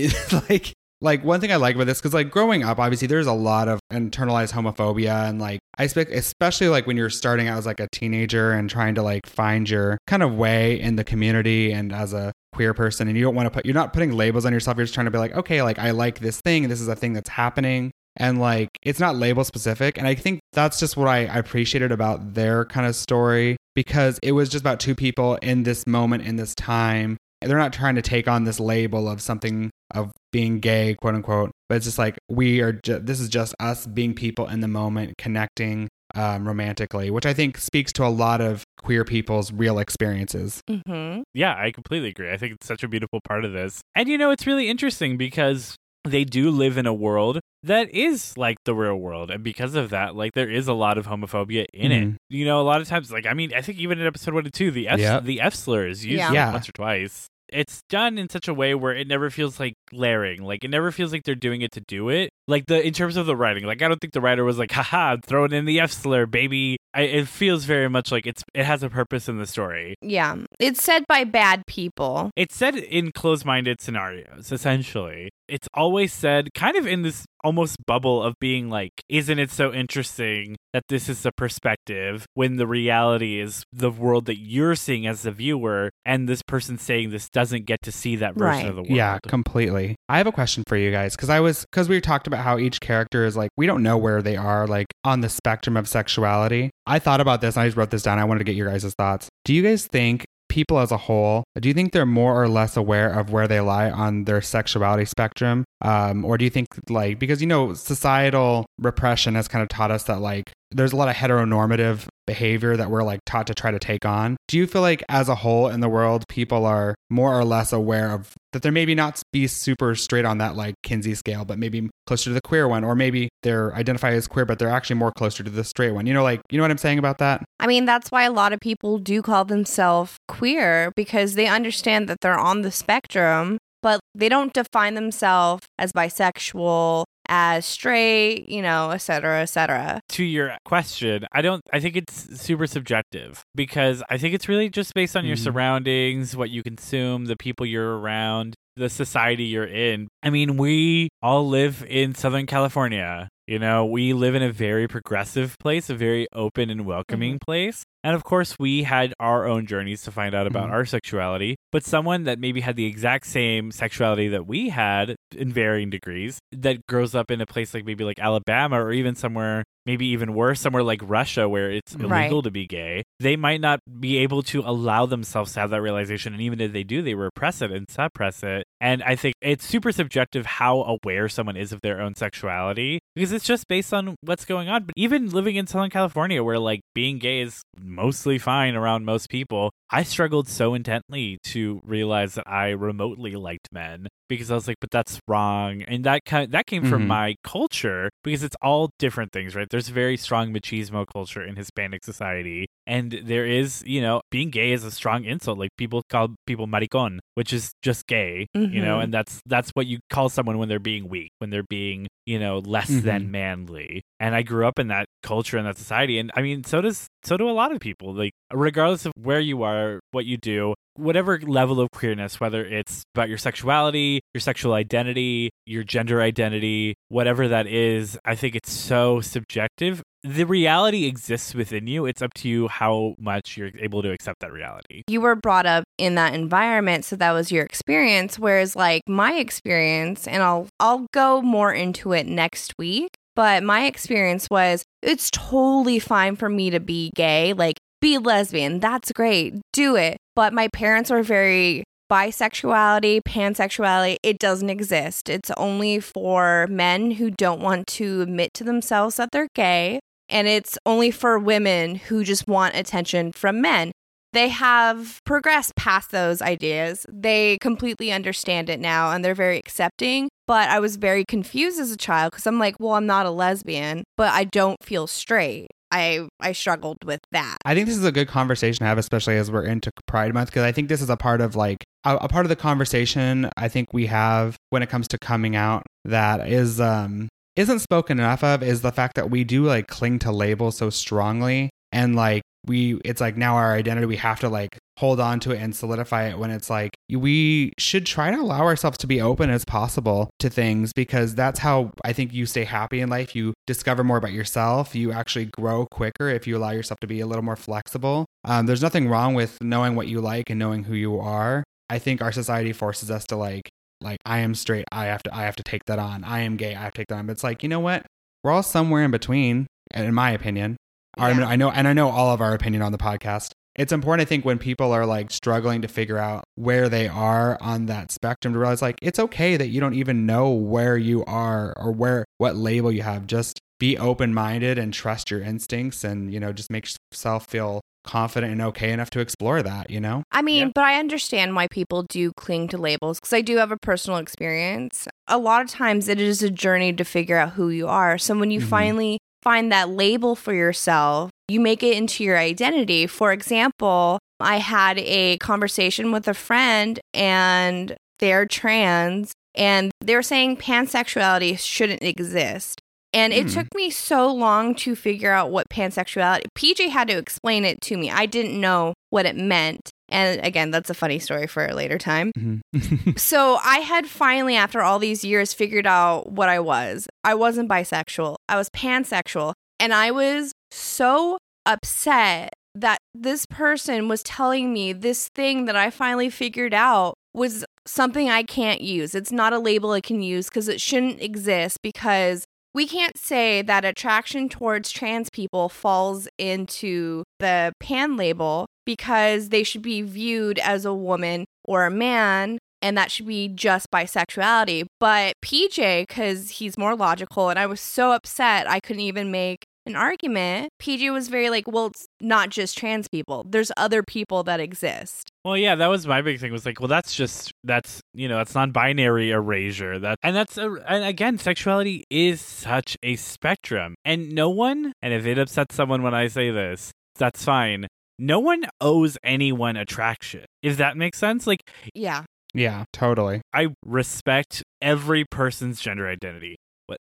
like, 0.49 0.73
like 1.03 1.25
one 1.25 1.41
thing 1.41 1.51
I 1.51 1.57
like 1.57 1.75
about 1.75 1.89
this 1.89 2.01
because 2.01 2.15
like 2.15 2.31
growing 2.31 2.63
up, 2.63 2.79
obviously 2.79 3.09
there's 3.09 3.27
a 3.27 3.33
lot 3.33 3.69
of 3.69 3.81
internalized 3.93 4.53
homophobia 4.53 5.29
and 5.29 5.41
like 5.41 5.61
I 5.77 5.85
expect, 5.85 6.13
especially 6.13 6.69
like 6.69 6.87
when 6.87 6.97
you're 6.97 7.11
starting 7.11 7.49
out 7.49 7.59
as 7.59 7.67
like 7.67 7.81
a 7.81 7.89
teenager 7.93 8.53
and 8.53 8.71
trying 8.71 8.95
to 8.95 9.03
like 9.03 9.27
find 9.27 9.69
your 9.69 9.99
kind 10.07 10.23
of 10.23 10.35
way 10.35 10.81
in 10.81 10.97
the 10.97 11.05
community 11.05 11.73
and 11.73 11.93
as 11.93 12.13
a 12.13 12.33
queer 12.53 12.73
person, 12.73 13.09
and 13.09 13.17
you 13.17 13.25
don't 13.25 13.35
want 13.35 13.47
to 13.47 13.51
put, 13.51 13.67
you're 13.67 13.75
not 13.75 13.93
putting 13.93 14.13
labels 14.13 14.47
on 14.47 14.53
yourself. 14.53 14.77
You're 14.77 14.85
just 14.85 14.95
trying 14.95 15.07
to 15.07 15.11
be 15.11 15.19
like, 15.19 15.35
okay, 15.35 15.63
like 15.63 15.79
I 15.79 15.91
like 15.91 16.21
this 16.21 16.41
thing. 16.41 16.69
This 16.69 16.81
is 16.81 16.89
a 16.89 16.95
thing 16.95 17.15
that's 17.15 17.31
happening. 17.31 17.91
And 18.17 18.41
like 18.41 18.69
it's 18.83 19.01
not 19.01 19.17
label 19.17 19.43
specific. 19.43 19.99
And 19.99 20.07
I 20.07 20.15
think 20.15 20.41
that's 20.53 20.79
just 20.79 20.97
what 20.97 21.09
I, 21.09 21.27
I 21.27 21.39
appreciated 21.39 21.91
about 21.91 22.35
their 22.35 22.65
kind 22.67 22.87
of 22.87 22.95
story 22.95 23.57
because 23.75 24.21
it 24.23 24.33
was 24.33 24.49
just 24.49 24.63
about 24.63 24.79
two 24.79 24.95
people 24.95 25.37
in 25.37 25.63
this 25.63 25.87
moment, 25.87 26.25
in 26.25 26.37
this 26.37 26.55
time. 26.55 27.17
They're 27.47 27.59
not 27.59 27.73
trying 27.73 27.95
to 27.97 28.03
take 28.03 28.29
on 28.29 28.45
this 28.45 28.59
label 28.61 29.09
of 29.09 29.21
something 29.21 29.71
of 29.95 30.11
being 30.33 30.61
gay, 30.61 30.97
quote 31.01 31.15
unquote, 31.15 31.51
but 31.69 31.77
it's 31.77 31.85
just 31.87 31.99
like 31.99 32.17
we 32.31 32.61
are, 32.61 32.73
ju- 32.73 32.99
this 32.99 33.21
is 33.21 33.29
just 33.29 33.55
us 33.61 33.87
being 33.87 34.15
people 34.15 34.47
in 34.49 34.61
the 34.61 34.69
moment, 34.69 35.15
connecting 35.19 35.89
um, 36.15 36.47
romantically, 36.47 37.11
which 37.11 37.27
I 37.27 37.35
think 37.35 37.59
speaks 37.59 37.93
to 37.95 38.05
a 38.05 38.09
lot 38.09 38.41
of 38.41 38.65
queer 38.83 39.05
people's 39.05 39.53
real 39.53 39.79
experiences. 39.79 40.61
Mm-hmm. 40.71 41.23
Yeah, 41.35 41.55
I 41.59 41.71
completely 41.73 42.09
agree. 42.09 42.31
I 42.31 42.37
think 42.37 42.55
it's 42.55 42.67
such 42.67 42.83
a 42.83 42.89
beautiful 42.89 43.21
part 43.27 43.45
of 43.45 43.53
this. 43.53 43.81
And 43.95 44.09
you 44.09 44.17
know, 44.19 44.31
it's 44.31 44.47
really 44.47 44.69
interesting 44.69 45.17
because 45.17 45.77
they 46.05 46.25
do 46.25 46.51
live 46.51 46.77
in 46.79 46.87
a 46.87 46.93
world 46.95 47.39
that 47.63 47.89
is 47.91 48.37
like 48.37 48.57
the 48.65 48.75
real 48.75 48.97
world. 48.97 49.31
And 49.31 49.45
because 49.45 49.75
of 49.77 49.91
that, 49.91 50.17
like 50.17 50.33
there 50.33 50.51
is 50.51 50.67
a 50.67 50.73
lot 50.73 50.99
of 50.99 51.07
homophobia 51.07 51.65
in 51.73 51.93
it. 51.93 52.05
Mhm. 52.09 52.17
You 52.29 52.45
know, 52.45 52.61
a 52.61 52.65
lot 52.65 52.81
of 52.81 52.89
times, 52.89 53.13
like, 53.13 53.25
I 53.25 53.35
mean, 53.35 53.53
I 53.55 53.61
think 53.63 53.79
even 53.79 54.01
in 54.01 54.07
episode 54.07 54.35
one 54.35 54.45
and 54.45 54.53
two, 54.53 54.71
the 54.73 54.89
F, 54.89 54.99
Yep. 54.99 55.25
the 55.25 55.41
F 55.41 55.55
slur 55.55 55.87
is 55.87 56.05
used 56.05 56.19
Yeah. 56.19 56.27
like, 56.27 56.35
Yeah. 56.35 56.53
once 56.53 56.69
or 56.69 56.73
twice. 56.73 57.29
It's 57.53 57.83
done 57.89 58.19
in 58.19 58.29
such 58.29 58.49
a 58.49 58.55
way 58.55 58.75
where 58.75 58.95
it 58.95 59.07
never 59.07 59.31
feels 59.31 59.61
like 59.61 59.75
glaring. 59.91 60.43
Like 60.43 60.65
it 60.65 60.71
never 60.71 60.91
feels 60.91 61.13
like 61.13 61.25
they're 61.25 61.35
doing 61.35 61.63
it 61.63 61.73
to 61.73 61.81
do 61.81 62.09
it. 62.09 62.31
Like 62.49 62.67
the 62.67 62.85
in 62.85 62.93
terms 62.93 63.17
of 63.17 63.27
the 63.27 63.37
writing, 63.37 63.65
like 63.65 63.83
I 63.83 63.89
don't 63.89 64.01
think 64.01 64.13
the 64.13 64.21
writer 64.21 64.45
was 64.45 64.59
like, 64.59 64.73
haha, 64.73 65.17
throw 65.25 65.45
it 65.45 65.53
in 65.53 65.65
the 65.65 65.81
F 65.81 65.93
slur, 65.93 66.27
baby. 66.27 66.77
I, 66.95 67.03
it 67.03 67.29
feels 67.29 67.65
very 67.65 67.89
much 67.89 68.13
like 68.13 68.27
it's 68.27 68.43
it 68.55 68.65
has 68.65 68.83
a 68.83 68.91
purpose 68.91 69.29
in 69.29 69.39
the 69.39 69.47
story. 69.47 69.95
Yeah. 70.03 70.37
It's 70.59 70.83
said 70.83 71.05
by 71.07 71.25
bad 71.25 71.67
people. 71.67 72.31
It's 72.37 72.55
said 72.57 72.77
in 72.77 73.13
closed 73.13 73.45
minded 73.45 73.81
scenarios, 73.81 74.53
essentially. 74.53 75.31
It's 75.53 75.69
always 75.75 76.15
said 76.15 76.49
kind 76.55 76.77
of 76.79 76.87
in 76.87 77.03
this 77.03 77.27
almost 77.45 77.77
bubble 77.85 78.23
of 78.23 78.35
being 78.41 78.71
like, 78.71 78.93
isn't 79.11 79.39
it 79.39 79.51
so 79.51 79.71
interesting 79.73 80.57
that 80.73 80.85
this 80.89 81.09
is 81.11 81.27
a 81.27 81.33
perspective 81.33 82.25
when 82.33 82.57
the 82.57 82.67
reality 82.67 83.39
is 83.39 83.63
the 83.71 83.91
world 83.91 84.25
that 84.27 84.39
you're 84.39 84.75
seeing 84.77 85.07
as 85.07 85.23
the 85.23 85.31
viewer, 85.33 85.91
and 86.07 86.27
this 86.29 86.41
person 86.41 86.79
saying 86.79 87.11
this 87.11 87.29
doesn't 87.29 87.67
get 87.67 87.83
to 87.83 87.93
see 87.93 88.17
that 88.17 88.35
version 88.35 88.63
Right. 88.63 88.67
of 88.69 88.77
the 88.77 88.83
world. 88.83 88.97
Yeah, 88.97 89.19
completely. 89.29 89.95
I 90.09 90.17
have 90.19 90.27
a 90.27 90.33
question 90.33 90.63
for 90.67 90.77
you 90.77 90.91
guys 90.91 91.15
because 91.17 91.29
I 91.29 91.41
was 91.41 91.67
because 91.71 91.87
we 91.89 92.01
talked 92.01 92.27
about 92.27 92.41
how 92.45 92.57
each 92.59 92.81
character 92.81 93.27
is 93.27 93.37
like 93.37 93.51
we 93.57 93.67
don't 93.67 93.83
know 93.83 93.99
where 93.99 94.23
they 94.23 94.37
are 94.37 94.67
like 94.67 94.87
on 95.05 95.21
the 95.21 95.29
spectrum 95.29 95.77
of 95.77 95.87
sexuality. 95.89 96.71
I 96.87 96.99
thought 96.99 97.21
about 97.21 97.43
this 97.43 97.57
and 97.57 97.63
I 97.65 97.67
just 97.67 97.77
wrote 97.77 97.91
this 97.91 98.03
down. 98.03 98.19
I 98.19 98.25
wanted 98.25 98.39
to 98.39 98.45
get 98.45 98.57
your 98.57 98.71
guys' 98.71 98.95
thoughts. 98.97 99.29
Do 99.45 99.53
you 99.53 99.63
guys 99.63 99.87
think 99.87 100.25
people 100.53 100.79
as 100.79 100.93
a 100.93 100.99
whole 100.99 101.45
do 101.59 101.67
you 101.67 101.75
think 101.75 101.93
they're 101.93 102.05
more 102.05 102.41
or 102.41 102.47
less 102.47 102.77
aware 102.77 103.09
of 103.11 103.31
where 103.31 103.49
they 103.49 103.61
lie 103.61 103.91
on 103.91 104.25
their 104.25 104.43
sexuality 104.43 105.07
spectrum? 105.07 105.65
Um, 105.81 106.27
or 106.27 106.37
do 106.37 106.45
you 106.45 106.51
think 106.51 106.67
like 106.91 107.19
because 107.19 107.41
you 107.41 107.47
know 107.47 107.73
societal 107.73 108.67
repression 108.79 109.35
has 109.35 109.49
kind 109.49 109.63
of 109.63 109.69
taught 109.69 109.91
us 109.91 110.05
that 110.05 110.21
like 110.21 110.53
there's 110.75 110.93
a 110.93 110.97
lot 110.97 111.09
of 111.09 111.17
heteronormative 111.17 112.07
behavior 112.27 112.77
that 112.77 112.91
we're 112.91 113.03
like 113.03 113.21
taught 113.27 113.47
to 113.49 113.55
try 113.55 113.71
to 113.71 113.79
take 113.79 114.05
on. 114.05 114.37
Do 114.49 114.57
you 114.57 114.67
feel 114.67 114.83
like 114.83 115.03
as 115.09 115.29
a 115.29 115.35
whole 115.35 115.69
in 115.69 115.81
the 115.81 115.89
world 115.89 116.25
people 116.29 116.65
are 116.67 116.95
more 117.11 117.37
or 117.39 117.45
less 117.45 117.73
aware 117.73 118.13
of 118.13 118.33
that 118.53 118.63
they're 118.63 118.73
maybe 118.73 118.95
not 118.95 119.21
be 119.33 119.47
super 119.47 119.95
straight 119.95 120.25
on 120.25 120.39
that 120.39 120.55
like 120.55 120.75
kinsey 120.83 121.15
scale 121.15 121.45
but 121.45 121.59
maybe 121.59 121.91
closer 122.07 122.31
to 122.31 122.35
the 122.35 122.41
queer 122.41 122.69
one 122.69 122.85
or 122.85 122.95
maybe 122.95 123.29
they're 123.43 123.75
identified 123.75 124.15
as 124.15 124.29
queer 124.29 124.45
but 124.45 124.59
they're 124.59 124.69
actually 124.69 124.97
more 124.97 125.13
closer 125.13 125.43
to 125.43 125.51
the 125.51 125.65
straight 125.65 125.93
one? 125.93 126.07
You 126.07 126.15
know 126.15 126.23
like 126.23 126.41
you 126.51 126.59
know 126.59 126.65
what 126.65 126.71
i'm 126.71 126.79
saying 126.79 126.99
about 126.99 127.19
that? 127.19 127.43
I 127.59 127.67
mean, 127.67 127.85
that's 127.85 128.11
why 128.11 128.25
a 128.25 128.33
lot 128.33 128.53
of 128.53 128.61
people 128.61 128.99
do 128.99 129.23
call 129.23 129.45
themselves 129.45 130.17
queer 130.29 130.93
because 130.97 131.35
they 131.35 131.47
understand 131.47 132.09
that 132.09 132.19
they're 132.21 132.39
on 132.39 132.63
the 132.63 132.73
spectrum, 132.73 133.59
but 133.83 134.01
they 134.15 134.29
don't 134.29 134.53
define 134.53 134.95
themselves 134.95 135.65
as 135.79 135.93
bisexual, 135.93 137.05
as 137.29 137.65
straight, 137.67 138.49
you 138.49 138.63
know, 138.63 138.91
et 138.91 138.99
cetera, 138.99 139.43
et 139.43 139.47
cetera. 139.47 140.01
to 140.11 140.25
your 140.25 140.57
question, 140.65 141.27
I 141.33 141.43
don't 141.43 141.63
I 141.73 141.81
think 141.81 141.97
it's 141.97 142.41
super 142.41 142.67
subjective 142.67 143.43
because 143.55 144.03
I 144.11 144.19
think 144.19 144.35
it's 144.35 144.49
really 144.49 144.69
just 144.69 144.95
based 144.95 145.17
on 145.17 145.25
your 145.25 145.37
Mhm. 145.37 145.45
surroundings, 145.45 146.37
what 146.37 146.51
you 146.51 146.63
consume, 146.63 147.27
the 147.27 147.37
people 147.37 147.65
you're 147.67 147.99
around, 147.99 148.55
the 148.77 148.89
society 148.89 149.45
you're 149.45 149.67
in. 149.67 150.09
I 150.23 150.31
mean, 150.31 150.57
we 150.57 151.09
all 151.23 151.47
live 151.49 151.85
in 151.89 152.15
Southern 152.15 152.47
California. 152.47 153.29
You 153.47 153.59
know, 153.59 153.85
we 153.85 154.13
live 154.13 154.35
in 154.35 154.43
a 154.43 154.53
very 154.53 154.87
progressive 154.89 155.57
place, 155.59 155.91
a 155.91 155.95
very 155.95 156.27
open 156.33 156.71
and 156.71 156.87
welcoming 156.87 157.39
place. 157.45 157.83
And 158.05 158.15
of 158.15 158.25
course, 158.25 158.57
we 158.59 158.83
had 158.83 159.15
our 159.21 159.47
own 159.47 159.67
journeys 159.67 160.03
to 160.03 160.11
find 160.11 160.35
out 160.35 160.47
about 160.47 160.69
Mhm. 160.69 160.73
our 160.73 160.85
sexuality. 160.85 161.57
But 161.71 161.85
someone 161.85 162.25
that 162.25 162.39
maybe 162.39 162.61
had 162.61 162.77
the 162.77 162.87
exact 162.87 163.27
same 163.27 163.71
sexuality 163.71 164.29
that 164.29 164.47
we 164.47 164.71
had 164.71 165.15
in 165.37 165.53
varying 165.53 165.89
degrees, 165.91 166.39
that 166.53 166.87
grows 166.89 167.15
up 167.15 167.31
in 167.31 167.41
a 167.41 167.47
place 167.47 167.73
like 167.75 167.85
maybe 167.85 168.05
like 168.05 168.19
Alabama 168.19 168.83
or 168.83 168.93
even 168.93 169.15
somewhere 169.15 169.63
maybe 169.85 170.07
even 170.07 170.33
worse, 170.33 170.61
somewhere 170.61 170.85
like 170.85 171.01
Russia 171.03 171.49
where 171.49 171.69
it's 171.69 171.97
illegal 171.97 172.39
Right. 172.39 172.45
to 172.45 172.51
be 172.53 172.67
gay, 172.69 173.03
they 173.19 173.35
might 173.35 173.61
not 173.61 173.81
be 173.99 174.19
able 174.19 174.41
to 174.45 174.61
allow 174.61 175.07
themselves 175.07 175.55
to 175.55 175.61
have 175.61 175.71
that 175.71 175.83
realization. 175.83 176.33
And 176.33 176.41
even 176.41 176.61
if 176.61 176.73
they 176.73 176.85
do, 176.85 177.03
they 177.03 177.15
repress 177.15 177.61
it 177.63 177.73
and 177.73 177.91
suppress 177.91 178.45
it. 178.45 178.62
And 178.83 179.01
I 179.05 179.15
think 179.15 179.37
it's 179.41 179.65
super 179.65 179.93
subjective 179.93 180.45
how 180.45 180.99
aware 181.05 181.29
someone 181.29 181.57
is 181.57 181.73
of 181.73 181.81
their 181.83 182.01
own 182.01 182.17
sexuality 182.17 182.99
because 183.15 183.31
it's 183.31 183.45
just 183.45 183.69
based 183.69 183.95
on 183.95 184.17
what's 184.23 184.45
going 184.45 184.69
on. 184.69 184.83
But 184.83 184.95
even 184.97 185.31
living 185.31 185.55
in 185.55 185.69
Southern 185.69 185.89
California, 185.89 186.43
where 186.43 186.59
like 186.59 186.81
being 186.93 187.21
gay 187.21 187.43
is 187.43 187.63
mostly 187.79 188.39
fine 188.39 188.75
around 188.75 189.05
most 189.05 189.31
people, 189.31 189.71
I 189.89 190.03
struggled 190.03 190.49
so 190.49 190.75
intently 190.75 191.39
to 191.45 191.81
realize 191.85 192.35
that 192.35 192.49
I 192.49 192.71
remotely 192.71 193.37
liked 193.37 193.69
men 193.71 194.09
because 194.33 194.51
I 194.51 194.55
was 194.55 194.67
like, 194.69 194.77
but 194.81 194.91
that's 194.91 195.19
wrong. 195.29 195.83
And 195.83 196.05
that 196.05 196.25
kind 196.25 196.51
that 196.53 196.67
came 196.67 196.85
from 196.85 197.03
Mhm. 197.05 197.07
my 197.19 197.35
culture 197.45 198.11
because 198.25 198.43
it's 198.43 198.57
all 198.63 198.91
different 198.99 199.33
things, 199.33 199.55
right? 199.55 199.69
There's 199.71 199.89
very 199.89 200.17
strong 200.17 200.53
machismo 200.53 201.07
culture 201.07 201.43
in 201.43 201.57
Hispanic 201.57 202.05
society. 202.05 202.67
And 202.87 203.13
there 203.25 203.47
is, 203.47 203.83
you 203.87 204.01
know, 204.01 204.21
being 204.31 204.51
gay 204.51 204.73
is 204.73 204.85
a 204.85 204.91
strong 204.91 205.25
insult. 205.25 205.59
Like 205.59 205.71
people 205.77 206.03
call 206.09 206.35
people 206.47 206.67
maricon, 206.67 207.19
which 207.35 207.53
is 207.53 207.73
just 207.83 208.07
gay, 208.07 208.47
you 208.55 208.81
know, 208.83 208.97
Mhm. 208.99 209.05
and 209.05 209.15
that's 209.15 209.41
that's 209.47 209.71
what 209.75 209.87
you 209.87 209.99
call 210.11 210.29
someone 210.29 210.59
when 210.59 210.69
they're 210.69 210.79
being 210.93 211.09
weak, 211.09 211.31
when 211.39 211.51
they're 211.51 211.69
being, 211.69 212.09
you 212.27 212.39
know, 212.39 212.59
less 212.59 212.89
than 212.89 213.31
manly. 213.31 214.03
And 214.19 214.35
I 214.35 214.43
grew 214.43 214.67
up 214.67 214.79
in 214.79 214.89
that 214.89 215.07
culture 215.23 215.57
and 215.59 215.67
that 215.67 215.79
society. 215.79 216.19
And 216.19 216.31
I 216.35 216.43
mean, 216.43 216.65
so 216.65 216.81
does 216.81 217.07
so 217.23 217.37
do 217.37 217.49
a 217.49 217.53
lot 217.53 217.71
of 217.73 217.79
people. 217.81 218.15
Like 218.15 218.33
regardless 218.53 219.07
of 219.07 219.13
where 219.17 219.41
you 219.41 219.63
are, 219.63 220.01
what 220.11 220.25
you 220.27 220.37
do, 220.37 220.75
whatever 220.95 221.39
level 221.41 221.81
of 221.81 221.91
queerness, 221.91 222.41
whether 222.41 222.65
it's 222.65 223.03
about 223.15 223.29
your 223.29 223.39
sexuality, 223.39 224.21
your 224.35 224.41
sexual 224.41 224.75
identity, 224.75 225.51
your 225.67 225.83
gender 225.85 226.21
identity, 226.23 226.95
whatever 227.09 227.49
that 227.49 227.67
is, 227.67 228.19
I 228.25 228.35
think 228.35 228.55
it's 228.55 228.73
so 228.73 229.21
subjective. 229.21 230.03
The 230.25 230.45
reality 230.45 231.05
exists 231.07 231.55
within 231.55 231.87
you. 231.89 232.07
It's 232.07 232.23
up 232.23 232.33
to 232.35 232.49
you 232.49 232.69
how 232.69 233.17
much 233.19 233.57
you're 233.57 233.71
able 233.79 234.03
to 234.03 234.13
accept 234.13 234.41
that 234.41 234.53
reality. 234.53 235.03
you 235.09 235.21
were 235.21 235.35
brought 235.35 235.67
up 235.67 235.85
in 235.99 236.15
that 236.15 236.35
environment 236.35 237.05
so 237.05 237.17
that 237.17 237.33
was 237.33 237.51
your 237.51 237.65
experience 237.65 238.39
whereas 238.39 238.75
like 238.77 239.03
my 239.09 239.35
experience 239.35 240.27
and 240.29 240.43
I'll 240.43 240.69
I'll 240.81 241.07
go 241.13 241.43
more 241.43 241.73
into 241.73 242.13
it 242.13 242.27
next 242.27 242.73
week 242.79 243.11
but 243.35 243.63
my 243.63 243.85
experience 243.87 244.47
was 244.51 244.85
it's 245.03 245.31
totally 245.31 245.99
fine 245.99 246.37
for 246.37 246.49
me 246.49 246.71
to 246.71 246.81
be 246.81 247.11
gay 247.15 247.53
like 247.53 247.77
be 248.01 248.19
lesbian 248.19 248.79
that's 248.81 249.13
great 249.13 249.55
do 249.73 249.97
it 249.97 250.17
but 250.35 250.53
my 250.53 250.69
parents 250.69 251.11
are 251.11 251.23
very 251.23 251.85
bisexuality 252.11 253.21
pansexuality 253.27 254.17
it 254.23 254.39
doesn't 254.39 254.69
exist 254.69 255.29
it's 255.31 255.51
only 255.57 255.99
for 255.99 256.67
men 256.69 257.13
who 257.13 257.31
don't 257.31 257.61
want 257.61 257.87
to 257.87 258.21
admit 258.21 258.53
to 258.53 258.65
themselves 258.65 259.17
that 259.17 259.31
they're 259.33 259.49
gay 259.55 259.99
and 260.29 260.47
it's 260.47 260.79
only 260.85 261.11
for 261.11 261.39
women 261.39 261.95
who 261.95 262.23
just 262.23 262.47
want 262.47 262.77
attention 262.77 263.33
from 263.33 263.61
men 263.61 263.93
they 264.33 264.49
have 264.49 265.21
progressed 265.25 265.77
past 265.77 266.11
those 266.11 266.41
ideas. 266.41 267.05
They 267.13 267.59
completely 267.61 268.11
understand 268.11 268.71
it 268.71 268.81
now 268.81 269.13
and 269.13 269.25
they're 269.25 269.35
very 269.35 269.59
accepting. 269.59 270.29
But 270.47 270.69
I 270.71 270.81
was 270.81 270.97
very 270.97 271.25
confused 271.25 271.79
as 271.79 271.91
a 271.91 271.97
child 271.97 272.33
because 272.33 272.47
I'm 272.47 272.59
like, 272.59 272.77
well, 272.81 272.95
I'm 272.95 273.07
not 273.07 273.27
a 273.27 273.31
lesbian, 273.31 274.05
but 274.17 274.33
I 274.33 274.45
don't 274.45 274.83
feel 274.83 275.07
straight. 275.07 275.69
I 275.93 276.27
I 276.41 276.53
struggled 276.53 277.05
with 277.05 277.21
that. 277.31 277.59
I 277.65 277.75
think 277.75 277.87
this 277.87 277.97
is 277.97 278.05
a 278.05 278.11
good 278.11 278.27
conversation 278.27 278.79
to 278.79 278.87
have, 278.87 278.99
especially 278.99 279.37
as 279.37 279.51
we're 279.51 279.65
into 279.65 279.91
Pride 280.07 280.33
Month, 280.33 280.49
because 280.49 280.65
I 280.65 280.73
think 280.73 280.89
this 280.89 281.03
is 281.03 281.11
a 281.11 281.17
part 281.17 281.41
of 281.41 281.55
like 281.55 281.85
a, 282.05 282.17
a 282.17 282.29
part 282.29 282.47
of 282.47 282.49
the 282.49 282.57
conversation 282.57 283.51
I 283.57 283.69
think 283.69 283.93
we 283.93 284.07
have 284.07 284.57
when 284.71 284.83
it 284.83 284.89
comes 284.89 285.07
to 285.09 285.19
coming 285.19 285.55
out 285.55 285.85
that 286.07 286.49
is 286.49 286.81
um 286.81 287.29
isn't 287.55 287.81
spoken 287.81 288.19
enough 288.19 288.43
of 288.43 288.63
is 288.63 288.81
the 288.81 288.91
fact 288.91 289.15
that 289.17 289.31
we 289.31 289.45
do 289.45 289.65
like 289.65 289.87
cling 289.87 290.19
to 290.21 290.33
labels 290.33 290.79
so 290.79 290.89
strongly 290.89 291.71
and 291.93 292.17
like 292.17 292.43
we 292.67 293.01
it's 293.05 293.21
like 293.21 293.37
now 293.37 293.57
our 293.57 293.75
identity 293.75 294.07
we 294.07 294.17
have 294.17 294.41
to 294.41 294.49
like 294.49 294.79
hold 294.99 295.19
on 295.19 295.41
to 295.41 295.51
it 295.51 295.59
and 295.59 295.75
solidify 295.75 296.29
it 296.29 296.39
when 296.39 296.51
it's 296.51 296.71
like 296.71 296.93
we 297.11 297.73
should 297.79 298.07
try 298.07 298.31
to 298.31 298.37
allow 298.37 298.61
ourselves 298.61 298.97
to 298.99 299.07
be 299.07 299.21
open 299.21 299.51
as 299.51 299.65
possible 299.65 300.31
to 300.39 300.49
things 300.49 300.93
because 300.93 301.35
that's 301.35 301.59
how 301.59 301.91
I 302.05 302.13
think 302.13 302.33
you 302.33 302.47
stay 302.47 302.65
happy 302.65 303.01
in 303.01 303.09
life. 303.09 303.35
You 303.35 303.55
discover 303.67 304.05
more 304.05 304.17
about 304.17 304.33
yourself. 304.33 304.95
You 304.95 305.11
actually 305.13 305.47
grow 305.47 305.87
quicker 305.91 306.29
if 306.29 306.47
you 306.47 306.57
allow 306.57 306.71
yourself 306.71 307.01
to 307.01 307.07
be 307.07 307.21
a 307.21 307.27
little 307.27 307.43
more 307.43 307.57
flexible. 307.57 308.27
Um, 308.45 308.67
there's 308.67 308.83
nothing 308.83 309.09
wrong 309.09 309.35
with 309.35 309.59
knowing 309.61 309.97
what 309.97 310.09
you 310.09 310.21
like 310.21 310.51
and 310.51 310.59
knowing 310.59 310.85
who 310.85 310.95
you 310.95 311.19
are. 311.19 311.65
I 311.91 311.99
think 311.99 312.23
our 312.23 312.33
society 312.33 312.73
forces 312.73 313.11
us 313.11 313.27
to 313.27 313.37
like 313.37 313.69
like 314.01 314.19
I 314.25 314.39
am 314.39 314.55
straight. 314.55 314.85
I 314.93 315.07
have 315.07 315.23
to 315.25 315.35
I 315.35 315.43
have 315.43 315.57
to 315.57 315.63
take 315.63 315.85
that 315.87 315.99
on. 315.99 316.23
I 316.25 316.41
am 316.41 316.57
gay. 316.57 316.75
I 316.75 316.83
have 316.83 316.93
to 316.93 317.01
take 317.01 317.09
that 317.09 317.17
on. 317.17 317.27
But 317.27 317.33
it's 317.33 317.45
like 317.45 317.63
you 317.63 317.69
know 317.69 317.81
what? 317.81 318.07
We're 318.45 318.51
all 318.51 318.63
somewhere 318.63 319.05
in 319.05 319.11
between, 319.11 319.67
in 319.95 320.15
my 320.15 320.31
opinion. 320.31 320.77
Or, 321.19 321.25
I, 321.25 321.35
mean, 321.35 321.43
I 321.43 321.57
know, 321.57 321.71
and 321.71 321.87
I 321.87 321.93
know 321.93 322.09
all 322.09 322.33
of 322.33 322.41
our 322.41 322.55
opinion 322.55 322.83
on 322.83 322.93
the 322.93 322.99
podcast. 322.99 323.51
It's 323.75 323.93
important, 323.93 324.27
I 324.27 324.29
think, 324.29 324.45
when 324.45 324.59
people 324.59 324.93
are 324.93 325.07
like 325.07 325.31
struggling 325.31 325.81
to 325.83 325.89
figure 325.89 326.19
out 326.19 326.45
where 326.57 326.89
they 326.89 327.09
are 327.09 327.57
on 327.61 327.87
that 327.87 328.11
spectrum 328.11 328.53
to 328.53 328.59
realize 328.59 328.83
like 328.83 328.99
it's 329.01 329.19
okay 329.19 329.57
that 329.57 329.69
you 329.69 329.81
don't 329.81 329.95
even 329.95 330.27
know 330.27 330.51
where 330.51 330.97
you 330.99 331.25
are 331.25 331.73
or 331.79 331.91
where 331.91 332.25
what 332.39 332.55
label 332.57 332.93
you 332.93 333.03
have. 333.03 333.27
Just 333.27 333.59
be 333.81 333.97
open 333.97 334.35
minded 334.35 334.79
and 334.79 334.93
trust 334.93 335.31
your 335.31 335.41
instincts, 335.41 336.05
and 336.05 336.33
you 336.33 336.39
know, 336.39 336.53
just 336.53 336.71
make 336.71 336.87
yourself 337.13 337.47
feel 337.47 337.81
confident 338.05 338.53
and 338.53 338.61
okay 338.61 338.93
enough 338.93 339.09
to 339.11 339.21
explore 339.21 339.63
that. 339.63 339.89
You 339.91 340.01
know, 340.01 340.23
I 340.33 340.43
mean, 340.43 340.67
Yeah. 340.67 340.73
but 340.75 340.85
I 340.85 340.99
understand 340.99 341.57
why 341.57 341.67
people 341.69 342.03
do 342.03 342.33
cling 342.37 342.69
to 342.69 342.77
labels 342.79 343.21
because 343.21 343.33
I 343.33 343.41
do 343.41 343.57
have 343.57 343.73
a 343.73 343.79
personal 343.79 344.19
experience. 344.19 345.09
A 345.29 345.39
lot 345.39 345.63
of 345.63 345.69
times 345.69 346.09
it 346.09 346.21
is 346.21 346.43
a 346.43 346.51
journey 346.51 346.93
to 346.93 347.05
figure 347.05 347.39
out 347.39 347.53
who 347.53 347.71
you 347.71 347.89
are. 347.89 348.19
So 348.19 348.37
when 348.39 348.51
you 348.51 348.61
Mhm. 348.61 348.65
finally 348.69 349.19
find 349.43 349.71
that 349.73 349.89
label 349.91 350.35
for 350.35 350.55
yourself, 350.55 351.31
you 351.49 351.61
make 351.61 351.83
it 351.83 351.97
into 351.97 352.25
your 352.25 352.39
identity. 352.39 353.07
For 353.07 353.33
example, 353.33 354.19
I 354.41 354.59
had 354.59 354.99
a 354.99 355.37
conversation 355.39 356.13
with 356.13 356.27
a 356.29 356.35
friend 356.35 356.99
and 357.15 357.97
they're 358.19 358.47
trans 358.47 359.33
and 359.55 359.91
they're 360.01 360.23
saying 360.23 360.57
pansexuality 360.59 361.59
shouldn't 361.59 362.03
exist. 362.03 362.81
And 363.13 363.33
it 363.35 363.43
Hmm. 363.45 363.49
took 363.51 363.67
me 363.75 363.91
so 363.91 364.33
long 364.33 364.75
to 364.77 364.97
figure 364.97 365.33
out 365.33 365.51
what 365.51 365.69
pansexuality. 365.69 366.45
PJ 366.57 366.89
had 366.89 367.09
to 367.09 367.19
explain 367.19 367.65
it 367.65 367.81
to 367.83 367.97
me. 367.99 368.11
I 368.11 368.25
didn't 368.27 368.59
know 368.59 368.95
what 369.11 369.27
it 369.27 369.37
meant. 369.37 369.91
And 370.13 370.45
again, 370.45 370.71
that's 370.71 370.91
a 370.91 370.95
funny 370.95 371.19
story 371.19 371.47
for 371.47 371.67
a 371.67 371.75
later 371.75 371.99
time. 371.99 372.31
Mhm. 372.39 372.61
So 373.19 373.59
I 373.65 373.79
had 373.79 374.07
finally, 374.07 374.57
after 374.57 374.81
all 374.83 374.99
these 374.99 375.25
years, 375.25 375.53
figured 375.53 375.87
out 375.87 376.31
what 376.33 376.49
I 376.49 376.61
was. 376.61 377.07
I 377.25 377.35
wasn't 377.35 377.69
bisexual, 377.69 378.37
I 378.49 378.57
was 378.57 378.69
pansexual. 378.71 379.55
And 379.81 379.93
I 379.93 380.11
was 380.13 380.53
so 380.71 381.39
upset 381.67 382.51
that 382.75 382.99
this 383.15 383.47
person 383.47 384.09
was 384.09 384.23
telling 384.23 384.73
me 384.73 384.93
this 384.93 385.29
thing 385.35 385.65
that 385.67 385.77
I 385.77 385.91
finally 385.91 386.31
figured 386.31 386.73
out 386.75 387.15
was 387.35 387.65
something 387.87 388.29
I 388.31 388.43
can't 388.43 388.81
use. 388.81 389.15
It's 389.15 389.33
not 389.33 389.53
a 389.53 389.59
label 389.59 389.91
I 389.93 390.01
can 390.01 390.23
use 390.23 390.49
because 390.49 390.69
it 390.69 390.81
shouldn't 390.81 391.21
exist 391.21 391.79
because 391.83 392.45
we 392.75 392.87
can't 392.87 393.19
say 393.19 393.63
that 393.63 393.85
attraction 393.85 394.49
towards 394.49 394.91
trans 394.91 395.29
people 395.31 395.69
falls 395.69 396.29
into 396.39 397.25
the 397.39 397.73
pan 397.81 398.17
label 398.17 398.67
because 398.85 399.51
they 399.51 399.63
should 399.63 399.83
be 399.83 400.03
viewed 400.03 400.59
as 400.59 400.85
a 400.85 400.95
woman 400.95 401.45
or 401.65 401.85
a 401.85 401.91
man 401.91 402.59
and 402.83 402.99
that 402.99 403.11
should 403.11 403.27
be 403.27 403.49
just 403.49 403.91
bisexuality. 403.91 404.87
But 404.99 405.35
PJ, 405.41 406.03
because 406.03 406.51
he's 406.51 406.77
more 406.77 406.97
logical, 406.97 407.49
and 407.49 407.59
I 407.59 407.67
was 407.67 407.81
so 407.81 408.13
upset 408.13 408.69
I 408.69 408.81
couldn't 408.81 409.01
even 409.01 409.31
make 409.31 409.65
an 409.87 409.97
argument. 409.97 410.71
PJ 410.81 411.13
was 411.13 411.29
very 411.29 411.51
like, 411.51 411.67
well, 411.67 411.87
it's 411.87 412.07
not 412.21 412.51
just 412.51 412.77
trans 412.79 413.09
people, 413.09 413.45
there's 413.49 413.73
other 413.77 414.03
people 414.03 414.43
that 414.45 414.61
exist. 414.61 415.29
Well, 415.45 415.57
yeah, 415.57 415.75
that 415.75 415.89
was 415.89 416.07
my 416.07 416.23
big 416.23 416.39
thing. 416.39 416.53
Was 416.53 416.65
like, 416.65 416.81
well, 416.81 416.89
that's 416.89 417.15
just 417.15 417.53
that's 417.65 418.01
you 418.15 418.29
know, 418.29 418.37
that's 418.37 418.55
non-binary 418.55 419.31
erasure. 419.31 419.99
That 419.99 420.19
and 420.23 420.37
that's 420.37 420.57
a, 420.57 420.71
and 420.87 421.05
again, 421.05 421.39
sexuality 421.39 422.05
is 422.11 422.41
such 422.41 422.97
a 423.03 423.17
spectrum, 423.17 423.95
and 424.05 424.33
no 424.33 424.51
one. 424.51 424.93
And 425.03 425.13
if 425.13 425.27
it 425.27 425.39
upsets 425.39 425.75
someone 425.75 426.03
when 426.03 426.15
I 426.15 426.29
say 426.29 426.51
this, 426.51 426.93
that's 427.19 427.45
fine. 427.45 427.87
No 428.19 428.39
one 428.39 428.65
owes 428.81 429.19
anyone 429.25 429.77
attraction. 429.77 430.45
If 430.63 430.77
that 430.77 430.97
makes 430.97 431.19
sense, 431.19 431.47
like 431.47 431.61
Yeah. 431.95 432.25
yeah, 432.55 432.85
totally. 432.93 433.43
I 433.53 433.69
respect 433.85 434.63
every 434.81 435.25
person's 435.25 435.81
gender 435.81 436.07
identity. 436.07 436.57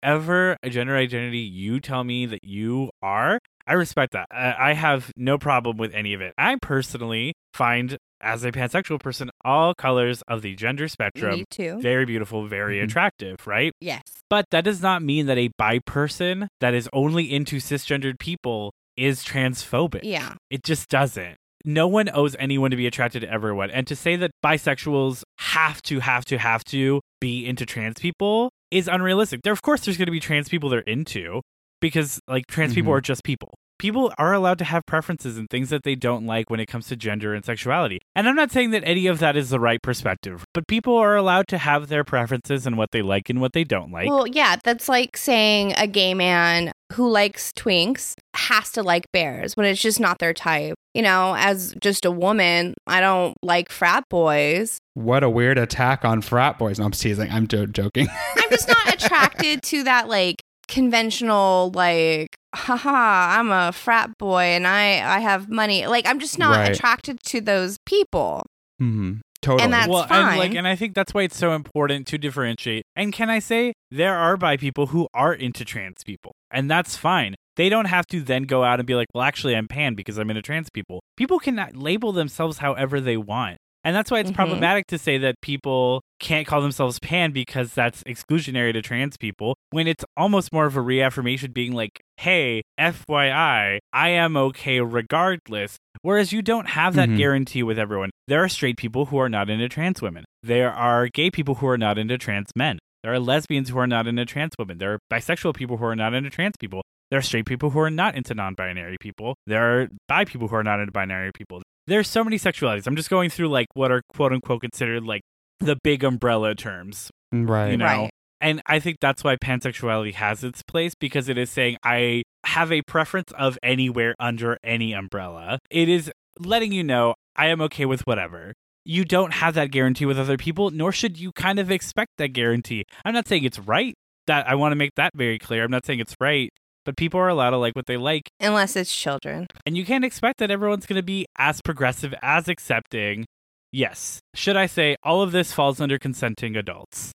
Whatever 0.03 0.57
a 0.63 0.69
gender 0.69 0.95
identity 0.95 1.39
you 1.39 1.79
tell 1.79 2.03
me 2.03 2.25
that 2.25 2.43
you 2.43 2.89
are, 3.01 3.39
I 3.67 3.73
respect 3.73 4.13
that. 4.13 4.25
I 4.31 4.71
I 4.71 4.73
have 4.73 5.11
no 5.15 5.37
problem 5.37 5.77
with 5.77 5.93
any 5.93 6.13
of 6.13 6.21
it. 6.21 6.33
I 6.37 6.55
personally 6.61 7.33
find, 7.53 7.97
as 8.21 8.43
a 8.43 8.51
pansexual 8.51 8.99
person, 8.99 9.29
all 9.45 9.73
colors 9.73 10.21
of 10.27 10.41
the 10.41 10.55
gender 10.55 10.87
spectrum 10.87 11.43
too. 11.49 11.79
very 11.81 12.05
beautiful, 12.05 12.47
very 12.47 12.77
Mhm. 12.79 12.83
attractive, 12.85 13.45
right? 13.47 13.71
Yes. 13.81 14.01
But 14.29 14.45
that 14.51 14.63
does 14.63 14.81
not 14.81 15.01
mean 15.03 15.25
that 15.27 15.37
a 15.37 15.49
bi 15.57 15.79
person 15.85 16.47
that 16.59 16.73
is 16.73 16.89
only 16.93 17.31
into 17.33 17.57
cisgendered 17.57 18.19
people 18.19 18.71
is 18.97 19.23
transphobic. 19.23 20.01
Yeah. 20.03 20.33
It 20.49 20.63
just 20.63 20.89
doesn't. 20.89 21.37
No 21.63 21.87
one 21.87 22.09
owes 22.13 22.35
anyone 22.39 22.71
to 22.71 22.77
be 22.77 22.87
attracted 22.87 23.19
to 23.21 23.29
everyone. 23.31 23.69
And 23.69 23.85
to 23.87 23.95
say 23.95 24.15
that 24.15 24.31
bisexuals 24.43 25.23
have 25.39 25.81
to, 25.83 25.99
have 25.99 26.25
to, 26.25 26.37
have 26.39 26.63
to 26.65 27.01
be 27.19 27.45
into 27.45 27.65
trans 27.67 27.99
people 27.99 28.49
is 28.71 28.87
unrealistic. 28.87 29.41
There, 29.43 29.53
of 29.53 29.61
course, 29.61 29.85
there's 29.85 29.97
going 29.97 30.07
to 30.07 30.11
be 30.11 30.19
trans 30.19 30.49
people 30.49 30.69
they're 30.69 30.79
into 30.81 31.41
because, 31.81 32.19
like, 32.27 32.47
trans 32.47 32.73
people 32.73 32.91
Mhm. 32.91 32.97
are 32.97 33.01
just 33.01 33.23
people. 33.23 33.53
People 33.79 34.13
are 34.19 34.31
allowed 34.31 34.59
to 34.59 34.63
have 34.65 34.83
preferences 34.85 35.37
and 35.39 35.49
things 35.49 35.71
that 35.71 35.81
they 35.81 35.95
don't 35.95 36.27
like 36.27 36.51
when 36.51 36.59
it 36.59 36.67
comes 36.67 36.85
to 36.89 36.95
gender 36.95 37.33
and 37.33 37.43
sexuality. 37.43 37.97
And 38.15 38.29
I'm 38.29 38.35
not 38.35 38.51
saying 38.51 38.69
that 38.71 38.83
any 38.85 39.07
of 39.07 39.17
that 39.17 39.35
is 39.35 39.49
the 39.49 39.59
right 39.59 39.81
perspective, 39.81 40.45
but 40.53 40.67
people 40.67 40.95
are 40.95 41.15
allowed 41.15 41.47
to 41.47 41.57
have 41.57 41.87
their 41.87 42.03
preferences 42.03 42.67
and 42.67 42.77
what 42.77 42.91
they 42.91 43.01
like 43.01 43.27
and 43.31 43.41
what 43.41 43.53
they 43.53 43.63
don't 43.63 43.91
like. 43.91 44.07
well, 44.07 44.27
yeah, 44.27 44.57
that's 44.63 44.87
like 44.87 45.17
saying 45.17 45.73
a 45.77 45.87
gay 45.87 46.13
man 46.13 46.71
who 46.93 47.09
likes 47.09 47.51
twinks 47.53 48.13
has 48.51 48.71
to 48.71 48.83
like 48.83 49.05
bears 49.11 49.55
when 49.55 49.65
it's 49.65 49.81
just 49.81 49.99
not 49.99 50.19
their 50.19 50.33
type. 50.33 50.75
You 50.93 51.01
know, 51.01 51.35
as 51.37 51.73
just 51.81 52.03
a 52.05 52.11
woman, 52.11 52.73
I 52.85 52.99
don't 52.99 53.35
like 53.41 53.69
frat 53.71 54.03
boys. 54.09 54.77
What 54.93 55.23
a 55.23 55.29
weird 55.29 55.57
attack 55.57 56.03
on 56.03 56.21
frat 56.21 56.59
boys. 56.59 56.79
No, 56.79 56.85
I'm 56.85 56.91
teasing. 56.91 57.31
I'm 57.31 57.47
jo- 57.47 57.65
joking. 57.65 58.07
I'm 58.35 58.49
just 58.49 58.67
not 58.67 58.93
attracted 58.93 59.61
to 59.63 59.83
that 59.83 60.07
like 60.09 60.41
conventional 60.67 61.71
like 61.75 62.29
haha 62.55 63.37
i'm 63.39 63.51
a 63.51 63.73
frat 63.73 64.09
boy 64.17 64.41
and 64.41 64.65
i 64.65 65.15
i 65.15 65.19
have 65.19 65.49
money 65.49 65.85
like 65.85 66.07
i'm 66.07 66.17
just 66.19 66.39
not 66.39 66.55
Right. 66.55 66.71
attracted 66.71 67.19
to 67.25 67.41
those 67.41 67.77
people 67.85 68.45
hmm 68.79 69.13
Totally. 69.41 69.63
And 69.63 69.73
that's 69.73 69.87
well, 69.89 70.05
and 70.07 70.37
like, 70.37 70.53
and 70.53 70.67
I 70.67 70.75
think 70.75 70.93
that's 70.93 71.15
why 71.15 71.23
it's 71.23 71.35
so 71.35 71.53
important 71.53 72.05
to 72.09 72.19
differentiate. 72.19 72.83
And 72.95 73.11
can 73.11 73.31
I 73.31 73.39
say 73.39 73.73
there 73.89 74.15
are 74.15 74.37
bi 74.37 74.55
people 74.55 74.85
who 74.93 75.07
are 75.15 75.33
into 75.33 75.65
trans 75.65 76.03
people, 76.05 76.35
and 76.51 76.69
that's 76.69 76.95
fine. 76.95 77.33
They 77.61 77.69
don't 77.69 77.85
have 77.85 78.07
to 78.07 78.21
then 78.21 78.45
go 78.45 78.63
out 78.63 78.79
and 78.79 78.87
be 78.87 78.95
like, 78.95 79.05
well, 79.13 79.21
actually, 79.23 79.55
I'm 79.55 79.67
pan 79.67 79.93
because 79.93 80.17
I'm 80.17 80.31
into 80.31 80.41
trans 80.41 80.71
people. 80.71 80.99
People 81.15 81.37
can 81.37 81.63
label 81.75 82.11
themselves 82.11 82.57
however 82.57 82.99
they 82.99 83.17
want. 83.17 83.57
And 83.83 83.95
that's 83.95 84.09
why 84.09 84.17
it's 84.19 84.31
Mhm. 84.31 84.35
problematic 84.35 84.87
to 84.87 84.97
say 84.97 85.19
that 85.19 85.35
people 85.43 86.01
can't 86.19 86.47
call 86.47 86.59
themselves 86.63 86.97
pan 86.97 87.33
because 87.33 87.75
that's 87.75 88.01
exclusionary 88.05 88.73
to 88.73 88.81
trans 88.81 89.15
people 89.15 89.55
when 89.69 89.85
it's 89.85 90.03
almost 90.17 90.51
more 90.51 90.65
of 90.65 90.75
a 90.75 90.81
reaffirmation 90.81 91.51
being 91.51 91.71
like, 91.73 92.01
hey, 92.17 92.63
FYI, 92.79 93.77
I 93.93 94.09
am 94.09 94.35
okay 94.37 94.79
regardless. 94.81 95.77
Whereas 96.01 96.33
you 96.33 96.41
don't 96.41 96.69
have 96.69 96.95
that 96.95 97.09
Mhm. 97.09 97.17
guarantee 97.17 97.61
with 97.61 97.77
everyone. 97.77 98.09
There 98.27 98.43
are 98.43 98.49
straight 98.49 98.77
people 98.77 99.05
who 99.05 99.19
are 99.19 99.29
not 99.29 99.51
into 99.51 99.69
trans 99.69 100.01
women. 100.01 100.25
There 100.41 100.73
are 100.73 101.09
gay 101.13 101.29
people 101.29 101.53
who 101.55 101.67
are 101.67 101.77
not 101.77 101.99
into 101.99 102.17
trans 102.17 102.49
men. 102.55 102.79
There 103.03 103.13
are 103.13 103.19
lesbians 103.19 103.69
who 103.69 103.77
are 103.77 103.85
not 103.85 104.07
into 104.07 104.25
trans 104.25 104.53
women. 104.57 104.79
There 104.79 104.93
are 104.93 104.99
bisexual 105.13 105.53
people 105.53 105.77
who 105.77 105.85
are 105.85 105.95
not 105.95 106.15
into 106.15 106.31
trans 106.31 106.53
people. 106.59 106.81
There 107.11 107.19
are 107.19 107.21
straight 107.21 107.45
people 107.45 107.69
who 107.69 107.79
are 107.79 107.91
not 107.91 108.15
into 108.15 108.33
non 108.33 108.55
binary 108.55 108.97
people. 108.99 109.35
There 109.45 109.61
are 109.61 109.87
bi 110.07 110.25
people 110.25 110.47
who 110.47 110.55
are 110.55 110.63
not 110.63 110.79
into 110.79 110.93
binary 110.93 111.31
people. 111.33 111.61
There's 111.85 112.07
so 112.07 112.23
many 112.23 112.39
sexualities. 112.39 112.87
I'm 112.87 112.95
just 112.95 113.09
going 113.09 113.29
through 113.29 113.49
like 113.49 113.67
what 113.73 113.91
are 113.91 114.01
quote 114.13 114.31
unquote 114.31 114.61
considered 114.61 115.03
like 115.03 115.21
the 115.59 115.77
big 115.83 116.05
umbrella 116.05 116.55
terms. 116.55 117.11
Mm, 117.33 117.49
right. 117.49 117.71
You 117.71 117.77
know? 117.77 117.85
Right. 117.85 118.09
And 118.39 118.61
I 118.65 118.79
think 118.79 118.97
that's 118.99 119.23
why 119.23 119.35
pansexuality 119.35 120.15
has 120.15 120.43
its 120.43 120.63
place 120.63 120.93
because 120.99 121.29
it 121.29 121.37
is 121.37 121.51
saying 121.51 121.77
I 121.83 122.23
have 122.45 122.71
a 122.71 122.81
preference 122.81 123.31
of 123.37 123.59
anywhere 123.61 124.15
under 124.19 124.57
any 124.63 124.93
umbrella. 124.93 125.59
It 125.69 125.89
is 125.89 126.11
letting 126.39 126.71
you 126.71 126.83
know 126.83 127.13
I 127.35 127.47
am 127.47 127.61
okay 127.61 127.85
with 127.85 128.01
whatever. 128.07 128.53
You 128.83 129.05
don't 129.05 129.33
have 129.33 129.53
that 129.55 129.69
guarantee 129.69 130.05
with 130.05 130.17
other 130.17 130.37
people, 130.37 130.71
nor 130.71 130.91
should 130.91 131.19
you 131.19 131.31
kind 131.33 131.59
of 131.59 131.69
expect 131.69 132.13
that 132.17 132.29
guarantee. 132.29 132.83
I'm 133.05 133.13
not 133.13 133.27
saying 133.27 133.43
it's 133.43 133.59
right. 133.59 133.93
That 134.27 134.47
I 134.47 134.55
want 134.55 134.71
to 134.71 134.75
make 134.75 134.91
that 134.95 135.11
very 135.15 135.39
clear. 135.39 135.63
I'm 135.63 135.71
not 135.71 135.85
saying 135.85 135.99
it's 135.99 136.15
right, 136.19 136.51
but 136.85 136.97
people 136.97 137.19
are 137.19 137.27
allowed 137.29 137.51
to 137.51 137.57
like 137.57 137.75
what 137.75 137.85
they 137.85 137.97
like, 137.97 138.29
unless 138.39 138.75
it's 138.75 138.95
children 138.95 139.47
and 139.65 139.77
you 139.77 139.85
can't 139.85 140.05
expect 140.05 140.39
that 140.39 140.51
everyone's 140.51 140.85
going 140.85 140.97
to 140.99 141.03
be 141.03 141.25
as 141.37 141.61
progressive, 141.61 142.13
as 142.21 142.47
accepting. 142.47 143.25
Yes. 143.71 144.19
Should 144.35 144.57
I 144.57 144.65
say 144.65 144.95
all 145.03 145.21
of 145.21 145.31
this 145.31 145.53
falls 145.53 145.79
under 145.79 145.97
consenting 145.97 146.55
adults? 146.57 147.11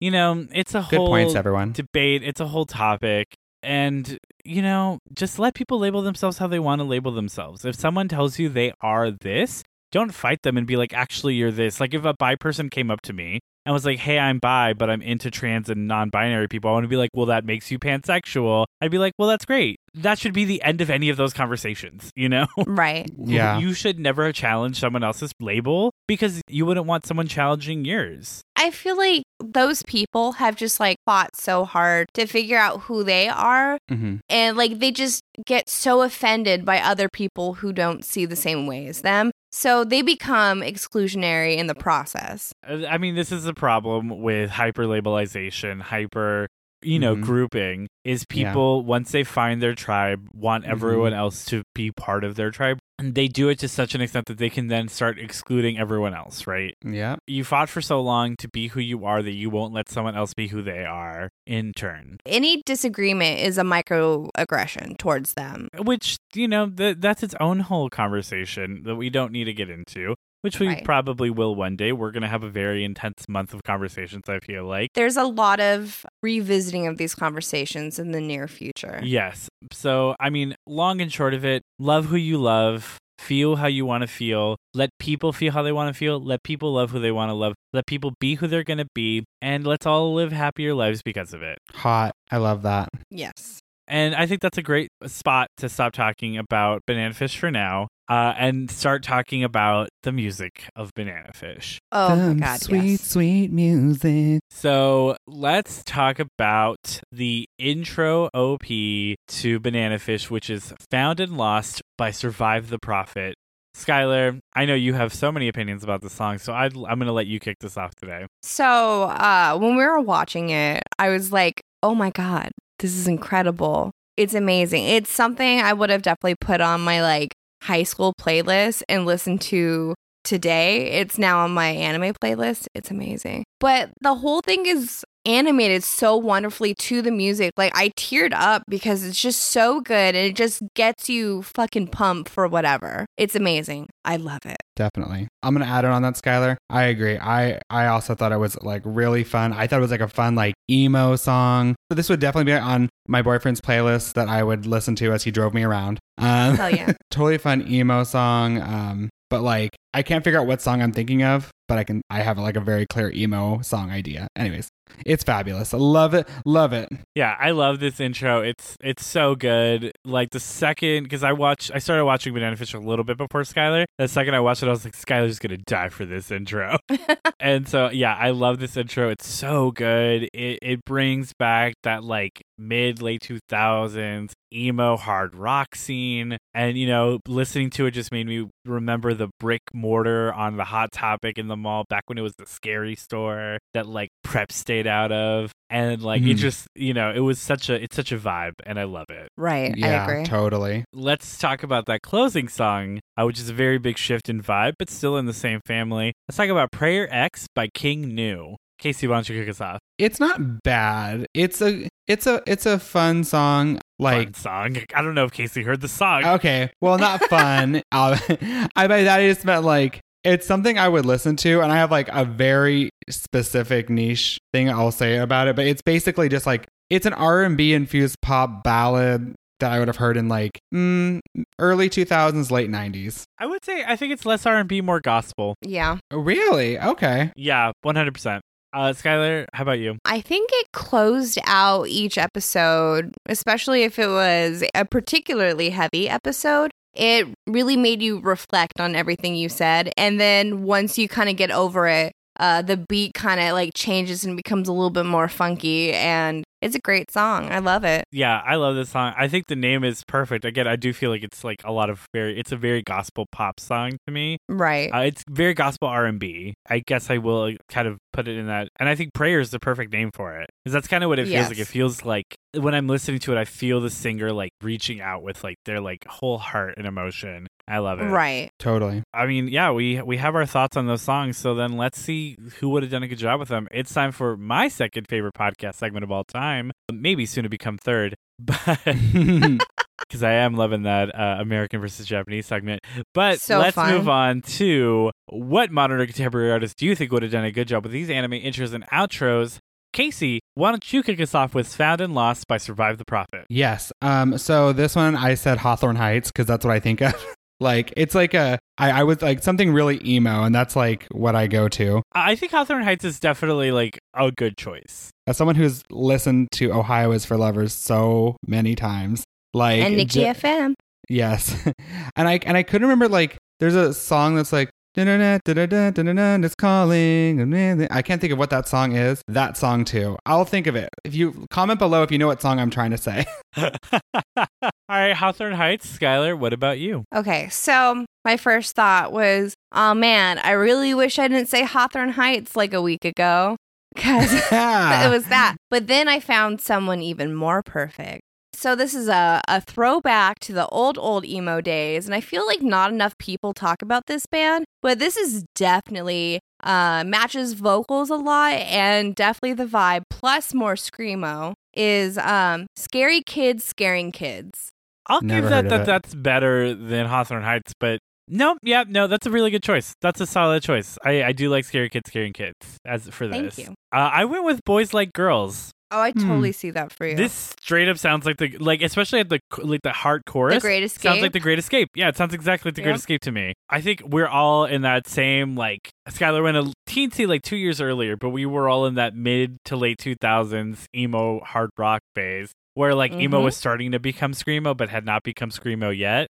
You 0.00 0.10
know, 0.10 0.46
it's 0.52 0.74
a 0.74 0.86
Good 0.88 0.96
whole 0.98 1.08
points, 1.08 1.34
everyone. 1.34 1.72
debate. 1.72 2.22
It's 2.22 2.40
a 2.40 2.46
whole 2.46 2.66
topic. 2.66 3.34
And, 3.62 4.18
you 4.44 4.60
know, 4.60 4.98
just 5.14 5.38
let 5.38 5.54
people 5.54 5.78
label 5.78 6.02
themselves 6.02 6.38
how 6.38 6.46
they 6.46 6.58
want 6.58 6.80
to 6.80 6.84
label 6.84 7.12
themselves. 7.12 7.64
If 7.64 7.74
someone 7.76 8.08
tells 8.08 8.38
you 8.38 8.48
they 8.48 8.72
are 8.82 9.10
this, 9.10 9.62
don't 9.92 10.12
fight 10.12 10.42
them 10.42 10.56
and 10.58 10.66
be 10.66 10.76
like, 10.76 10.92
actually, 10.92 11.34
you're 11.34 11.50
this. 11.52 11.80
Like, 11.80 11.94
if 11.94 12.04
a 12.04 12.14
bi 12.14 12.34
person 12.34 12.68
came 12.68 12.90
up 12.90 13.00
to 13.02 13.12
me 13.12 13.40
and 13.66 13.72
was 13.72 13.84
like, 13.84 13.98
hey, 13.98 14.18
I'm 14.18 14.38
bi, 14.38 14.72
but 14.74 14.90
I'm 14.90 15.02
into 15.02 15.30
trans 15.30 15.68
and 15.70 15.88
non 15.88 16.10
binary 16.10 16.48
people, 16.48 16.70
I 16.70 16.74
want 16.74 16.84
to 16.84 16.88
be 16.88 16.96
like, 16.96 17.10
well, 17.14 17.26
that 17.26 17.44
makes 17.44 17.70
you 17.70 17.78
pansexual. 17.78 18.66
I'd 18.80 18.90
be 18.90 18.98
like, 18.98 19.12
well, 19.18 19.28
that's 19.28 19.44
great. 19.44 19.78
That 19.94 20.18
should 20.18 20.32
be 20.34 20.44
the 20.44 20.60
end 20.62 20.80
of 20.80 20.90
any 20.90 21.08
of 21.08 21.16
those 21.16 21.32
conversations, 21.32 22.10
you 22.16 22.28
know? 22.28 22.46
right 22.66 23.08
Yeah. 23.18 23.58
You 23.58 23.72
should 23.74 23.98
never 23.98 24.32
challenge 24.32 24.78
someone 24.80 25.02
else's 25.04 25.32
label 25.40 25.92
because 26.06 26.42
you 26.48 26.66
wouldn't 26.66 26.86
want 26.86 27.06
someone 27.06 27.26
challenging 27.26 27.84
yours. 27.84 28.42
i 28.56 28.70
feel 28.70 28.96
like 28.96 29.22
those 29.42 29.82
people 29.84 30.32
have 30.32 30.56
just 30.56 30.78
like 30.80 30.96
fought 31.06 31.34
so 31.36 31.64
hard 31.64 32.08
to 32.14 32.26
figure 32.26 32.58
out 32.58 32.82
who 32.82 33.02
they 33.04 33.28
are 33.28 33.78
hmm 33.88 34.16
and 34.28 34.56
like 34.56 34.78
they 34.78 34.90
just 34.90 35.22
get 35.46 35.68
so 35.68 36.02
offended 36.02 36.64
by 36.64 36.80
other 36.80 37.08
people 37.08 37.54
who 37.54 37.72
don't 37.72 38.04
see 38.04 38.24
the 38.26 38.36
same 38.36 38.66
way 38.66 38.86
as 38.86 39.00
them 39.02 39.30
so 39.54 39.84
they 39.84 40.02
become 40.02 40.62
exclusionary 40.62 41.56
in 41.56 41.68
the 41.68 41.76
process. 41.76 42.52
I 42.66 42.98
mean, 42.98 43.14
this 43.14 43.30
is 43.30 43.46
a 43.46 43.54
problem 43.54 44.20
with 44.20 44.50
hyper 44.50 44.84
labelization, 44.84 45.80
hyper, 45.80 46.48
you 46.84 46.98
know, 46.98 47.16
Mhm. 47.16 47.22
grouping. 47.22 47.88
Is 48.04 48.26
Yeah. 48.30 48.48
people, 48.50 48.82
once 48.84 49.12
they 49.12 49.24
find 49.24 49.62
their 49.62 49.74
tribe, 49.74 50.28
want 50.34 50.64
everyone 50.66 51.14
else 51.14 51.44
to 51.46 51.62
be 51.74 51.90
part 51.90 52.22
of 52.22 52.34
their 52.36 52.50
tribe. 52.50 52.78
And 52.98 53.14
they 53.14 53.26
do 53.28 53.48
it 53.48 53.58
to 53.60 53.68
such 53.68 53.94
an 53.94 54.00
extent 54.02 54.26
that 54.26 54.36
they 54.38 54.50
can 54.50 54.68
then 54.68 54.88
start 54.88 55.18
excluding 55.18 55.78
everyone 55.78 56.14
else, 56.14 56.46
right? 56.46 56.74
Yeah. 56.84 57.16
You 57.26 57.42
fought 57.44 57.68
for 57.70 57.80
so 57.80 58.00
long 58.02 58.36
to 58.36 58.48
be 58.48 58.68
who 58.68 58.80
you 58.80 59.04
are 59.06 59.22
that 59.22 59.32
you 59.32 59.48
won't 59.50 59.72
let 59.72 59.88
someone 59.88 60.14
else 60.14 60.34
be 60.34 60.48
who 60.48 60.62
they 60.62 60.84
are 60.84 61.30
in 61.46 61.72
turn. 61.72 62.18
any 62.26 62.62
disagreement 62.66 63.40
is 63.40 63.58
a 63.58 63.62
microaggression 63.62 64.96
towards 64.98 65.34
them 65.34 65.68
Which, 65.78 66.16
you 66.34 66.48
know, 66.48 66.68
th- 66.68 66.98
that's 67.00 67.22
its 67.22 67.34
own 67.40 67.60
whole 67.60 67.88
conversation 67.90 68.82
that 68.84 68.96
we 68.96 69.10
don't 69.10 69.32
need 69.32 69.44
to 69.44 69.52
get 69.52 69.70
into. 69.70 70.14
Which 70.44 70.60
we 70.60 70.66
Right. 70.68 70.84
probably 70.84 71.30
will 71.30 71.54
one 71.54 71.74
day. 71.74 71.92
We're 71.92 72.10
going 72.10 72.22
to 72.22 72.28
have 72.28 72.42
a 72.42 72.50
very 72.50 72.84
intense 72.84 73.26
month 73.30 73.54
of 73.54 73.62
conversations, 73.62 74.24
I 74.28 74.40
feel 74.40 74.64
like. 74.66 74.90
there's 74.94 75.16
a 75.16 75.24
lot 75.24 75.58
of 75.58 76.04
revisiting 76.22 76.86
of 76.86 76.98
these 76.98 77.14
conversations 77.14 77.98
in 77.98 78.10
the 78.10 78.20
near 78.20 78.46
future. 78.46 79.00
Yes. 79.02 79.48
So, 79.72 80.14
I 80.20 80.28
mean, 80.28 80.54
long 80.66 81.00
and 81.00 81.10
short 81.10 81.32
of 81.32 81.46
it, 81.46 81.62
love 81.78 82.06
who 82.06 82.16
you 82.16 82.36
love, 82.36 82.98
feel 83.18 83.56
how 83.56 83.68
you 83.68 83.86
want 83.86 84.02
to 84.02 84.06
feel, 84.06 84.56
let 84.74 84.90
people 84.98 85.32
feel 85.32 85.52
how 85.52 85.62
they 85.62 85.72
want 85.72 85.94
to 85.94 85.98
feel, 85.98 86.20
let 86.20 86.42
people 86.42 86.74
love 86.74 86.90
who 86.90 87.00
they 87.00 87.10
want 87.12 87.30
to 87.30 87.34
love, 87.34 87.54
let 87.72 87.86
people 87.86 88.12
be 88.20 88.34
who 88.34 88.46
they're 88.46 88.64
going 88.64 88.76
to 88.78 88.88
be, 88.94 89.24
and 89.40 89.66
let's 89.66 89.86
all 89.86 90.12
live 90.12 90.30
happier 90.30 90.74
lives 90.74 91.00
because 91.02 91.32
of 91.32 91.40
it. 91.42 91.56
Hot. 91.72 92.12
I 92.30 92.36
love 92.36 92.60
that. 92.62 92.90
Yes. 93.10 93.60
And 93.88 94.14
I 94.14 94.26
think 94.26 94.42
that's 94.42 94.58
a 94.58 94.62
great 94.62 94.88
spot 95.06 95.48
to 95.58 95.68
stop 95.70 95.92
talking 95.92 96.36
about 96.36 96.82
Banana 96.86 97.14
Fish 97.14 97.38
for 97.38 97.50
now 97.50 97.88
uh, 98.08 98.34
and 98.36 98.70
start 98.70 99.02
talking 99.02 99.42
about 99.42 99.88
the 100.02 100.12
music 100.12 100.68
of 100.76 100.92
Banana 100.94 101.32
Fish. 101.32 101.78
Oh 101.92 102.14
my 102.16 102.34
god. 102.34 102.60
sweet, 102.60 102.82
yes. 102.82 103.00
sweet 103.00 103.50
music. 103.50 104.40
So 104.50 105.16
let's 105.26 105.82
talk 105.84 106.18
about 106.18 107.00
the 107.10 107.48
intro 107.58 108.28
OP 108.34 108.64
to 108.66 109.60
Banana 109.60 109.98
Fish, 109.98 110.30
which 110.30 110.50
is 110.50 110.74
found 110.90 111.20
and 111.20 111.36
lost 111.36 111.82
by 111.96 112.10
Survive 112.10 112.70
the 112.70 112.78
Prophet. 112.78 113.34
Skylar, 113.74 114.38
I 114.54 114.66
know 114.66 114.74
you 114.74 114.94
have 114.94 115.12
so 115.12 115.32
many 115.32 115.48
opinions 115.48 115.82
about 115.82 116.00
the 116.00 116.10
song, 116.10 116.38
so 116.38 116.52
I'd, 116.52 116.76
I'm 116.76 116.98
going 116.98 117.06
to 117.06 117.12
let 117.12 117.26
you 117.26 117.40
kick 117.40 117.58
this 117.58 117.76
off 117.76 117.94
today. 117.96 118.26
So 118.42 118.64
uh, 119.04 119.58
when 119.58 119.76
we 119.76 119.84
were 119.84 120.00
watching 120.00 120.50
it, 120.50 120.82
I 120.98 121.08
was 121.08 121.32
like, 121.32 121.60
"Oh 121.82 121.94
my 121.94 122.10
god, 122.10 122.52
this 122.78 122.94
is 122.94 123.08
incredible! 123.08 123.90
It's 124.16 124.34
amazing! 124.34 124.84
It's 124.84 125.10
something 125.10 125.60
I 125.60 125.72
would 125.72 125.90
have 125.90 126.02
definitely 126.02 126.36
put 126.36 126.60
on 126.60 126.82
my 126.82 127.02
like 127.02 127.34
high 127.64 127.82
school 127.82 128.12
playlist 128.20 128.82
and 128.88 129.06
listen 129.06 129.38
to 129.38 129.94
today. 130.22 130.92
It's 130.92 131.18
now 131.18 131.40
on 131.40 131.52
my 131.52 131.68
anime 131.68 132.14
playlist. 132.14 132.66
It's 132.74 132.90
amazing. 132.90 133.44
But 133.60 133.90
the 134.00 134.14
whole 134.14 134.40
thing 134.40 134.66
is 134.66 135.04
animated 135.26 135.82
so 135.84 136.16
wonderfully 136.16 136.74
to 136.74 137.02
the 137.02 137.10
music. 137.10 137.52
Like 137.56 137.72
I 137.74 137.90
teared 137.90 138.32
up 138.34 138.62
because 138.68 139.04
it's 139.04 139.20
just 139.20 139.40
so 139.40 139.80
good 139.80 140.14
and 140.14 140.26
it 140.26 140.36
just 140.36 140.62
gets 140.74 141.08
you 141.08 141.42
fucking 141.42 141.88
pumped 141.88 142.28
for 142.28 142.46
whatever. 142.48 143.06
It's 143.16 143.34
amazing. 143.34 143.88
I 144.04 144.16
love 144.16 144.44
it. 144.44 144.58
Definitely. 144.76 145.28
I'm 145.42 145.54
gonna 145.54 145.66
add 145.70 145.84
it 145.84 145.90
on 145.90 146.02
that, 146.02 146.14
Skylar. 146.14 146.56
I 146.68 146.84
agree. 146.84 147.16
I 147.18 147.60
I 147.70 147.86
also 147.86 148.14
thought 148.14 148.32
it 148.32 148.38
was 148.38 148.60
like 148.62 148.82
really 148.84 149.22
fun. 149.24 149.52
I 149.52 149.66
thought 149.66 149.78
it 149.78 149.82
was 149.82 149.90
like 149.90 150.00
a 150.00 150.08
fun 150.08 150.34
like 150.34 150.54
emo 150.70 151.16
song. 151.16 151.76
So 151.90 151.94
this 151.94 152.08
would 152.08 152.20
definitely 152.20 152.52
be 152.52 152.58
on 152.58 152.88
my 153.06 153.22
boyfriend's 153.22 153.60
playlist 153.60 154.14
that 154.14 154.28
I 154.28 154.42
would 154.42 154.66
listen 154.66 154.96
to 154.96 155.12
as 155.12 155.22
he 155.24 155.30
drove 155.30 155.54
me 155.54 155.62
around. 155.62 155.98
Um, 156.18 156.56
Hell 156.56 156.70
yeah. 156.70 156.92
totally 157.10 157.38
fun 157.38 157.66
emo 157.70 158.04
song. 158.04 158.60
Um, 158.60 159.10
but 159.34 159.42
like 159.42 159.76
I 159.92 160.02
can't 160.02 160.22
figure 160.22 160.38
out 160.38 160.46
what 160.46 160.62
song 160.62 160.80
I'm 160.80 160.92
thinking 160.92 161.24
of, 161.24 161.50
but 161.66 161.76
I 161.76 161.82
can. 161.82 162.02
I 162.08 162.20
have 162.20 162.38
like 162.38 162.54
a 162.54 162.60
very 162.60 162.86
clear 162.86 163.10
emo 163.10 163.62
song 163.62 163.90
idea. 163.90 164.28
Anyways, 164.36 164.68
it's 165.04 165.24
fabulous. 165.24 165.74
I 165.74 165.78
love 165.78 166.14
it. 166.14 166.28
Love 166.46 166.72
it. 166.72 166.88
Yeah, 167.16 167.36
I 167.40 167.50
love 167.50 167.80
this 167.80 167.98
intro. 167.98 168.42
It's 168.42 168.76
it's 168.80 169.04
so 169.04 169.34
good. 169.34 169.90
Like 170.04 170.30
the 170.30 170.38
second, 170.38 171.02
because 171.02 171.24
I 171.24 171.32
watched, 171.32 171.72
I 171.74 171.78
started 171.80 172.04
watching 172.04 172.32
Banana 172.32 172.54
Fish 172.54 172.74
a 172.74 172.78
little 172.78 173.04
bit 173.04 173.16
before 173.16 173.42
Skylar. 173.42 173.86
The 173.98 174.06
second 174.06 174.36
I 174.36 174.40
watched 174.40 174.62
it, 174.62 174.66
I 174.66 174.70
was 174.70 174.84
like, 174.84 174.94
Skylar's 174.94 175.40
gonna 175.40 175.56
die 175.56 175.88
for 175.88 176.04
this 176.04 176.30
intro. 176.30 176.78
and 177.40 177.66
so 177.68 177.90
yeah, 177.90 178.14
I 178.14 178.30
love 178.30 178.60
this 178.60 178.76
intro. 178.76 179.08
It's 179.08 179.26
so 179.26 179.72
good. 179.72 180.28
It 180.32 180.60
it 180.62 180.84
brings 180.84 181.32
back 181.32 181.74
that 181.82 182.04
like 182.04 182.40
mid 182.58 183.02
late 183.02 183.20
2000s 183.22 184.32
emo 184.52 184.96
hard 184.96 185.34
rock 185.34 185.74
scene 185.74 186.36
and 186.54 186.78
you 186.78 186.86
know 186.86 187.18
listening 187.26 187.68
to 187.70 187.86
it 187.86 187.90
just 187.90 188.12
made 188.12 188.26
me 188.26 188.48
remember 188.64 189.12
the 189.14 189.28
brick 189.40 189.60
mortar 189.72 190.32
on 190.32 190.56
the 190.56 190.64
hot 190.64 190.92
topic 190.92 191.38
in 191.38 191.48
the 191.48 191.56
mall 191.56 191.84
back 191.88 192.04
when 192.06 192.16
it 192.18 192.20
was 192.22 192.34
the 192.38 192.46
scary 192.46 192.94
store 192.94 193.58
that 193.72 193.86
like 193.86 194.08
prep 194.22 194.52
stayed 194.52 194.86
out 194.86 195.10
of 195.10 195.50
and 195.70 196.02
like 196.02 196.22
it 196.22 196.36
Mhm. 196.36 196.38
just 196.38 196.68
you 196.76 196.94
know 196.94 197.10
it 197.12 197.18
was 197.20 197.40
such 197.40 197.68
a 197.68 197.74
it's 197.82 197.96
such 197.96 198.12
a 198.12 198.18
vibe 198.18 198.52
and 198.64 198.78
i 198.78 198.84
love 198.84 199.06
it 199.10 199.28
Right. 199.36 199.72
I 199.74 199.76
yeah, 199.76 200.04
agree. 200.04 200.24
totally. 200.24 200.84
let's 200.92 201.36
talk 201.38 201.64
about 201.64 201.86
that 201.86 202.02
closing 202.02 202.46
song, 202.48 203.00
uh, 203.16 203.24
which 203.24 203.40
is 203.40 203.48
a 203.48 203.52
very 203.52 203.78
big 203.78 203.98
shift 203.98 204.28
in 204.28 204.40
vibe, 204.40 204.74
but 204.78 204.88
still 204.88 205.16
in 205.16 205.26
the 205.26 205.32
same 205.32 205.60
family. 205.66 206.12
Let's 206.28 206.36
talk 206.36 206.48
about 206.48 206.70
Prayer 206.70 207.08
X 207.12 207.48
by 207.54 207.66
King 207.74 208.14
Gnu. 208.14 208.54
Casey, 208.84 209.06
why 209.06 209.16
don't 209.16 209.28
you 209.30 209.40
kick 209.40 209.48
us 209.48 209.62
off? 209.62 209.78
It's 209.96 210.20
not 210.20 210.62
bad. 210.62 211.26
It's 211.32 211.62
a 211.62 211.88
it's 212.06 212.26
a 212.26 212.42
it's 212.46 212.66
a 212.66 212.78
fun 212.78 213.24
song. 213.24 213.80
Like 213.98 214.26
Fun 214.26 214.34
song. 214.34 214.76
I 214.94 215.00
don't 215.00 215.14
know 215.14 215.24
if 215.24 215.32
Casey 215.32 215.62
heard 215.62 215.80
the 215.80 215.88
song. 215.88 216.22
okay, 216.22 216.70
well, 216.82 216.98
not 216.98 217.24
fun. 217.30 217.80
I 217.92 218.68
by 218.76 219.04
that 219.04 219.20
I 219.20 219.26
just 219.26 219.46
meant 219.46 219.64
like 219.64 220.00
it's 220.22 220.46
something 220.46 220.78
I 220.78 220.86
would 220.86 221.06
listen 221.06 221.34
to, 221.36 221.62
and 221.62 221.72
I 221.72 221.76
have 221.76 221.90
like 221.90 222.10
a 222.12 222.26
very 222.26 222.90
specific 223.08 223.88
niche 223.88 224.38
thing 224.52 224.68
I'll 224.68 224.92
say 224.92 225.16
about 225.16 225.48
it. 225.48 225.56
But 225.56 225.66
it's 225.66 225.80
basically 225.80 226.28
just 226.28 226.44
like 226.44 226.66
it's 226.90 227.06
an 227.06 227.14
R 227.14 227.42
and 227.42 227.56
B 227.56 227.72
infused 227.72 228.16
pop 228.20 228.62
ballad 228.64 229.34
that 229.60 229.72
I 229.72 229.78
would 229.78 229.88
have 229.88 229.96
heard 229.96 230.18
in 230.18 230.28
like 230.28 230.58
mm, 230.74 231.20
early 231.58 231.88
two 231.88 232.04
thousands, 232.04 232.50
late 232.50 232.68
nineties. 232.68 233.24
I 233.38 233.46
would 233.46 233.64
say 233.64 233.82
I 233.86 233.96
think 233.96 234.12
it's 234.12 234.26
less 234.26 234.44
R&B, 234.44 234.82
more 234.82 235.00
gospel. 235.00 235.54
Yeah. 235.62 235.96
Really? 236.12 236.78
Okay. 236.78 237.32
Yeah, 237.34 237.72
100%. 237.82 238.40
Uh, 238.74 238.92
Skylar, 238.92 239.46
how 239.52 239.62
about 239.62 239.78
you? 239.78 239.98
I 240.04 240.20
think 240.20 240.50
it 240.52 240.72
closed 240.72 241.38
out 241.46 241.86
each 241.86 242.18
episode, 242.18 243.14
especially 243.26 243.84
if 243.84 244.00
it 244.00 244.08
was 244.08 244.64
a 244.74 244.84
particularly 244.84 245.70
heavy 245.70 246.08
episode. 246.08 246.72
It 246.92 247.28
really 247.46 247.76
made 247.76 248.02
you 248.02 248.20
reflect 248.20 248.80
on 248.80 248.96
everything 248.96 249.36
you 249.36 249.48
said. 249.48 249.92
And 249.96 250.20
then 250.20 250.64
once 250.64 250.98
you 250.98 251.08
kind 251.08 251.30
of 251.30 251.36
get 251.36 251.52
over 251.52 251.86
it, 251.86 252.12
uh, 252.40 252.62
the 252.62 252.76
beat 252.76 253.14
kind 253.14 253.40
of 253.40 253.52
like 253.52 253.74
changes 253.74 254.24
and 254.24 254.36
becomes 254.36 254.68
a 254.68 254.72
little 254.72 254.90
bit 254.90 255.06
more 255.06 255.28
funky. 255.28 255.92
And 255.92 256.43
it's 256.64 256.74
a 256.74 256.80
great 256.80 257.10
song. 257.10 257.52
I 257.52 257.58
love 257.58 257.84
it. 257.84 258.06
Yeah, 258.10 258.40
I 258.42 258.54
love 258.54 258.74
this 258.74 258.88
song. 258.88 259.12
I 259.18 259.28
think 259.28 259.48
the 259.48 259.56
name 259.56 259.84
is 259.84 260.02
perfect. 260.04 260.46
Again, 260.46 260.66
I 260.66 260.76
do 260.76 260.94
feel 260.94 261.10
like 261.10 261.22
it's 261.22 261.44
like 261.44 261.60
a 261.62 261.70
lot 261.70 261.90
of 261.90 262.06
very 262.14 262.38
it's 262.40 262.52
a 262.52 262.56
very 262.56 262.82
gospel 262.82 263.26
pop 263.30 263.60
song 263.60 263.98
to 264.06 264.12
me. 264.12 264.38
Right. 264.48 264.88
Uh, 264.88 265.00
it's 265.00 265.22
very 265.28 265.52
gospel 265.52 265.88
R 265.88 266.06
and 266.06 266.18
B. 266.18 266.54
I 266.68 266.82
guess 266.86 267.10
I 267.10 267.18
will 267.18 267.54
kind 267.68 267.86
of 267.86 267.98
put 268.14 268.28
it 268.28 268.38
in 268.38 268.46
that, 268.46 268.68
and 268.80 268.88
I 268.88 268.94
think 268.94 269.12
prayer 269.12 269.40
is 269.40 269.50
the 269.50 269.60
perfect 269.60 269.92
name 269.92 270.10
for 270.14 270.40
it 270.40 270.48
because 270.64 270.72
that's 270.72 270.88
kind 270.88 271.04
of 271.04 271.08
what 271.08 271.18
it 271.18 271.28
feels 271.28 271.48
like. 271.50 271.58
It 271.58 271.66
feels 271.66 272.04
like 272.04 272.34
when 272.54 272.74
I'm 272.74 272.88
listening 272.88 273.18
to 273.20 273.32
it, 273.32 273.38
I 273.38 273.44
feel 273.44 273.82
the 273.82 273.90
singer 273.90 274.32
like 274.32 274.52
reaching 274.62 275.02
out 275.02 275.22
with 275.22 275.44
like 275.44 275.56
their 275.66 275.80
like 275.80 276.06
whole 276.06 276.38
heart 276.38 276.74
and 276.78 276.86
emotion. 276.86 277.46
I 277.66 277.78
love 277.78 278.00
it. 278.00 278.04
right. 278.04 278.50
Totally. 278.58 279.02
I 279.14 279.26
mean, 279.26 279.48
yeah, 279.48 279.70
we 279.70 280.00
we 280.02 280.16
have 280.18 280.34
our 280.34 280.44
thoughts 280.46 280.76
on 280.76 280.86
those 280.86 281.02
songs. 281.02 281.36
So 281.38 281.54
then 281.54 281.76
let's 281.76 281.98
see 281.98 282.36
who 282.60 282.68
would 282.70 282.82
have 282.82 282.92
done 282.92 283.02
a 283.02 283.08
good 283.08 283.18
job 283.18 283.40
with 283.40 283.48
them. 283.48 283.68
It's 283.70 283.92
time 283.92 284.12
for 284.12 284.36
my 284.36 284.68
second 284.68 285.06
favorite 285.08 285.34
podcast 285.34 285.76
segment 285.76 286.04
of 286.04 286.12
all 286.12 286.24
time, 286.24 286.72
maybe 286.92 287.24
soon 287.26 287.44
to 287.44 287.48
become 287.50 287.78
third, 287.78 288.14
but 288.38 288.78
because 288.84 290.22
I 290.22 290.32
am 290.32 290.54
loving 290.54 290.82
that 290.82 291.14
uh, 291.14 291.38
American 291.40 291.80
versus 291.80 292.06
Japanese 292.06 292.46
segment. 292.46 292.80
But 293.14 293.40
So 293.40 293.58
let's 293.58 293.74
fun. 293.74 293.92
move 293.92 294.08
on 294.08 294.42
to 294.42 295.10
what 295.28 295.70
modern 295.70 296.00
or 296.00 296.06
contemporary 296.06 296.50
artists 296.52 296.74
do 296.74 296.84
you 296.86 296.94
think 296.94 297.12
would 297.12 297.22
have 297.22 297.32
done 297.32 297.44
a 297.44 297.50
good 297.52 297.68
job 297.68 297.82
with 297.84 297.92
these 297.92 298.10
anime 298.10 298.32
intros 298.32 298.74
and 298.74 298.86
outros? 298.88 299.58
Casey, 299.92 300.40
why 300.54 300.70
don't 300.70 300.92
you 300.92 301.02
kick 301.04 301.20
us 301.20 301.34
off 301.36 301.54
with 301.54 301.72
Found 301.76 302.00
and 302.00 302.14
Lost 302.14 302.48
by 302.48 302.56
Survive 302.58 302.98
the 302.98 303.04
Prophet? 303.04 303.46
Yes. 303.48 303.92
Um. 304.02 304.36
So 304.38 304.72
this 304.72 304.96
one 304.96 305.14
I 305.16 305.34
said 305.34 305.58
Hawthorne 305.58 305.96
Heights 305.96 306.30
because 306.32 306.46
that's 306.46 306.64
what 306.64 306.74
I 306.74 306.80
think 306.80 307.00
of. 307.00 307.14
Like 307.60 307.92
it's 307.96 308.14
like 308.14 308.34
a 308.34 308.58
I, 308.78 308.90
I 308.90 309.02
was 309.04 309.22
like 309.22 309.42
something 309.42 309.72
really 309.72 310.00
emo, 310.04 310.42
and 310.42 310.54
that's 310.54 310.74
like 310.74 311.06
what 311.12 311.36
I 311.36 311.46
go 311.46 311.68
to. 311.68 312.02
I 312.12 312.34
think 312.34 312.52
Hawthorne 312.52 312.82
Heights 312.82 313.04
is 313.04 313.20
definitely 313.20 313.70
like 313.70 313.98
a 314.14 314.32
good 314.32 314.56
choice. 314.56 315.10
As 315.26 315.36
someone 315.36 315.54
who's 315.56 315.82
listened 315.90 316.48
to 316.52 316.72
Ohio 316.72 317.12
is 317.12 317.24
for 317.24 317.36
Lovers 317.36 317.72
so 317.72 318.36
many 318.46 318.74
times, 318.74 319.24
like 319.54 319.80
and 319.80 319.94
Niki 319.96 320.08
ju- 320.08 320.20
FM. 320.20 320.74
yes, 321.08 321.54
and 322.16 322.28
I 322.28 322.40
and 322.44 322.56
I 322.56 322.62
couldn't 322.64 322.88
remember 322.88 323.08
like 323.08 323.36
there's 323.60 323.74
a 323.76 323.94
song 323.94 324.34
that's 324.36 324.52
like. 324.52 324.70
"Da-da-da, 324.94 325.38
da-da-da, 325.44 325.90
da-da-da, 325.90 326.44
It's 326.46 326.54
calling. 326.54 327.52
I 327.90 328.02
can't 328.02 328.20
think 328.20 328.32
of 328.32 328.38
what 328.38 328.50
that 328.50 328.68
song 328.68 328.92
is. 328.94 329.22
That 329.26 329.56
song 329.56 329.84
too. 329.84 330.16
I'll 330.24 330.44
think 330.44 330.68
of 330.68 330.76
it. 330.76 330.88
If 331.04 331.14
you 331.14 331.46
comment 331.50 331.80
below 331.80 332.04
if 332.04 332.12
you 332.12 332.18
know 332.18 332.28
what 332.28 332.40
song 332.40 332.60
I'm 332.60 332.70
trying 332.70 332.92
to 332.92 332.98
say. 332.98 333.24
All 333.56 335.00
right, 335.00 335.12
Hawthorne 335.14 335.54
Heights, 335.54 335.98
Skylar, 335.98 336.38
what 336.38 336.52
about 336.52 336.78
you? 336.78 337.04
Okay, 337.14 337.48
so 337.48 338.04
my 338.24 338.36
first 338.36 338.76
thought 338.76 339.12
was, 339.12 339.54
oh 339.72 339.94
man, 339.94 340.38
I 340.38 340.52
really 340.52 340.94
wish 340.94 341.18
I 341.18 341.26
didn't 341.26 341.48
say 341.48 341.64
Hawthorne 341.64 342.10
Heights 342.10 342.54
like 342.54 342.72
a 342.72 342.82
week 342.82 343.04
ago. 343.04 343.56
Because 343.94 344.32
it 344.32 345.10
was 345.10 345.24
that. 345.26 345.56
But 345.70 345.86
then 345.86 346.08
I 346.08 346.20
found 346.20 346.60
someone 346.60 347.00
even 347.00 347.34
more 347.34 347.62
perfect. 347.64 348.22
So 348.54 348.74
this 348.74 348.94
is 348.94 349.08
a, 349.08 349.40
a 349.48 349.60
throwback 349.60 350.38
to 350.40 350.52
the 350.52 350.66
old, 350.68 350.98
old 350.98 351.24
emo 351.24 351.60
days. 351.60 352.06
And 352.06 352.14
I 352.14 352.20
feel 352.20 352.46
like 352.46 352.62
not 352.62 352.92
enough 352.92 353.16
people 353.18 353.52
talk 353.52 353.82
about 353.82 354.06
this 354.06 354.26
band, 354.26 354.64
but 354.82 354.98
this 354.98 355.16
is 355.16 355.44
definitely 355.54 356.40
uh, 356.62 357.04
matches 357.06 357.54
vocals 357.54 358.10
a 358.10 358.16
lot 358.16 358.54
and 358.54 359.14
definitely 359.14 359.52
the 359.54 359.66
vibe, 359.66 360.02
plus 360.08 360.54
more 360.54 360.74
screamo, 360.74 361.54
is 361.74 362.16
um, 362.18 362.66
Scary 362.76 363.22
Kids 363.22 363.64
Scaring 363.64 364.12
Kids. 364.12 364.70
I'll 365.06 365.20
Never 365.20 365.42
give 365.42 365.50
that 365.50 365.68
that 365.68 365.80
it. 365.82 365.86
that's 365.86 366.14
better 366.14 366.74
than 366.74 367.06
Hawthorne 367.06 367.42
Heights, 367.42 367.74
but 367.78 367.98
no, 368.26 368.56
yeah, 368.62 368.84
no, 368.88 369.06
that's 369.06 369.26
a 369.26 369.30
really 369.30 369.50
good 369.50 369.62
choice. 369.62 369.94
That's 370.00 370.20
a 370.20 370.26
solid 370.26 370.62
choice. 370.62 370.96
I, 371.04 371.24
I 371.24 371.32
do 371.32 371.50
like 371.50 371.66
Scary 371.66 371.90
Kids, 371.90 372.08
Scaring 372.08 372.32
Kids 372.32 372.78
as 372.86 373.08
for 373.08 373.26
this. 373.26 373.36
Thank 373.36 373.54
this. 373.54 373.58
you. 373.58 373.74
Uh, 373.92 374.10
I 374.12 374.24
went 374.24 374.44
with 374.44 374.64
Boys 374.64 374.94
Like 374.94 375.12
Girls. 375.12 375.72
Oh, 375.94 376.00
I 376.00 376.10
Hmm. 376.12 376.20
totally 376.28 376.52
see 376.52 376.70
that 376.70 376.92
for 376.92 377.06
you. 377.06 377.14
This 377.16 377.54
straight 377.60 377.88
up 377.88 377.96
sounds 377.98 378.26
like 378.26 378.38
the 378.38 378.56
like, 378.58 378.82
especially 378.82 379.20
at 379.20 379.28
the 379.28 379.38
like 379.58 379.82
the 379.82 379.92
heart 379.92 380.22
chorus. 380.26 380.56
the 380.56 380.60
Great 380.60 380.82
Escape. 380.82 381.02
Sounds 381.02 381.22
like 381.22 381.32
the 381.32 381.40
Great 381.40 381.58
Escape. 381.58 381.88
Yeah, 381.94 382.08
it 382.08 382.16
sounds 382.16 382.34
exactly 382.34 382.70
like 382.70 382.74
the 382.76 382.82
Great 382.82 382.96
Escape 382.96 383.20
to 383.22 383.32
me. 383.32 383.52
I 383.70 383.80
think 383.80 384.02
we're 384.04 384.26
all 384.26 384.64
in 384.64 384.82
that 384.82 385.06
same 385.06 385.54
like 385.56 385.88
Skylar 386.08 386.42
went 386.42 386.56
a 386.56 386.72
teensy 386.88 387.26
like 387.28 387.42
two 387.42 387.56
years 387.56 387.80
earlier, 387.80 388.16
but 388.16 388.30
we 388.30 388.44
were 388.44 388.68
all 388.68 388.86
in 388.86 388.94
that 388.96 389.14
mid 389.14 389.56
to 389.66 389.76
late 389.76 389.98
two 389.98 390.16
thousands 390.20 390.86
emo 390.96 391.40
hard 391.40 391.70
rock 391.78 392.00
phase 392.14 392.50
where 392.74 392.94
like 392.94 393.12
emo 393.12 393.40
Mhm. 393.40 393.44
was 393.44 393.56
starting 393.56 393.92
to 393.92 394.00
become 394.00 394.32
screamo, 394.32 394.76
but 394.76 394.88
had 394.88 395.04
not 395.04 395.22
become 395.22 395.50
screamo 395.50 395.96
yet. 395.96 396.26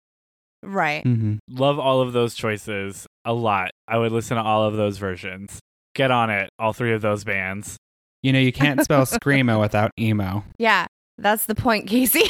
right. 0.63 1.03
Mm-hmm. 1.03 1.37
Love 1.49 1.79
all 1.79 2.01
of 2.01 2.13
those 2.13 2.35
choices 2.35 3.07
a 3.25 3.33
lot. 3.33 3.71
I 3.87 3.97
would 3.97 4.11
listen 4.11 4.37
to 4.37 4.43
all 4.43 4.63
of 4.63 4.75
those 4.75 4.97
versions. 4.99 5.59
Get 5.95 6.11
on 6.11 6.29
it, 6.29 6.49
all 6.59 6.71
three 6.71 6.93
of 6.93 7.01
those 7.01 7.23
bands. 7.23 7.77
You 8.23 8.33
know, 8.33 8.39
you 8.39 8.51
can't 8.51 8.81
spell 8.83 9.05
screamo 9.05 9.59
without 9.61 9.91
emo. 9.99 10.43
Yeah, 10.57 10.87
that's 11.17 11.45
the 11.45 11.55
point, 11.55 11.87
Casey. 11.87 12.23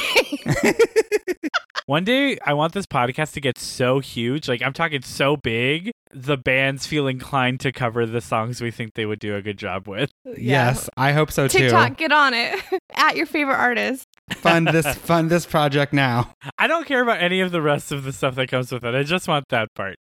One 1.88 2.06
day, 2.06 2.38
I 2.46 2.54
want 2.54 2.72
this 2.74 2.86
podcast 2.86 3.34
to 3.34 3.42
get 3.42 3.58
so 3.58 4.00
huge, 4.00 4.48
like 4.48 4.62
I'm 4.62 4.72
talking 4.72 5.02
so 5.02 5.36
big, 5.36 5.92
the 6.14 6.38
bands 6.38 6.86
feel 6.86 7.08
inclined 7.08 7.60
to 7.62 7.74
cover 7.74 8.06
the 8.06 8.22
songs 8.22 8.62
we 8.62 8.72
think 8.72 8.94
they 8.94 9.06
would 9.06 9.20
do 9.20 9.36
a 9.36 9.42
good 9.42 9.58
job 9.58 9.90
with. 9.90 10.10
Yes, 10.38 10.90
I 10.96 11.12
hope 11.12 11.32
so 11.32 11.50
too. 11.50 11.58
TikTok, 11.58 11.98
get 11.98 12.14
on 12.14 12.34
it. 12.34 12.62
At 12.96 13.18
your 13.18 13.26
favorite 13.26 13.58
artist. 13.58 14.06
Fund 14.36 14.68
this 14.68 14.96
fund 14.96 15.30
this 15.30 15.46
project 15.46 15.92
now. 15.92 16.34
I 16.58 16.68
don't 16.68 16.86
care 16.86 17.02
about 17.02 17.20
any 17.22 17.42
of 17.42 17.52
the 17.52 17.62
rest 17.62 17.92
of 17.92 18.04
the 18.04 18.14
stuff 18.14 18.36
that 18.36 18.48
comes 18.48 18.72
with 18.72 18.86
it. 18.86 18.96
I 18.96 19.04
just 19.04 19.28
want 19.28 19.46
that 19.50 19.68
part. 19.76 19.98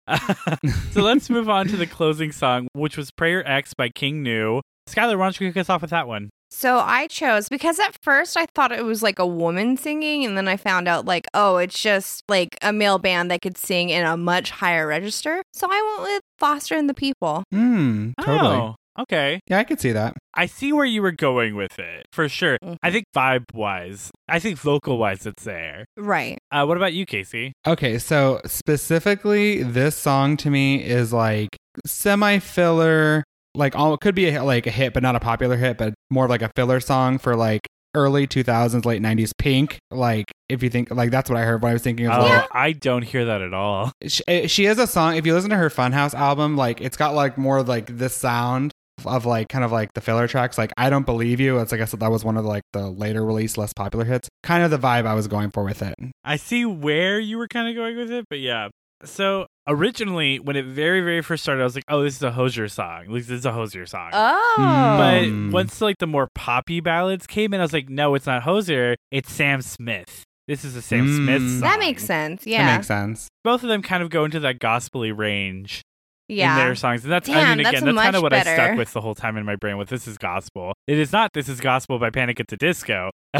so 0.92 1.02
let's 1.02 1.28
move 1.28 1.50
on 1.50 1.68
to 1.68 1.76
the 1.76 1.86
closing 1.86 2.32
song, 2.32 2.68
which 2.72 2.96
was 2.96 3.10
Prayer 3.10 3.46
X 3.46 3.74
by 3.74 3.90
King 3.90 4.22
Gnu. 4.22 4.62
Skylar, 4.88 5.18
why 5.18 5.26
don't 5.26 5.40
you 5.40 5.48
kick 5.50 5.56
us 5.60 5.70
off 5.70 5.80
with 5.82 5.90
that 5.90 6.06
one? 6.08 6.30
So 6.50 6.78
I 6.78 7.08
chose 7.08 7.48
because 7.48 7.80
at 7.80 7.96
first 8.02 8.36
I 8.36 8.46
thought 8.54 8.70
it 8.70 8.84
was 8.84 9.02
like 9.02 9.18
a 9.18 9.26
woman 9.26 9.76
singing, 9.76 10.24
and 10.24 10.36
then 10.36 10.46
I 10.46 10.56
found 10.56 10.86
out 10.86 11.04
like, 11.04 11.26
oh, 11.34 11.56
it's 11.56 11.80
just 11.80 12.22
like 12.28 12.56
a 12.62 12.72
male 12.72 12.98
band 12.98 13.30
that 13.30 13.42
could 13.42 13.58
sing 13.58 13.88
in 13.90 14.04
a 14.06 14.16
much 14.16 14.50
higher 14.50 14.86
register. 14.86 15.42
So 15.52 15.66
I 15.68 15.96
went 15.98 16.12
with 16.12 16.20
Foster 16.38 16.76
and 16.76 16.88
the 16.88 16.94
People. 16.94 17.42
Hmm. 17.52 18.10
Totally. 18.20 18.56
Oh, 18.56 18.76
okay. 19.00 19.40
Yeah, 19.48 19.58
I 19.58 19.64
could 19.64 19.80
see 19.80 19.90
that. 19.92 20.16
I 20.34 20.46
see 20.46 20.72
where 20.72 20.84
you 20.84 21.02
were 21.02 21.10
going 21.10 21.56
with 21.56 21.76
it, 21.80 22.06
for 22.12 22.28
sure. 22.28 22.56
Mhm. 22.62 22.76
I 22.84 22.92
think 22.92 23.06
vibe 23.16 23.44
wise, 23.52 24.12
I 24.28 24.38
think 24.38 24.56
vocal 24.58 24.96
wise, 24.96 25.26
it's 25.26 25.42
there. 25.42 25.86
Right. 25.96 26.38
Uh, 26.52 26.66
what 26.66 26.76
about 26.76 26.92
you, 26.92 27.04
Casey? 27.04 27.52
Okay, 27.66 27.98
so 27.98 28.40
specifically, 28.46 29.64
this 29.64 29.96
song 29.96 30.36
to 30.36 30.50
me 30.50 30.84
is 30.84 31.12
like 31.12 31.56
semi 31.84 32.38
filler. 32.38 33.24
Like, 33.54 33.76
all 33.76 33.94
it 33.94 34.00
could 34.00 34.14
be 34.14 34.28
a, 34.28 34.42
like 34.42 34.66
a 34.66 34.70
hit, 34.70 34.94
but 34.94 35.02
not 35.02 35.16
a 35.16 35.20
popular 35.20 35.56
hit, 35.56 35.78
but 35.78 35.94
more 36.10 36.24
of 36.24 36.30
like 36.30 36.42
a 36.42 36.50
filler 36.56 36.80
song 36.80 37.18
for 37.18 37.36
like 37.36 37.60
early 37.94 38.26
2000s, 38.26 38.84
late 38.84 39.00
90s 39.00 39.30
Pink. 39.38 39.78
Like, 39.90 40.32
if 40.48 40.62
you 40.62 40.70
think 40.70 40.90
like 40.90 41.10
that's 41.10 41.30
what 41.30 41.38
I 41.38 41.42
heard 41.42 41.62
when 41.62 41.70
I 41.70 41.74
was 41.74 41.82
thinking 41.82 42.06
of 42.08 42.18
Oh, 42.18 42.26
like, 42.26 42.48
I 42.52 42.72
don't 42.72 43.02
hear 43.02 43.24
that 43.26 43.40
at 43.42 43.54
all. 43.54 43.92
she, 44.06 44.22
eh, 44.26 44.46
she 44.48 44.64
has 44.64 44.78
a 44.78 44.86
song. 44.86 45.16
If 45.16 45.24
you 45.26 45.34
listen 45.34 45.50
to 45.50 45.56
her 45.56 45.70
Funhouse 45.70 46.14
album, 46.14 46.56
like 46.56 46.80
it's 46.80 46.96
got 46.96 47.14
like 47.14 47.38
more 47.38 47.62
like 47.62 47.86
this 47.96 48.14
sound. 48.14 48.72
of 49.04 49.26
like 49.26 49.48
kind 49.48 49.64
of 49.64 49.70
like 49.72 49.92
the 49.94 50.00
filler 50.00 50.26
tracks. 50.28 50.56
Like 50.58 50.72
I 50.76 50.88
don't 50.90 51.04
believe 51.06 51.38
you. 51.40 51.58
It's 51.58 51.72
I 51.72 51.76
guess 51.76 51.92
that 51.92 52.10
was 52.10 52.24
one 52.24 52.36
of 52.36 52.44
the, 52.44 52.48
like 52.48 52.62
the 52.72 52.88
later 52.90 53.24
release 53.24 53.56
less 53.58 53.72
popular 53.72 54.04
hits. 54.04 54.28
Kind 54.42 54.64
of 54.64 54.70
the 54.70 54.78
vibe 54.78 55.06
I 55.06 55.14
was 55.14 55.26
going 55.28 55.50
for 55.50 55.62
with 55.64 55.82
it. 55.82 55.94
I 56.24 56.36
see 56.36 56.64
where 56.64 57.18
you 57.20 57.38
were 57.38 57.48
kind 57.48 57.68
of 57.68 57.74
going 57.74 57.96
with 57.96 58.10
it, 58.10 58.24
but 58.30 58.38
yeah. 58.40 58.68
So 59.02 59.46
originally, 59.66 60.38
when 60.38 60.56
it 60.56 60.64
very, 60.64 61.00
very 61.00 61.20
first 61.22 61.42
started, 61.42 61.60
I 61.60 61.64
was 61.64 61.74
like, 61.74 61.84
"Oh, 61.88 62.02
this 62.02 62.16
is 62.16 62.22
a 62.22 62.30
Hozier 62.32 62.68
song. 62.68 63.06
Like, 63.08 63.22
this 63.24 63.30
is 63.40 63.44
a 63.46 63.52
Hozier 63.52 63.86
song." 63.86 64.10
Oh. 64.12 64.54
but 64.98 65.24
Hmm. 65.24 65.50
once 65.50 65.80
like 65.80 65.98
the 65.98 66.06
more 66.06 66.28
poppy 66.34 66.80
ballads 66.80 67.26
came 67.26 67.52
in, 67.52 67.60
I 67.60 67.64
was 67.64 67.72
like, 67.72 67.88
"No, 67.88 68.14
it's 68.14 68.26
not 68.26 68.42
Hozier. 68.44 68.96
It's 69.10 69.30
Sam 69.32 69.60
Smith. 69.62 70.22
This 70.46 70.64
is 70.64 70.76
a 70.76 70.82
Sam 70.82 71.06
Mm. 71.06 71.16
Smith 71.16 71.50
song." 71.52 71.60
that 71.60 71.78
makes 71.80 72.04
sense. 72.04 72.46
Yeah, 72.46 72.62
That 72.64 72.68
Yeah. 72.70 72.76
makes 72.76 72.86
sense. 72.86 73.28
Both 73.42 73.62
of 73.62 73.68
them 73.68 73.82
kind 73.82 74.02
of 74.02 74.10
go 74.10 74.24
into 74.24 74.40
that 74.40 74.58
gospely 74.58 75.10
range 75.12 75.82
in 76.28 76.36
their 76.38 76.74
songs, 76.74 77.02
and 77.04 77.12
that's 77.12 77.28
Damn, 77.28 77.36
I 77.36 77.40
mean, 77.56 77.60
again, 77.66 77.84
that's 77.84 77.96
kind 77.96 78.16
of 78.16 78.22
much 78.22 78.22
what 78.22 78.32
I 78.32 78.42
stuck 78.42 78.78
with 78.78 78.92
the 78.94 79.00
whole 79.02 79.14
time 79.14 79.36
in 79.36 79.44
my 79.44 79.56
brain. 79.56 79.76
With 79.76 79.88
this 79.90 80.06
is 80.08 80.16
gospel. 80.16 80.72
It 80.86 80.98
is 80.98 81.12
not. 81.12 81.32
This 81.34 81.48
is 81.50 81.60
gospel 81.60 81.98
by 81.98 82.08
Panic 82.10 82.40
at 82.40 82.48
the 82.48 82.56
Disco. 82.56 83.10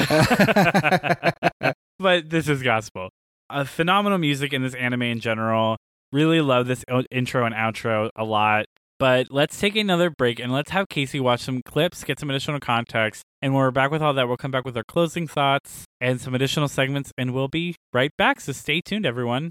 but 1.98 2.28
this 2.28 2.48
is 2.48 2.62
gospel. 2.62 3.08
Uh, 3.50 3.64
phenomenal 3.64 4.18
music 4.18 4.52
in 4.52 4.62
this 4.62 4.74
anime 4.74 5.02
in 5.02 5.20
general. 5.20 5.76
Really 6.12 6.40
love 6.40 6.66
this 6.66 6.84
intro 7.10 7.44
and 7.44 7.54
outro 7.54 8.10
a 8.16 8.24
lot. 8.24 8.66
But 8.98 9.26
let's 9.30 9.58
take 9.58 9.74
another 9.76 10.08
break 10.08 10.38
and 10.38 10.52
let's 10.52 10.70
have 10.70 10.88
Casey 10.88 11.18
watch 11.18 11.40
some 11.40 11.62
clips, 11.62 12.04
get 12.04 12.20
some 12.20 12.30
additional 12.30 12.60
context. 12.60 13.22
And 13.42 13.52
when 13.52 13.60
we're 13.60 13.70
back 13.72 13.90
with 13.90 14.02
all 14.02 14.14
that, 14.14 14.28
we'll 14.28 14.36
come 14.36 14.52
back 14.52 14.64
with 14.64 14.76
our 14.76 14.84
closing 14.84 15.26
thoughts 15.26 15.84
and 16.00 16.20
some 16.20 16.34
additional 16.34 16.68
segments, 16.68 17.12
and 17.18 17.34
we'll 17.34 17.48
be 17.48 17.74
right 17.92 18.12
back. 18.16 18.40
So 18.40 18.52
stay 18.52 18.80
tuned, 18.80 19.04
everyone. 19.04 19.50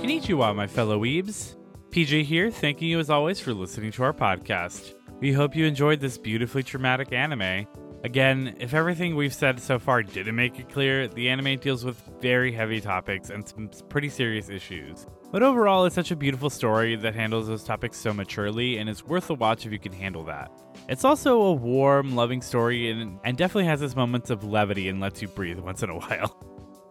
Konnichiwa, 0.00 0.54
my 0.54 0.66
fellow 0.66 1.00
weebs. 1.00 1.56
PJ 1.90 2.24
here, 2.24 2.50
thanking 2.50 2.88
you 2.88 2.98
as 2.98 3.10
always 3.10 3.40
for 3.40 3.52
listening 3.52 3.92
to 3.92 4.04
our 4.04 4.12
podcast. 4.12 4.94
We 5.20 5.32
hope 5.32 5.56
you 5.56 5.64
enjoyed 5.64 6.00
this 6.00 6.18
beautifully 6.18 6.62
traumatic 6.62 7.12
anime. 7.12 7.66
Again, 8.04 8.56
if 8.60 8.74
everything 8.74 9.16
we've 9.16 9.32
said 9.32 9.58
so 9.58 9.78
far 9.78 10.02
didn't 10.02 10.36
make 10.36 10.58
it 10.58 10.68
clear, 10.68 11.08
the 11.08 11.30
anime 11.30 11.58
deals 11.58 11.84
with 11.84 11.96
very 12.20 12.52
heavy 12.52 12.80
topics 12.80 13.30
and 13.30 13.48
some 13.48 13.70
pretty 13.88 14.10
serious 14.10 14.50
issues. 14.50 15.06
But 15.32 15.42
overall, 15.42 15.86
it's 15.86 15.94
such 15.94 16.10
a 16.10 16.16
beautiful 16.16 16.50
story 16.50 16.96
that 16.96 17.14
handles 17.14 17.46
those 17.46 17.64
topics 17.64 17.96
so 17.96 18.12
maturely, 18.12 18.76
and 18.76 18.90
it's 18.90 19.04
worth 19.04 19.30
a 19.30 19.34
watch 19.34 19.64
if 19.64 19.72
you 19.72 19.78
can 19.78 19.92
handle 19.92 20.22
that. 20.24 20.50
It's 20.88 21.04
also 21.04 21.40
a 21.40 21.52
warm, 21.54 22.14
loving 22.14 22.42
story 22.42 22.90
and, 22.90 23.18
and 23.24 23.38
definitely 23.38 23.64
has 23.66 23.80
its 23.80 23.96
moments 23.96 24.28
of 24.28 24.44
levity 24.44 24.88
and 24.88 25.00
lets 25.00 25.22
you 25.22 25.28
breathe 25.28 25.58
once 25.58 25.82
in 25.82 25.88
a 25.88 25.94
while. 25.98 26.36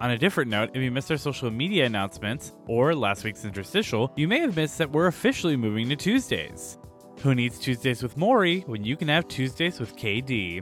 On 0.02 0.12
a 0.12 0.18
different 0.18 0.50
note, 0.50 0.72
if 0.74 0.82
you 0.82 0.92
missed 0.92 1.12
our 1.12 1.18
social 1.18 1.52
media 1.52 1.86
announcements 1.86 2.54
or 2.66 2.96
last 2.96 3.24
week's 3.24 3.46
interstitial, 3.46 4.12
you 4.18 4.28
may 4.28 4.40
have 4.40 4.56
missed 4.56 4.80
that 4.80 4.92
we're 4.92 5.08
officially 5.08 5.56
moving 5.56 5.88
to 5.90 5.96
Tuesdays. 5.96 6.80
Who 7.22 7.34
needs 7.34 7.58
Tuesdays 7.60 8.04
with 8.04 8.18
Morrie 8.18 8.68
when 8.68 8.84
you 8.84 8.98
can 8.98 9.08
have 9.08 9.28
Tuesdays 9.28 9.80
with 9.80 9.96
KD? 9.96 10.62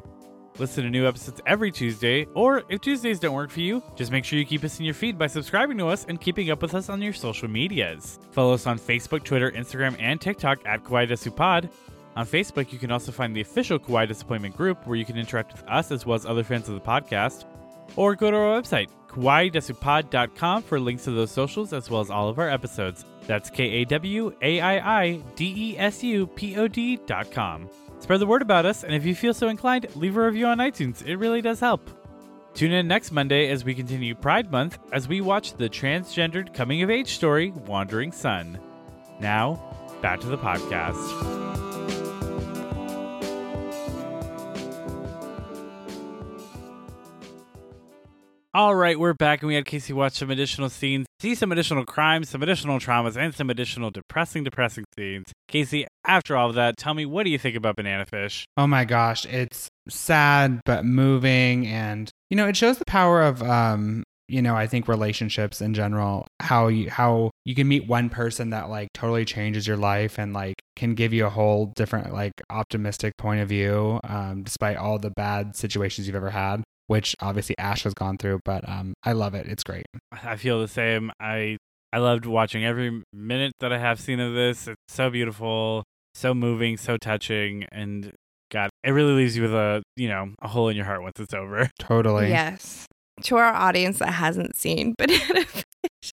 Listen 0.60 0.84
to 0.84 0.90
new 0.90 1.08
episodes 1.08 1.42
every 1.48 1.72
Tuesday, 1.72 2.26
or 2.36 2.64
if 2.70 2.82
Tuesdays 2.82 3.20
don't 3.20 3.34
work 3.34 3.50
for 3.50 3.62
you, 3.62 3.82
just 3.96 4.12
make 4.12 4.26
sure 4.26 4.38
you 4.38 4.46
keep 4.46 4.64
us 4.64 4.78
in 4.80 4.86
your 4.86 4.94
feed 4.94 5.18
by 5.18 5.26
subscribing 5.26 5.78
to 5.78 5.88
us 5.88 6.06
and 6.08 6.22
keeping 6.22 6.52
up 6.52 6.62
with 6.62 6.76
us 6.76 6.90
on 6.90 7.02
your 7.02 7.14
social 7.14 7.48
medias. 7.48 8.20
Follow 8.32 8.54
us 8.54 8.68
on 8.68 8.78
Facebook, 8.78 9.24
Twitter, 9.24 9.50
Instagram, 9.52 9.96
and 10.00 10.22
TikTok 10.22 10.60
at 10.66 10.84
Kawaii 10.84 11.70
On 12.16 12.26
Facebook, 12.28 12.72
you 12.72 12.78
can 12.78 12.92
also 12.92 13.12
find 13.12 13.36
the 13.36 13.42
official 13.42 13.80
Kawaii 13.80 14.08
Disappointment 14.08 14.56
group 14.56 14.86
where 14.86 14.98
you 14.98 15.06
can 15.06 15.18
interact 15.18 15.54
with 15.54 15.64
us 15.68 15.90
as 15.90 16.06
well 16.06 16.16
as 16.16 16.26
other 16.26 16.44
fans 16.44 16.68
of 16.68 16.76
the 16.76 16.82
podcast. 16.82 17.46
Or 17.96 18.16
go 18.16 18.30
to 18.30 18.38
our 18.38 18.62
website, 18.62 18.90
kawaiidesupod.com 19.08 20.64
for 20.64 20.80
links 20.80 21.06
to 21.06 21.12
those 21.12 21.32
socials 21.32 21.74
as 21.74 21.90
well 21.90 22.02
as 22.02 22.10
all 22.10 22.30
of 22.30 22.38
our 22.40 22.50
episodes. 22.50 23.06
That's 23.32 23.50
K 23.50 23.64
A 23.64 23.86
W 23.86 24.36
A 24.42 24.60
I 24.60 25.04
I 25.04 25.12
D 25.38 25.54
E 25.56 25.78
S 25.78 26.04
U 26.04 26.28
P 26.28 26.58
O 26.58 26.68
D 26.68 26.98
dot 26.98 27.32
com. 27.32 27.70
Spread 28.02 28.20
the 28.20 28.26
word 28.26 28.42
about 28.42 28.66
us, 28.66 28.84
and 28.84 28.94
if 28.94 29.06
you 29.06 29.16
feel 29.16 29.34
so 29.34 29.48
inclined, 29.48 29.88
leave 29.96 30.18
a 30.18 30.26
review 30.26 30.48
on 30.48 30.58
iTunes. 30.58 31.02
It 31.06 31.16
really 31.16 31.42
does 31.42 31.62
help. 31.62 31.90
Tune 32.54 32.74
in 32.74 32.90
next 32.90 33.14
Monday 33.14 33.48
as 33.48 33.64
we 33.64 33.74
continue 33.74 34.16
Pride 34.16 34.52
Month 34.52 34.80
as 34.92 35.08
we 35.08 35.22
watch 35.22 35.54
the 35.54 35.70
transgendered 35.70 36.54
coming 36.54 36.82
of 36.82 36.90
age 36.90 37.14
story, 37.14 37.52
Wandering 37.52 38.12
Son. 38.12 38.60
Now, 39.22 39.64
back 40.02 40.20
to 40.20 40.28
the 40.28 40.38
podcast. 40.38 41.52
All 48.54 48.76
right, 48.76 49.00
we're 49.00 49.14
back 49.14 49.42
and 49.42 49.48
we 49.48 49.56
had 49.56 49.64
Casey 49.64 49.94
watch 49.94 50.16
some 50.16 50.30
additional 50.30 50.70
scenes, 50.70 51.08
see 51.22 51.36
some 51.36 51.52
additional 51.52 51.86
crimes, 51.86 52.30
some 52.30 52.42
additional 52.42 52.80
traumas, 52.80 53.16
and 53.16 53.34
some 53.34 53.50
additional 53.50 53.92
depressing, 53.92 54.44
depressing 54.44 54.84
scenes. 54.98 55.32
Casey, 55.48 55.86
after 56.06 56.36
all 56.36 56.50
of 56.50 56.56
that, 56.56 56.78
tell 56.78 56.94
me 56.94 57.06
what 57.06 57.24
do 57.24 57.30
you 57.30 57.38
think 57.38 57.56
about 57.56 57.76
Banana 57.76 58.06
Fish? 58.06 58.46
Oh 58.58 58.68
my 58.68 58.86
gosh, 58.86 59.26
it's 59.28 59.70
sad 59.88 60.62
but 60.66 60.84
moving 60.84 61.68
and 61.68 62.10
you 62.30 62.38
know, 62.38 62.48
it 62.48 62.58
shows 62.58 62.78
the 62.78 62.86
power 62.86 63.22
of 63.22 63.42
um 63.44 64.04
you 64.28 64.42
know, 64.42 64.56
I 64.56 64.66
think 64.66 64.88
relationships 64.88 65.60
in 65.60 65.74
general, 65.74 66.26
how 66.40 66.70
you 66.70 66.90
how 66.90 67.32
you 67.44 67.54
can 67.54 67.68
meet 67.68 67.88
one 67.88 68.10
person 68.10 68.52
that 68.52 68.70
like 68.70 68.88
totally 68.94 69.26
changes 69.26 69.68
your 69.68 69.76
life 69.76 70.18
and 70.18 70.34
like 70.34 70.56
can 70.78 70.96
give 70.96 71.12
you 71.12 71.26
a 71.26 71.30
whole 71.30 71.74
different 71.76 72.14
like 72.14 72.32
optimistic 72.50 73.14
point 73.18 73.42
of 73.42 73.50
view 73.50 74.00
um 74.06 74.44
despite 74.44 74.78
all 74.78 74.98
the 74.98 75.12
bad 75.12 75.56
situations 75.56 76.08
you've 76.08 76.16
ever 76.16 76.30
had, 76.30 76.64
which 76.92 77.16
obviously 77.22 77.56
Ash 77.58 77.84
has 77.84 77.94
gone 77.94 78.18
through, 78.18 78.40
but 78.44 78.68
um 78.68 78.94
I 79.04 79.14
love 79.14 79.34
it. 79.34 79.48
It's 79.48 79.64
great. 79.64 79.86
I 80.12 80.36
feel 80.36 80.60
the 80.60 80.68
same. 80.68 81.12
I 81.20 81.58
I 81.94 82.00
loved 82.00 82.26
watching 82.26 82.64
every 82.66 83.02
minute 83.14 83.54
that 83.62 83.72
I 83.74 83.78
have 83.78 84.00
seen 84.00 84.20
of 84.20 84.34
this. 84.34 84.68
It's 84.68 84.78
so 84.90 85.10
beautiful, 85.10 85.84
so 86.16 86.34
moving, 86.34 86.78
so 86.78 86.98
touching, 86.98 87.66
and 87.72 88.12
God, 88.52 88.70
it 88.84 88.92
really 88.92 89.14
leaves 89.14 89.36
you 89.38 89.44
with 89.44 89.54
a 89.54 89.82
you 89.96 90.10
know 90.10 90.34
a 90.42 90.48
hole 90.50 90.68
in 90.70 90.76
your 90.76 90.86
heart 90.86 91.02
once 91.02 91.20
it's 91.20 91.34
over. 91.34 91.70
Totally. 91.80 92.28
Yes. 92.30 92.86
To 93.24 93.38
our 93.38 93.54
audience 93.54 94.00
that 94.00 94.12
hasn't 94.12 94.56
seen 94.56 94.94
Banana 94.98 95.46
Fish. 95.46 96.12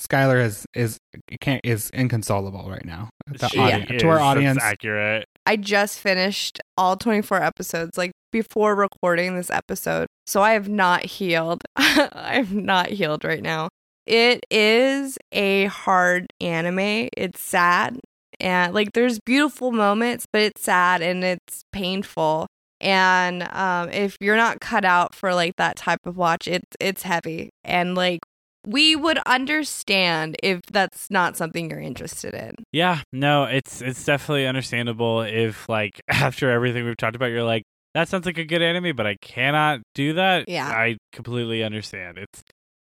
Skylar 0.00 0.42
is 0.44 0.66
is 0.74 0.98
can't 1.40 1.60
is 1.64 1.90
inconsolable 1.94 2.68
right 2.70 2.84
now. 2.84 3.08
The 3.26 3.48
She 3.48 3.58
audi- 3.58 3.94
is, 3.94 4.02
to 4.02 4.08
our 4.08 4.16
that's 4.16 4.24
audience, 4.24 4.62
accurate. 4.62 5.24
I 5.46 5.56
just 5.56 5.98
finished 6.00 6.60
all 6.76 6.96
24 6.96 7.42
episodes, 7.42 7.96
like 7.96 8.10
before 8.30 8.74
recording 8.74 9.36
this 9.36 9.50
episode. 9.50 10.06
So 10.26 10.42
I 10.42 10.52
have 10.52 10.68
not 10.68 11.04
healed. 11.04 11.62
I'm 11.76 12.64
not 12.64 12.88
healed 12.88 13.24
right 13.24 13.42
now. 13.42 13.68
It 14.06 14.44
is 14.50 15.18
a 15.32 15.66
hard 15.66 16.26
anime. 16.40 17.08
It's 17.16 17.40
sad. 17.40 17.98
And 18.38 18.74
like 18.74 18.92
there's 18.92 19.20
beautiful 19.20 19.70
moments, 19.72 20.26
but 20.32 20.42
it's 20.42 20.62
sad 20.62 21.02
and 21.02 21.22
it's 21.22 21.62
painful. 21.72 22.46
And 22.80 23.46
um, 23.52 23.90
if 23.90 24.16
you're 24.20 24.36
not 24.36 24.60
cut 24.60 24.84
out 24.84 25.14
for 25.14 25.34
like 25.34 25.56
that 25.56 25.76
type 25.76 26.00
of 26.06 26.16
watch, 26.16 26.48
it's 26.48 26.76
it's 26.80 27.02
heavy. 27.02 27.50
And 27.62 27.94
like 27.94 28.20
we 28.66 28.94
would 28.96 29.18
understand 29.26 30.36
if 30.42 30.60
that's 30.70 31.10
not 31.10 31.36
something 31.36 31.70
you're 31.70 31.80
interested 31.80 32.34
in. 32.34 32.54
Yeah, 32.72 33.00
no, 33.12 33.44
it's 33.44 33.82
it's 33.82 34.04
definitely 34.04 34.46
understandable 34.46 35.22
if 35.22 35.68
like 35.68 36.00
after 36.08 36.50
everything 36.50 36.84
we've 36.84 36.96
talked 36.96 37.16
about, 37.16 37.26
you're 37.26 37.44
like, 37.44 37.64
that 37.94 38.08
sounds 38.08 38.26
like 38.26 38.38
a 38.38 38.44
good 38.44 38.62
anime, 38.62 38.94
but 38.96 39.06
I 39.06 39.16
cannot 39.20 39.80
do 39.94 40.14
that. 40.14 40.48
Yeah. 40.48 40.68
I 40.68 40.96
completely 41.12 41.62
understand. 41.62 42.18
It 42.18 42.28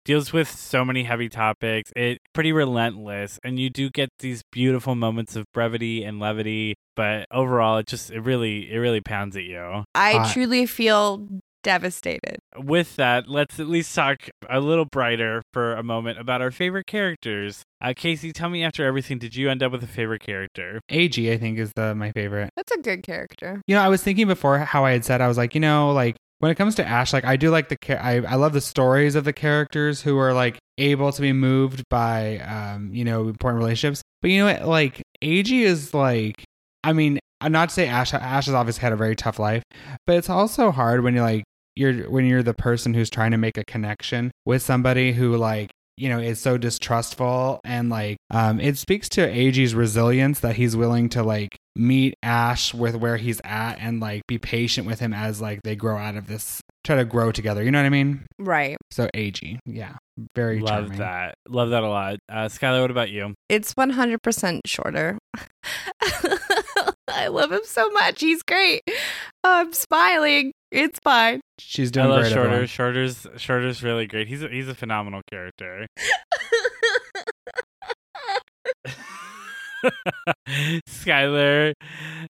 deals 0.04 0.32
with 0.32 0.48
so 0.48 0.84
many 0.84 1.04
heavy 1.04 1.28
topics. 1.28 1.92
It 1.96 2.18
pretty 2.32 2.52
relentless, 2.52 3.38
and 3.44 3.58
you 3.58 3.70
do 3.70 3.90
get 3.90 4.08
these 4.20 4.42
beautiful 4.52 4.94
moments 4.94 5.36
of 5.36 5.44
brevity 5.52 6.04
and 6.04 6.18
levity, 6.18 6.74
but 6.94 7.26
overall, 7.30 7.78
it 7.78 7.86
just 7.86 8.10
it 8.10 8.20
really 8.20 8.72
it 8.72 8.78
really 8.78 9.00
pounds 9.00 9.36
at 9.36 9.44
you. 9.44 9.84
I 9.94 10.12
Hot. 10.12 10.32
truly 10.32 10.66
feel 10.66 11.26
devastated. 11.66 12.38
With 12.56 12.94
that, 12.94 13.28
let's 13.28 13.58
at 13.58 13.66
least 13.66 13.92
talk 13.92 14.28
a 14.48 14.60
little 14.60 14.84
brighter 14.84 15.42
for 15.52 15.74
a 15.74 15.82
moment 15.82 16.20
about 16.20 16.40
our 16.40 16.52
favorite 16.52 16.86
characters. 16.86 17.64
Uh, 17.80 17.92
Casey, 17.94 18.32
tell 18.32 18.48
me 18.48 18.62
after 18.62 18.84
everything, 18.84 19.18
did 19.18 19.34
you 19.34 19.50
end 19.50 19.64
up 19.64 19.72
with 19.72 19.82
a 19.82 19.88
favorite 19.88 20.22
character? 20.22 20.80
Eiji 20.88 21.32
I 21.32 21.38
think 21.38 21.58
is 21.58 21.72
the 21.74 21.92
my 21.96 22.12
favorite. 22.12 22.50
That's 22.54 22.70
a 22.70 22.78
good 22.78 23.02
character. 23.02 23.60
You 23.66 23.74
know, 23.74 23.82
I 23.82 23.88
was 23.88 24.00
thinking 24.00 24.28
before 24.28 24.58
how 24.58 24.84
I 24.84 24.92
had 24.92 25.04
said 25.04 25.20
I 25.20 25.26
was 25.26 25.36
like, 25.36 25.56
you 25.56 25.60
know, 25.60 25.90
like 25.90 26.16
when 26.38 26.52
it 26.52 26.54
comes 26.54 26.76
to 26.76 26.86
Ash, 26.86 27.12
like 27.12 27.24
I 27.24 27.34
do 27.34 27.50
like 27.50 27.68
the 27.68 27.76
cha- 27.82 27.94
I 27.94 28.20
I 28.20 28.36
love 28.36 28.52
the 28.52 28.60
stories 28.60 29.16
of 29.16 29.24
the 29.24 29.32
characters 29.32 30.02
who 30.02 30.16
are 30.18 30.32
like 30.32 30.58
able 30.78 31.10
to 31.10 31.20
be 31.20 31.32
moved 31.32 31.82
by 31.90 32.38
um 32.38 32.94
you 32.94 33.04
know 33.04 33.26
important 33.26 33.58
relationships. 33.58 34.02
But 34.22 34.30
you 34.30 34.38
know 34.38 34.52
what, 34.52 34.68
like 34.68 35.02
Eiji 35.20 35.62
is 35.62 35.92
like, 35.92 36.44
I 36.84 36.92
mean, 36.92 37.18
uh, 37.40 37.48
not 37.48 37.70
to 37.70 37.74
say 37.74 37.88
Ash 37.88 38.14
Ash 38.14 38.46
has 38.46 38.54
obviously 38.54 38.82
had 38.82 38.92
a 38.92 38.96
very 38.96 39.16
tough 39.16 39.40
life, 39.40 39.64
but 40.06 40.16
it's 40.16 40.30
also 40.30 40.70
hard 40.70 41.02
when 41.02 41.14
you're 41.14 41.24
like 41.24 41.42
you're 41.76 42.10
when 42.10 42.26
you're 42.26 42.42
the 42.42 42.54
person 42.54 42.94
who's 42.94 43.10
trying 43.10 43.30
to 43.30 43.36
make 43.36 43.56
a 43.58 43.64
connection 43.64 44.30
with 44.44 44.62
somebody 44.62 45.12
who 45.12 45.36
like 45.36 45.70
you 45.96 46.08
know 46.08 46.18
is 46.18 46.38
so 46.40 46.58
distrustful 46.58 47.60
and 47.64 47.88
like 47.88 48.16
um 48.30 48.60
it 48.60 48.76
speaks 48.76 49.08
to 49.10 49.20
Eiji's 49.26 49.74
resilience 49.74 50.40
that 50.40 50.56
he's 50.56 50.76
willing 50.76 51.08
to 51.10 51.22
like 51.22 51.56
meet 51.74 52.14
Ash 52.22 52.72
with 52.74 52.96
where 52.96 53.16
he's 53.18 53.40
at 53.44 53.76
and 53.80 54.00
like 54.00 54.22
be 54.26 54.38
patient 54.38 54.86
with 54.86 54.98
him 55.00 55.12
as 55.14 55.40
like 55.40 55.60
they 55.62 55.76
grow 55.76 55.96
out 55.96 56.16
of 56.16 56.26
this 56.26 56.60
try 56.84 56.96
to 56.96 57.04
grow 57.04 57.32
together. 57.32 57.62
You 57.62 57.70
know 57.70 57.78
what 57.80 57.86
I 57.86 57.90
mean? 57.90 58.24
Right. 58.38 58.76
So 58.90 59.08
Eiji, 59.14 59.58
yeah, 59.66 59.96
very 60.34 60.60
Love 60.60 60.84
charming. 60.84 60.98
that. 60.98 61.34
Love 61.48 61.70
that 61.70 61.82
a 61.82 61.88
lot. 61.88 62.18
Uh, 62.30 62.46
Skylar, 62.46 62.80
what 62.80 62.90
about 62.90 63.10
you? 63.10 63.34
It's 63.48 63.74
100% 63.74 64.60
shorter. 64.66 65.18
I 67.16 67.28
love 67.28 67.50
him 67.50 67.62
so 67.64 67.90
much. 67.90 68.20
He's 68.20 68.42
great. 68.42 68.82
Oh, 69.42 69.60
I'm 69.60 69.72
smiling. 69.72 70.52
It's 70.70 70.98
fine. 70.98 71.40
She's 71.58 71.90
doing 71.90 72.06
I 72.06 72.08
love 72.10 72.20
great. 72.22 72.32
Shorter. 72.32 72.48
everyone. 72.48 72.66
Shorter's 72.66 73.26
Shorter's 73.36 73.82
really 73.82 74.06
great. 74.06 74.28
He's 74.28 74.42
a, 74.42 74.48
he's 74.48 74.68
a 74.68 74.74
phenomenal 74.74 75.22
character. 75.30 75.86
Skylar, 80.88 81.72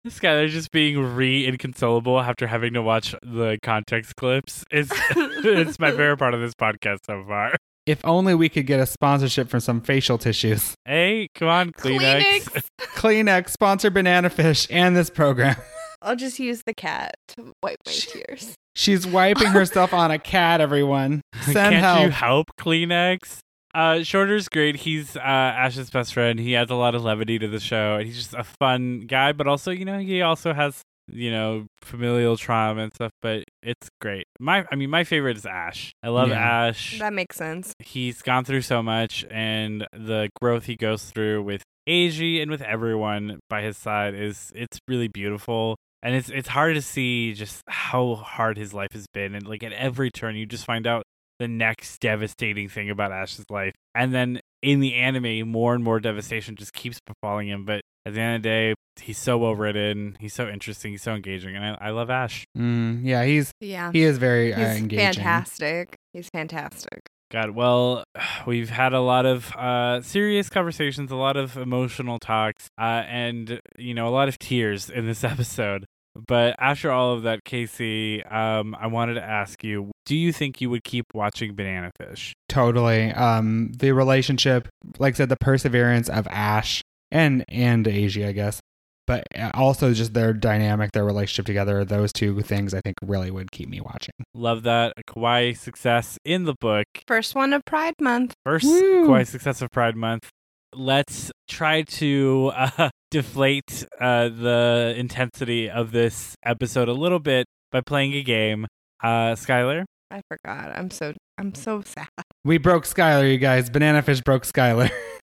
Skylar 0.07 0.49
just 0.49 0.71
being 0.71 1.15
re 1.15 1.47
inconsolable 1.47 2.19
after 2.19 2.47
having 2.47 2.73
to 2.73 2.81
watch 2.81 3.15
the 3.23 3.57
context 3.63 4.15
clips 4.15 4.63
is 4.71 4.89
it's 5.15 5.79
my 5.79 5.91
favorite 5.91 6.17
part 6.17 6.33
of 6.33 6.41
this 6.41 6.53
podcast 6.53 6.99
so 7.05 7.23
far. 7.27 7.55
If 7.85 8.03
only 8.03 8.33
we 8.33 8.49
could 8.49 8.65
get 8.65 8.79
a 8.79 8.85
sponsorship 8.85 9.47
from 9.47 9.59
some 9.59 9.79
facial 9.79 10.17
tissues. 10.17 10.73
Hey, 10.85 11.29
come 11.35 11.47
on, 11.47 11.71
Kleenex. 11.71 12.43
Kleenex. 12.43 12.63
Kleenex 12.95 13.49
sponsor 13.49 13.89
Banana 13.89 14.29
Fish 14.29 14.67
and 14.69 14.95
this 14.95 15.09
program. 15.09 15.55
I'll 16.01 16.15
just 16.15 16.39
use 16.39 16.63
the 16.65 16.73
cat 16.73 17.15
to 17.29 17.51
wipe 17.63 17.77
my 17.85 17.91
tears. 17.91 18.53
She's 18.75 19.07
wiping 19.07 19.47
herself 19.47 19.93
on 19.93 20.11
a 20.11 20.19
cat. 20.19 20.61
Everyone, 20.61 21.21
send 21.41 21.55
Can't 21.55 21.75
help. 21.75 22.01
you 22.03 22.09
help, 22.11 22.47
Kleenex? 22.59 23.39
Uh, 23.73 24.03
Shorter's 24.03 24.47
great. 24.47 24.75
He's 24.77 25.17
uh, 25.17 25.19
Ash's 25.19 25.89
best 25.89 26.13
friend. 26.13 26.39
He 26.39 26.55
adds 26.55 26.71
a 26.71 26.75
lot 26.75 26.95
of 26.95 27.03
levity 27.03 27.39
to 27.39 27.47
the 27.47 27.59
show, 27.59 27.95
and 27.95 28.05
he's 28.05 28.15
just 28.17 28.33
a 28.33 28.43
fun 28.43 29.01
guy. 29.01 29.31
But 29.33 29.47
also, 29.47 29.71
you 29.71 29.83
know, 29.85 29.99
he 29.99 30.21
also 30.21 30.53
has 30.53 30.81
you 31.07 31.29
know 31.31 31.65
familial 31.81 32.37
trauma 32.37 32.83
and 32.83 32.93
stuff. 32.93 33.11
But 33.21 33.43
it's 33.63 33.89
great. 33.99 34.25
My, 34.39 34.65
I 34.71 34.75
mean, 34.75 34.89
my 34.89 35.03
favorite 35.03 35.37
is 35.37 35.45
Ash. 35.45 35.91
I 36.03 36.09
love 36.09 36.29
Yeah. 36.29 36.67
Ash. 36.67 36.99
That 36.99 37.13
makes 37.13 37.35
sense. 37.35 37.73
He's 37.79 38.21
gone 38.21 38.45
through 38.45 38.61
so 38.61 38.81
much, 38.83 39.25
and 39.31 39.87
the 39.91 40.29
growth 40.39 40.65
he 40.65 40.75
goes 40.75 41.03
through 41.05 41.43
with 41.43 41.63
Eiji 41.87 42.41
and 42.41 42.49
with 42.51 42.61
everyone 42.61 43.39
by 43.49 43.61
his 43.61 43.77
side 43.77 44.13
is 44.15 44.51
it's 44.55 44.79
really 44.87 45.07
beautiful. 45.07 45.75
And 46.03 46.13
it's 46.15 46.29
it's 46.29 46.47
hard 46.49 46.75
to 46.75 46.81
see 46.81 47.33
just 47.33 47.61
how 47.67 48.15
hard 48.15 48.57
his 48.57 48.73
life 48.73 48.91
has 48.93 49.07
been, 49.13 49.33
and 49.33 49.47
like 49.47 49.63
at 49.63 49.73
every 49.73 50.11
turn, 50.11 50.35
you 50.35 50.45
just 50.45 50.65
find 50.65 50.85
out 50.85 51.03
the 51.39 51.47
next 51.47 51.99
devastating 51.99 52.69
thing 52.69 52.89
about 52.89 53.11
Ash's 53.11 53.45
life. 53.49 53.73
And 53.95 54.13
then 54.13 54.39
in 54.61 54.79
the 54.81 54.93
anime, 54.95 55.49
more 55.49 55.73
and 55.73 55.83
more 55.83 55.99
devastation 55.99 56.55
just 56.55 56.73
keeps 56.73 56.99
befalling 57.07 57.47
him. 57.49 57.65
But 57.65 57.81
at 58.05 58.13
the 58.13 58.21
end 58.21 58.35
of 58.37 58.43
the 58.43 58.49
day, 58.49 58.73
he's 59.01 59.17
so 59.17 59.37
well 59.39 59.55
written, 59.55 60.15
he's 60.19 60.33
so 60.33 60.47
interesting, 60.47 60.91
he's 60.91 61.01
so 61.01 61.13
engaging, 61.15 61.55
and 61.55 61.65
I, 61.65 61.87
I 61.87 61.89
love 61.89 62.09
Ash. 62.11 62.45
Mm, 62.55 63.01
yeah, 63.03 63.23
he's 63.25 63.51
Yeah. 63.59 63.91
he 63.91 64.03
is 64.03 64.19
very 64.19 64.53
uh, 64.53 64.59
He's 64.59 64.77
engaging. 64.77 65.05
fantastic. 65.15 65.95
He's 66.13 66.29
fantastic. 66.29 66.99
God, 67.31 67.51
well, 67.51 68.03
we've 68.47 68.69
had 68.69 68.93
a 68.93 69.01
lot 69.01 69.25
of 69.25 69.53
uh, 69.55 70.01
serious 70.01 70.49
conversations, 70.49 71.11
a 71.11 71.15
lot 71.15 71.37
of 71.37 71.57
emotional 71.57 72.19
talks, 72.19 72.69
uh, 72.79 73.03
and 73.07 73.59
you 73.77 73.93
know, 73.93 74.07
a 74.07 74.11
lot 74.11 74.27
of 74.27 74.39
tears 74.39 74.89
in 74.89 75.05
this 75.05 75.23
episode. 75.33 75.85
But 76.27 76.55
after 76.59 76.91
all 76.91 77.13
of 77.13 77.23
that, 77.23 77.43
Casey, 77.43 78.23
um, 78.23 78.73
I 78.79 78.87
wanted 78.87 79.15
to 79.15 79.23
ask 79.23 79.63
you: 79.63 79.91
Do 80.05 80.15
you 80.15 80.31
think 80.31 80.61
you 80.61 80.69
would 80.69 80.83
keep 80.83 81.05
watching 81.13 81.55
Banana 81.55 81.91
Fish? 81.97 82.33
Totally. 82.47 83.11
Um, 83.11 83.73
the 83.73 83.91
relationship, 83.91 84.69
like 84.97 85.15
I 85.15 85.17
said, 85.17 85.29
the 85.29 85.35
perseverance 85.35 86.07
of 86.07 86.25
Ash 86.27 86.81
and 87.11 87.43
and 87.49 87.85
Eiji, 87.85 88.25
I 88.25 88.31
guess, 88.31 88.61
but 89.07 89.23
uh, 89.37 89.51
also 89.53 89.93
just 89.93 90.13
their 90.13 90.33
dynamic, 90.33 90.91
their 90.91 91.05
relationship 91.05 91.45
together. 91.45 91.85
Those 91.85 92.11
two 92.11 92.41
things, 92.41 92.73
I 92.73 92.81
think, 92.81 92.95
really 93.03 93.31
would 93.31 93.51
keep 93.51 93.69
me 93.69 93.81
watching. 93.81 94.13
Love 94.33 94.63
that 94.63 94.93
Kawaii 95.07 95.57
success 95.57 96.17
in 96.25 96.43
the 96.45 96.55
book. 96.59 96.85
First 97.07 97.35
one 97.35 97.53
of 97.53 97.63
Pride 97.65 97.95
Month. 97.99 98.33
First 98.45 98.65
Woo! 98.65 99.07
Kawaii 99.07 99.27
success 99.27 99.61
of 99.61 99.69
Pride 99.71 99.95
Month. 99.95 100.29
Let's 100.73 101.31
try 101.47 101.83
to 101.83 102.51
uh, 102.55 102.89
deflate 103.11 103.85
uh, 103.99 104.29
the 104.29 104.93
intensity 104.97 105.69
of 105.69 105.91
this 105.91 106.35
episode 106.43 106.89
a 106.89 106.93
little 106.93 107.19
bit 107.19 107.45
by 107.71 107.81
playing 107.81 108.13
a 108.13 108.23
game. 108.23 108.67
Uh, 109.01 109.35
Skylar, 109.35 109.85
I 110.11 110.21
forgot. 110.29 110.71
I'm 110.75 110.89
so 110.89 111.13
I'm 111.37 111.53
so 111.53 111.81
sad. 111.81 112.07
We 112.43 112.57
broke 112.57 112.85
Skylar, 112.85 113.29
you 113.29 113.37
guys. 113.37 113.69
Banana 113.69 114.01
Fish 114.01 114.21
broke 114.21 114.45
Skylar. 114.45 114.89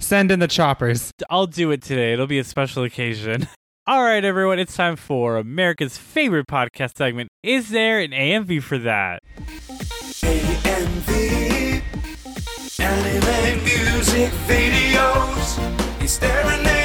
Send 0.00 0.30
in 0.30 0.40
the 0.40 0.48
choppers. 0.48 1.12
I'll 1.30 1.46
do 1.46 1.70
it 1.70 1.82
today. 1.82 2.12
It'll 2.12 2.26
be 2.26 2.38
a 2.38 2.44
special 2.44 2.84
occasion. 2.84 3.48
All 3.86 4.02
right, 4.04 4.24
everyone, 4.24 4.60
it's 4.60 4.76
time 4.76 4.94
for 4.94 5.36
America's 5.36 5.98
favorite 5.98 6.46
podcast 6.46 6.96
segment. 6.96 7.30
Is 7.42 7.70
there 7.70 7.98
an 7.98 8.12
AMV 8.12 8.62
for 8.62 8.78
that? 8.78 9.22
AMV 10.22 11.82
Anime 12.80 13.64
music 13.64 14.30
videos 14.46 16.02
Is 16.02 16.18
there 16.18 16.40
an 16.42 16.46
AMV 16.46 16.50
for 16.52 16.64
that? 16.64 16.81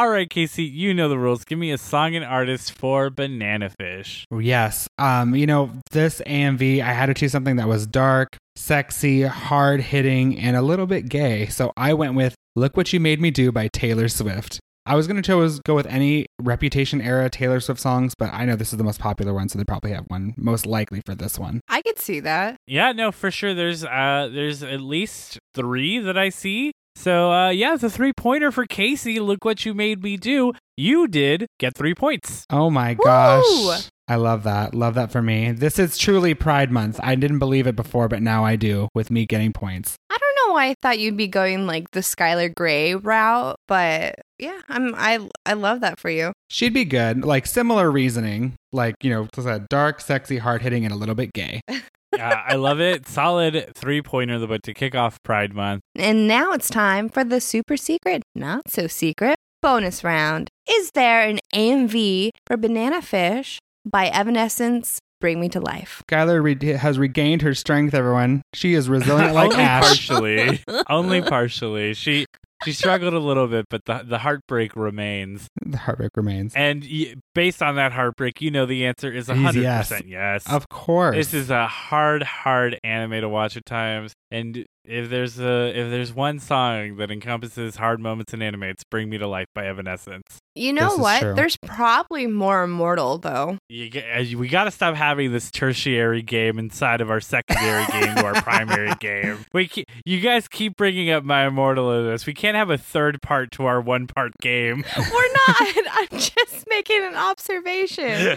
All 0.00 0.08
right, 0.08 0.30
Casey, 0.30 0.64
you 0.64 0.94
know 0.94 1.10
the 1.10 1.18
rules. 1.18 1.44
Give 1.44 1.58
me 1.58 1.72
a 1.72 1.76
song 1.76 2.14
and 2.14 2.24
artist 2.24 2.72
for 2.72 3.10
Banana 3.10 3.68
Fish. 3.68 4.24
Yes. 4.34 4.88
Um, 4.96 5.34
you 5.34 5.46
know, 5.46 5.72
this 5.90 6.22
AMV, 6.26 6.80
I 6.80 6.94
had 6.94 7.04
to 7.06 7.14
choose 7.14 7.32
something 7.32 7.56
that 7.56 7.68
was 7.68 7.86
dark, 7.86 8.38
sexy, 8.56 9.24
hard 9.24 9.82
hitting, 9.82 10.38
and 10.38 10.56
a 10.56 10.62
little 10.62 10.86
bit 10.86 11.10
gay. 11.10 11.48
So 11.48 11.74
I 11.76 11.92
went 11.92 12.14
with 12.14 12.34
Look 12.56 12.78
What 12.78 12.94
You 12.94 12.98
Made 12.98 13.20
Me 13.20 13.30
Do 13.30 13.52
by 13.52 13.68
Taylor 13.74 14.08
Swift. 14.08 14.58
I 14.86 14.94
was 14.94 15.06
going 15.06 15.16
to 15.16 15.22
chose 15.22 15.60
go 15.60 15.74
with 15.74 15.86
any 15.86 16.24
Reputation 16.40 17.02
era 17.02 17.28
Taylor 17.28 17.60
Swift 17.60 17.78
songs, 17.78 18.14
but 18.18 18.32
I 18.32 18.46
know 18.46 18.56
this 18.56 18.72
is 18.72 18.78
the 18.78 18.84
most 18.84 19.00
popular 19.00 19.34
one, 19.34 19.50
so 19.50 19.58
they 19.58 19.64
probably 19.64 19.92
have 19.92 20.06
one 20.08 20.32
most 20.38 20.64
likely 20.64 21.02
for 21.04 21.14
this 21.14 21.38
one. 21.38 21.60
I 21.68 21.82
could 21.82 21.98
see 21.98 22.20
that. 22.20 22.56
Yeah, 22.66 22.92
no, 22.92 23.12
for 23.12 23.30
sure. 23.30 23.52
There's 23.52 23.84
uh, 23.84 24.30
there's 24.32 24.62
at 24.62 24.80
least 24.80 25.38
three 25.54 25.98
that 25.98 26.16
I 26.16 26.30
see. 26.30 26.72
So 26.96 27.32
uh, 27.32 27.50
yeah, 27.50 27.74
it's 27.74 27.82
a 27.82 27.90
three 27.90 28.12
pointer 28.12 28.52
for 28.52 28.66
Casey. 28.66 29.20
Look 29.20 29.44
what 29.44 29.64
you 29.64 29.74
made 29.74 30.02
me 30.02 30.16
do. 30.16 30.52
You 30.76 31.08
did 31.08 31.46
get 31.58 31.74
three 31.74 31.94
points. 31.94 32.44
Oh 32.50 32.70
my 32.70 32.94
Woo! 32.94 33.04
gosh. 33.04 33.88
I 34.08 34.16
love 34.16 34.42
that. 34.42 34.74
Love 34.74 34.94
that 34.94 35.12
for 35.12 35.22
me. 35.22 35.52
This 35.52 35.78
is 35.78 35.96
truly 35.96 36.34
Pride 36.34 36.72
Month. 36.72 36.98
I 37.00 37.14
didn't 37.14 37.38
believe 37.38 37.68
it 37.68 37.76
before, 37.76 38.08
but 38.08 38.20
now 38.22 38.44
I 38.44 38.56
do 38.56 38.88
with 38.92 39.08
me 39.08 39.24
getting 39.24 39.52
points. 39.52 39.94
I 40.10 40.18
don't 40.18 40.48
know 40.48 40.54
why 40.54 40.66
I 40.70 40.74
thought 40.82 40.98
you'd 40.98 41.16
be 41.16 41.28
going 41.28 41.68
like 41.68 41.92
the 41.92 42.00
Skylar 42.00 42.52
Grey 42.52 42.96
route, 42.96 43.54
but 43.68 44.16
yeah, 44.38 44.60
I'm 44.68 44.94
I 44.96 45.28
I 45.46 45.52
love 45.52 45.80
that 45.82 46.00
for 46.00 46.10
you. 46.10 46.32
She'd 46.48 46.74
be 46.74 46.84
good. 46.84 47.24
Like 47.24 47.46
similar 47.46 47.88
reasoning. 47.90 48.54
Like, 48.72 48.96
you 49.02 49.10
know, 49.10 49.28
just 49.32 49.46
a 49.46 49.64
dark, 49.70 50.00
sexy, 50.00 50.38
hard 50.38 50.62
hitting, 50.62 50.84
and 50.84 50.92
a 50.92 50.96
little 50.96 51.14
bit 51.14 51.32
gay. 51.32 51.60
Uh, 52.12 52.22
I 52.46 52.56
love 52.56 52.80
it. 52.80 53.06
Solid 53.06 53.72
three 53.74 54.02
pointer 54.02 54.38
the 54.38 54.46
book 54.46 54.62
to 54.62 54.74
kick 54.74 54.94
off 54.94 55.22
Pride 55.22 55.54
Month. 55.54 55.82
And 55.94 56.26
now 56.26 56.52
it's 56.52 56.68
time 56.68 57.08
for 57.08 57.22
the 57.24 57.40
super 57.40 57.76
secret, 57.76 58.22
not 58.34 58.68
so 58.70 58.86
secret 58.86 59.36
bonus 59.62 60.02
round. 60.02 60.48
Is 60.70 60.90
there 60.92 61.22
an 61.22 61.38
AMV 61.54 62.30
for 62.46 62.56
Banana 62.56 63.02
Fish 63.02 63.58
by 63.84 64.08
Evanescence? 64.08 64.98
Bring 65.20 65.38
me 65.38 65.50
to 65.50 65.60
life. 65.60 66.02
Skylar 66.10 66.42
re- 66.42 66.72
has 66.78 66.98
regained 66.98 67.42
her 67.42 67.52
strength, 67.54 67.92
everyone. 67.92 68.40
She 68.54 68.72
is 68.72 68.88
resilient 68.88 69.34
like 69.34 69.50
Only 69.52 69.62
Ash. 69.62 69.84
partially. 70.08 70.64
Only 70.88 71.20
partially. 71.20 71.92
She 71.92 72.24
she 72.64 72.72
struggled 72.72 73.14
a 73.14 73.18
little 73.18 73.46
bit, 73.46 73.66
but 73.68 73.84
the 73.84 74.02
the 74.04 74.18
heartbreak 74.18 74.76
remains. 74.76 75.48
The 75.64 75.78
heartbreak 75.78 76.16
remains. 76.16 76.54
And 76.54 76.82
y- 76.82 77.14
based 77.34 77.62
on 77.62 77.76
that 77.76 77.92
heartbreak, 77.92 78.40
you 78.40 78.50
know 78.50 78.66
the 78.66 78.86
answer 78.86 79.12
is 79.12 79.28
hundred 79.28 79.62
yes. 79.62 79.88
percent 79.88 80.08
yes. 80.08 80.50
Of 80.50 80.68
course. 80.68 81.16
This 81.16 81.34
is 81.34 81.50
a 81.50 81.66
hard, 81.66 82.22
hard 82.22 82.78
anime 82.84 83.20
to 83.20 83.28
watch 83.28 83.56
at 83.56 83.66
times. 83.66 84.12
And 84.30 84.66
if 84.84 85.10
there's 85.10 85.38
a 85.38 85.68
if 85.68 85.90
there's 85.90 86.12
one 86.12 86.38
song 86.38 86.96
that 86.96 87.10
encompasses 87.10 87.76
hard 87.76 88.00
moments 88.00 88.32
in 88.34 88.42
anime, 88.42 88.64
it's 88.64 88.84
"Bring 88.84 89.10
Me 89.10 89.18
to 89.18 89.26
Life" 89.26 89.48
by 89.54 89.66
Evanescence. 89.66 90.38
You 90.56 90.72
know 90.72 90.90
This 90.90 90.98
what? 90.98 91.20
true. 91.20 91.34
There's 91.34 91.56
probably 91.56 92.26
more 92.26 92.64
immortal 92.64 93.18
though. 93.18 93.58
You 93.68 93.88
get, 93.88 94.04
as- 94.06 94.34
we 94.34 94.48
got 94.48 94.64
to 94.64 94.70
stop 94.72 94.96
having 94.96 95.30
this 95.32 95.50
tertiary 95.50 96.22
game 96.22 96.58
inside 96.58 97.00
of 97.00 97.08
our 97.10 97.20
secondary 97.20 97.86
game 97.86 98.16
to 98.16 98.24
our 98.26 98.34
primary 98.42 98.92
game. 99.00 99.44
We 99.52 99.68
ke- 99.68 99.84
you 100.04 100.20
guys 100.20 100.48
keep 100.48 100.76
bringing 100.76 101.08
up 101.10 101.22
my 101.24 101.46
immortal 101.46 101.92
in 102.00 102.06
this. 102.06 102.26
We 102.26 102.34
can't 102.34 102.56
have 102.56 102.68
a 102.68 102.78
third 102.78 103.22
part 103.22 103.52
to 103.52 103.66
our 103.66 103.80
one 103.80 104.08
part 104.08 104.32
game. 104.42 104.84
We're 104.96 105.32
not. 105.48 105.56
I'm 106.12 106.18
just 106.18 106.66
making 106.68 107.04
an 107.04 107.14
observation. 107.14 108.36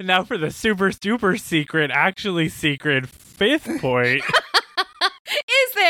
now 0.00 0.22
for 0.24 0.36
the 0.38 0.50
super 0.50 0.90
duper 0.90 1.40
secret, 1.40 1.90
actually 1.92 2.48
secret 2.48 3.06
fifth 3.06 3.80
point. 3.80 4.22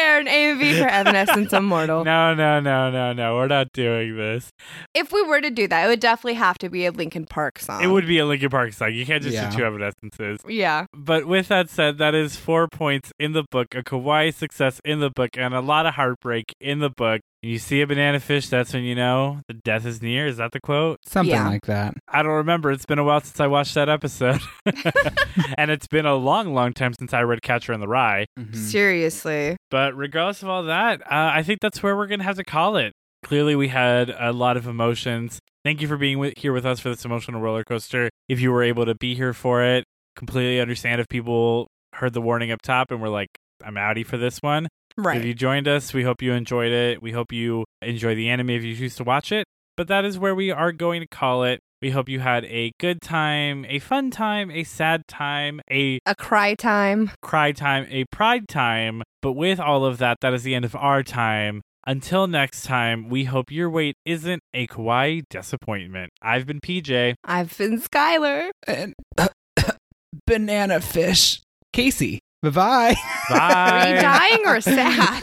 Is 0.00 0.04
there 0.04 0.20
an 0.20 0.26
AMV 0.26 0.78
for 0.82 0.88
Evanescence 0.88 1.52
Immortal? 1.52 2.04
No, 2.04 2.34
no, 2.34 2.58
no, 2.60 2.90
no, 2.90 3.12
no. 3.12 3.34
We're 3.36 3.48
not 3.48 3.72
doing 3.72 4.16
this. 4.16 4.50
If 4.94 5.12
we 5.12 5.22
were 5.22 5.40
to 5.40 5.50
do 5.50 5.68
that, 5.68 5.84
it 5.84 5.88
would 5.88 6.00
definitely 6.00 6.34
have 6.34 6.56
to 6.58 6.70
be 6.70 6.86
a 6.86 6.90
Linkin 6.90 7.26
Park 7.26 7.58
song. 7.58 7.82
It 7.82 7.88
would 7.88 8.06
be 8.06 8.18
a 8.18 8.24
Linkin 8.26 8.48
Park 8.50 8.72
song. 8.72 8.92
You 8.94 9.04
can't 9.04 9.22
just 9.22 9.34
Yeah. 9.34 9.50
do 9.50 9.58
two 9.58 9.62
Evanescences. 9.62 10.38
Yeah. 10.48 10.86
But 10.94 11.26
with 11.26 11.48
that 11.48 11.68
said, 11.68 11.98
that 11.98 12.14
is 12.14 12.36
four 12.36 12.66
points 12.68 13.12
in 13.18 13.32
the 13.32 13.44
book, 13.50 13.68
a 13.74 13.82
kawaii 13.82 14.32
success 14.32 14.80
in 14.84 15.00
the 15.00 15.10
book, 15.10 15.30
and 15.36 15.54
a 15.54 15.60
lot 15.60 15.84
of 15.86 15.94
heartbreak 15.94 16.54
in 16.60 16.78
the 16.78 16.90
book. 16.90 17.20
You 17.42 17.58
see 17.58 17.80
a 17.80 17.86
banana 17.86 18.20
fish, 18.20 18.48
that's 18.48 18.74
when 18.74 18.82
you 18.84 18.94
know 18.94 19.40
the 19.48 19.54
death 19.54 19.86
is 19.86 20.02
near. 20.02 20.26
Is 20.26 20.36
that 20.36 20.52
the 20.52 20.60
quote? 20.60 20.98
Something 21.06 21.34
Yeah. 21.34 21.48
like 21.48 21.64
that. 21.66 21.94
I 22.06 22.22
don't 22.22 22.32
remember. 22.32 22.70
It's 22.70 22.84
been 22.84 22.98
a 22.98 23.04
while 23.04 23.20
since 23.22 23.40
I 23.40 23.46
watched 23.46 23.74
that 23.76 23.88
episode. 23.88 24.40
and 25.56 25.70
it's 25.70 25.86
been 25.86 26.04
a 26.06 26.14
long, 26.16 26.52
long 26.54 26.72
time 26.74 26.92
since 26.92 27.14
I 27.14 27.22
read 27.22 27.40
Catcher 27.42 27.72
in 27.72 27.80
the 27.80 27.88
Rye. 27.88 28.26
Mhm. 28.38 28.54
Seriously. 28.54 29.56
But 29.70 29.96
regardless 29.96 30.42
of 30.42 30.48
all 30.50 30.64
that, 30.64 31.00
uh, 31.02 31.30
I 31.34 31.42
think 31.42 31.60
that's 31.60 31.82
where 31.82 31.96
we're 31.96 32.06
going 32.08 32.18
to 32.20 32.24
have 32.24 32.36
to 32.36 32.44
call 32.44 32.76
it. 32.76 32.92
Clearly, 33.22 33.54
we 33.56 33.68
had 33.68 34.10
a 34.18 34.32
lot 34.32 34.56
of 34.56 34.66
emotions. 34.66 35.38
Thank 35.64 35.80
you 35.82 35.88
for 35.88 35.96
being 35.96 36.18
with, 36.18 36.34
here 36.38 36.52
with 36.52 36.64
us 36.66 36.80
for 36.80 36.88
this 36.90 37.04
emotional 37.04 37.40
roller 37.40 37.64
coaster. 37.64 38.10
If 38.28 38.40
you 38.40 38.50
were 38.52 38.62
able 38.62 38.86
to 38.86 38.94
be 38.94 39.14
here 39.14 39.32
for 39.34 39.62
it, 39.62 39.84
completely 40.16 40.60
understand 40.60 41.00
if 41.00 41.08
people 41.08 41.68
heard 41.94 42.12
the 42.14 42.20
warning 42.20 42.50
up 42.50 42.60
top 42.62 42.90
and 42.90 43.00
were 43.00 43.08
like, 43.10 43.28
I'm 43.64 43.74
outie 43.74 44.06
for 44.06 44.16
this 44.16 44.38
one. 44.40 44.68
Right. 44.96 45.18
If 45.18 45.24
you 45.24 45.34
joined 45.34 45.68
us, 45.68 45.94
we 45.94 46.02
hope 46.02 46.22
you 46.22 46.32
enjoyed 46.32 46.72
it. 46.72 47.02
We 47.02 47.12
hope 47.12 47.32
you 47.32 47.64
enjoy 47.82 48.14
the 48.14 48.28
anime 48.28 48.50
if 48.50 48.62
you 48.62 48.76
choose 48.76 48.96
to 48.96 49.04
watch 49.04 49.32
it. 49.32 49.46
But 49.76 49.88
that 49.88 50.04
is 50.04 50.18
where 50.18 50.34
we 50.34 50.50
are 50.50 50.72
going 50.72 51.00
to 51.00 51.06
call 51.06 51.44
it. 51.44 51.60
We 51.80 51.90
hope 51.90 52.10
you 52.10 52.20
had 52.20 52.44
a 52.44 52.72
good 52.78 53.00
time, 53.00 53.64
a 53.66 53.78
fun 53.78 54.10
time, 54.10 54.50
a 54.50 54.64
sad 54.64 55.08
time, 55.08 55.62
a 55.70 55.98
a 56.04 56.14
cry 56.14 56.54
time. 56.54 57.10
cry 57.22 57.52
time, 57.52 57.86
a 57.88 58.04
pride 58.12 58.48
time. 58.48 59.02
But 59.22 59.32
with 59.32 59.58
all 59.58 59.86
of 59.86 59.96
that, 59.98 60.18
that 60.20 60.34
is 60.34 60.42
the 60.42 60.54
end 60.54 60.66
of 60.66 60.76
our 60.76 61.02
time. 61.02 61.62
Until 61.86 62.26
next 62.26 62.64
time, 62.66 63.08
we 63.08 63.24
hope 63.24 63.50
your 63.50 63.70
wait 63.70 63.96
isn't 64.04 64.42
a 64.52 64.66
kawaii 64.66 65.22
disappointment. 65.30 66.10
I've 66.20 66.46
been 66.46 66.60
PJ. 66.60 67.14
I've 67.24 67.56
been 67.56 67.80
Skylar. 67.80 68.50
And 68.66 68.92
banana 70.26 70.82
fish. 70.82 71.40
Casey. 71.72 72.20
Bye 72.42 72.50
bye. 72.50 72.94
Bye. 73.28 73.36
Are 73.38 73.94
you 73.94 74.00
dying 74.00 74.46
or 74.46 74.60
sad? 74.62 75.22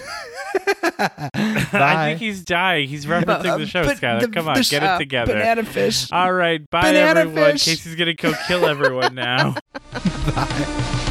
I 0.99 2.05
think 2.09 2.19
he's 2.19 2.43
dying. 2.43 2.87
He's 2.87 3.05
referencing 3.05 3.57
the 3.59 3.65
show, 3.67 3.83
But 3.85 3.97
Skylar. 3.97 4.21
the- 4.21 4.27
Come 4.29 4.47
on, 4.49 4.61
get 4.61 4.83
it 4.83 4.97
together. 4.97 5.33
Banana 5.33 5.63
fish. 5.63 6.11
All 6.11 6.31
right, 6.31 6.67
bye 6.69 6.81
Banana 6.81 7.21
everyone. 7.21 7.51
fish. 7.53 7.65
Casey's 7.65 7.95
gonna 7.95 8.13
go 8.13 8.33
kill 8.47 8.65
everyone 8.65 9.15
now. 9.15 9.55
Bye. 10.35 11.03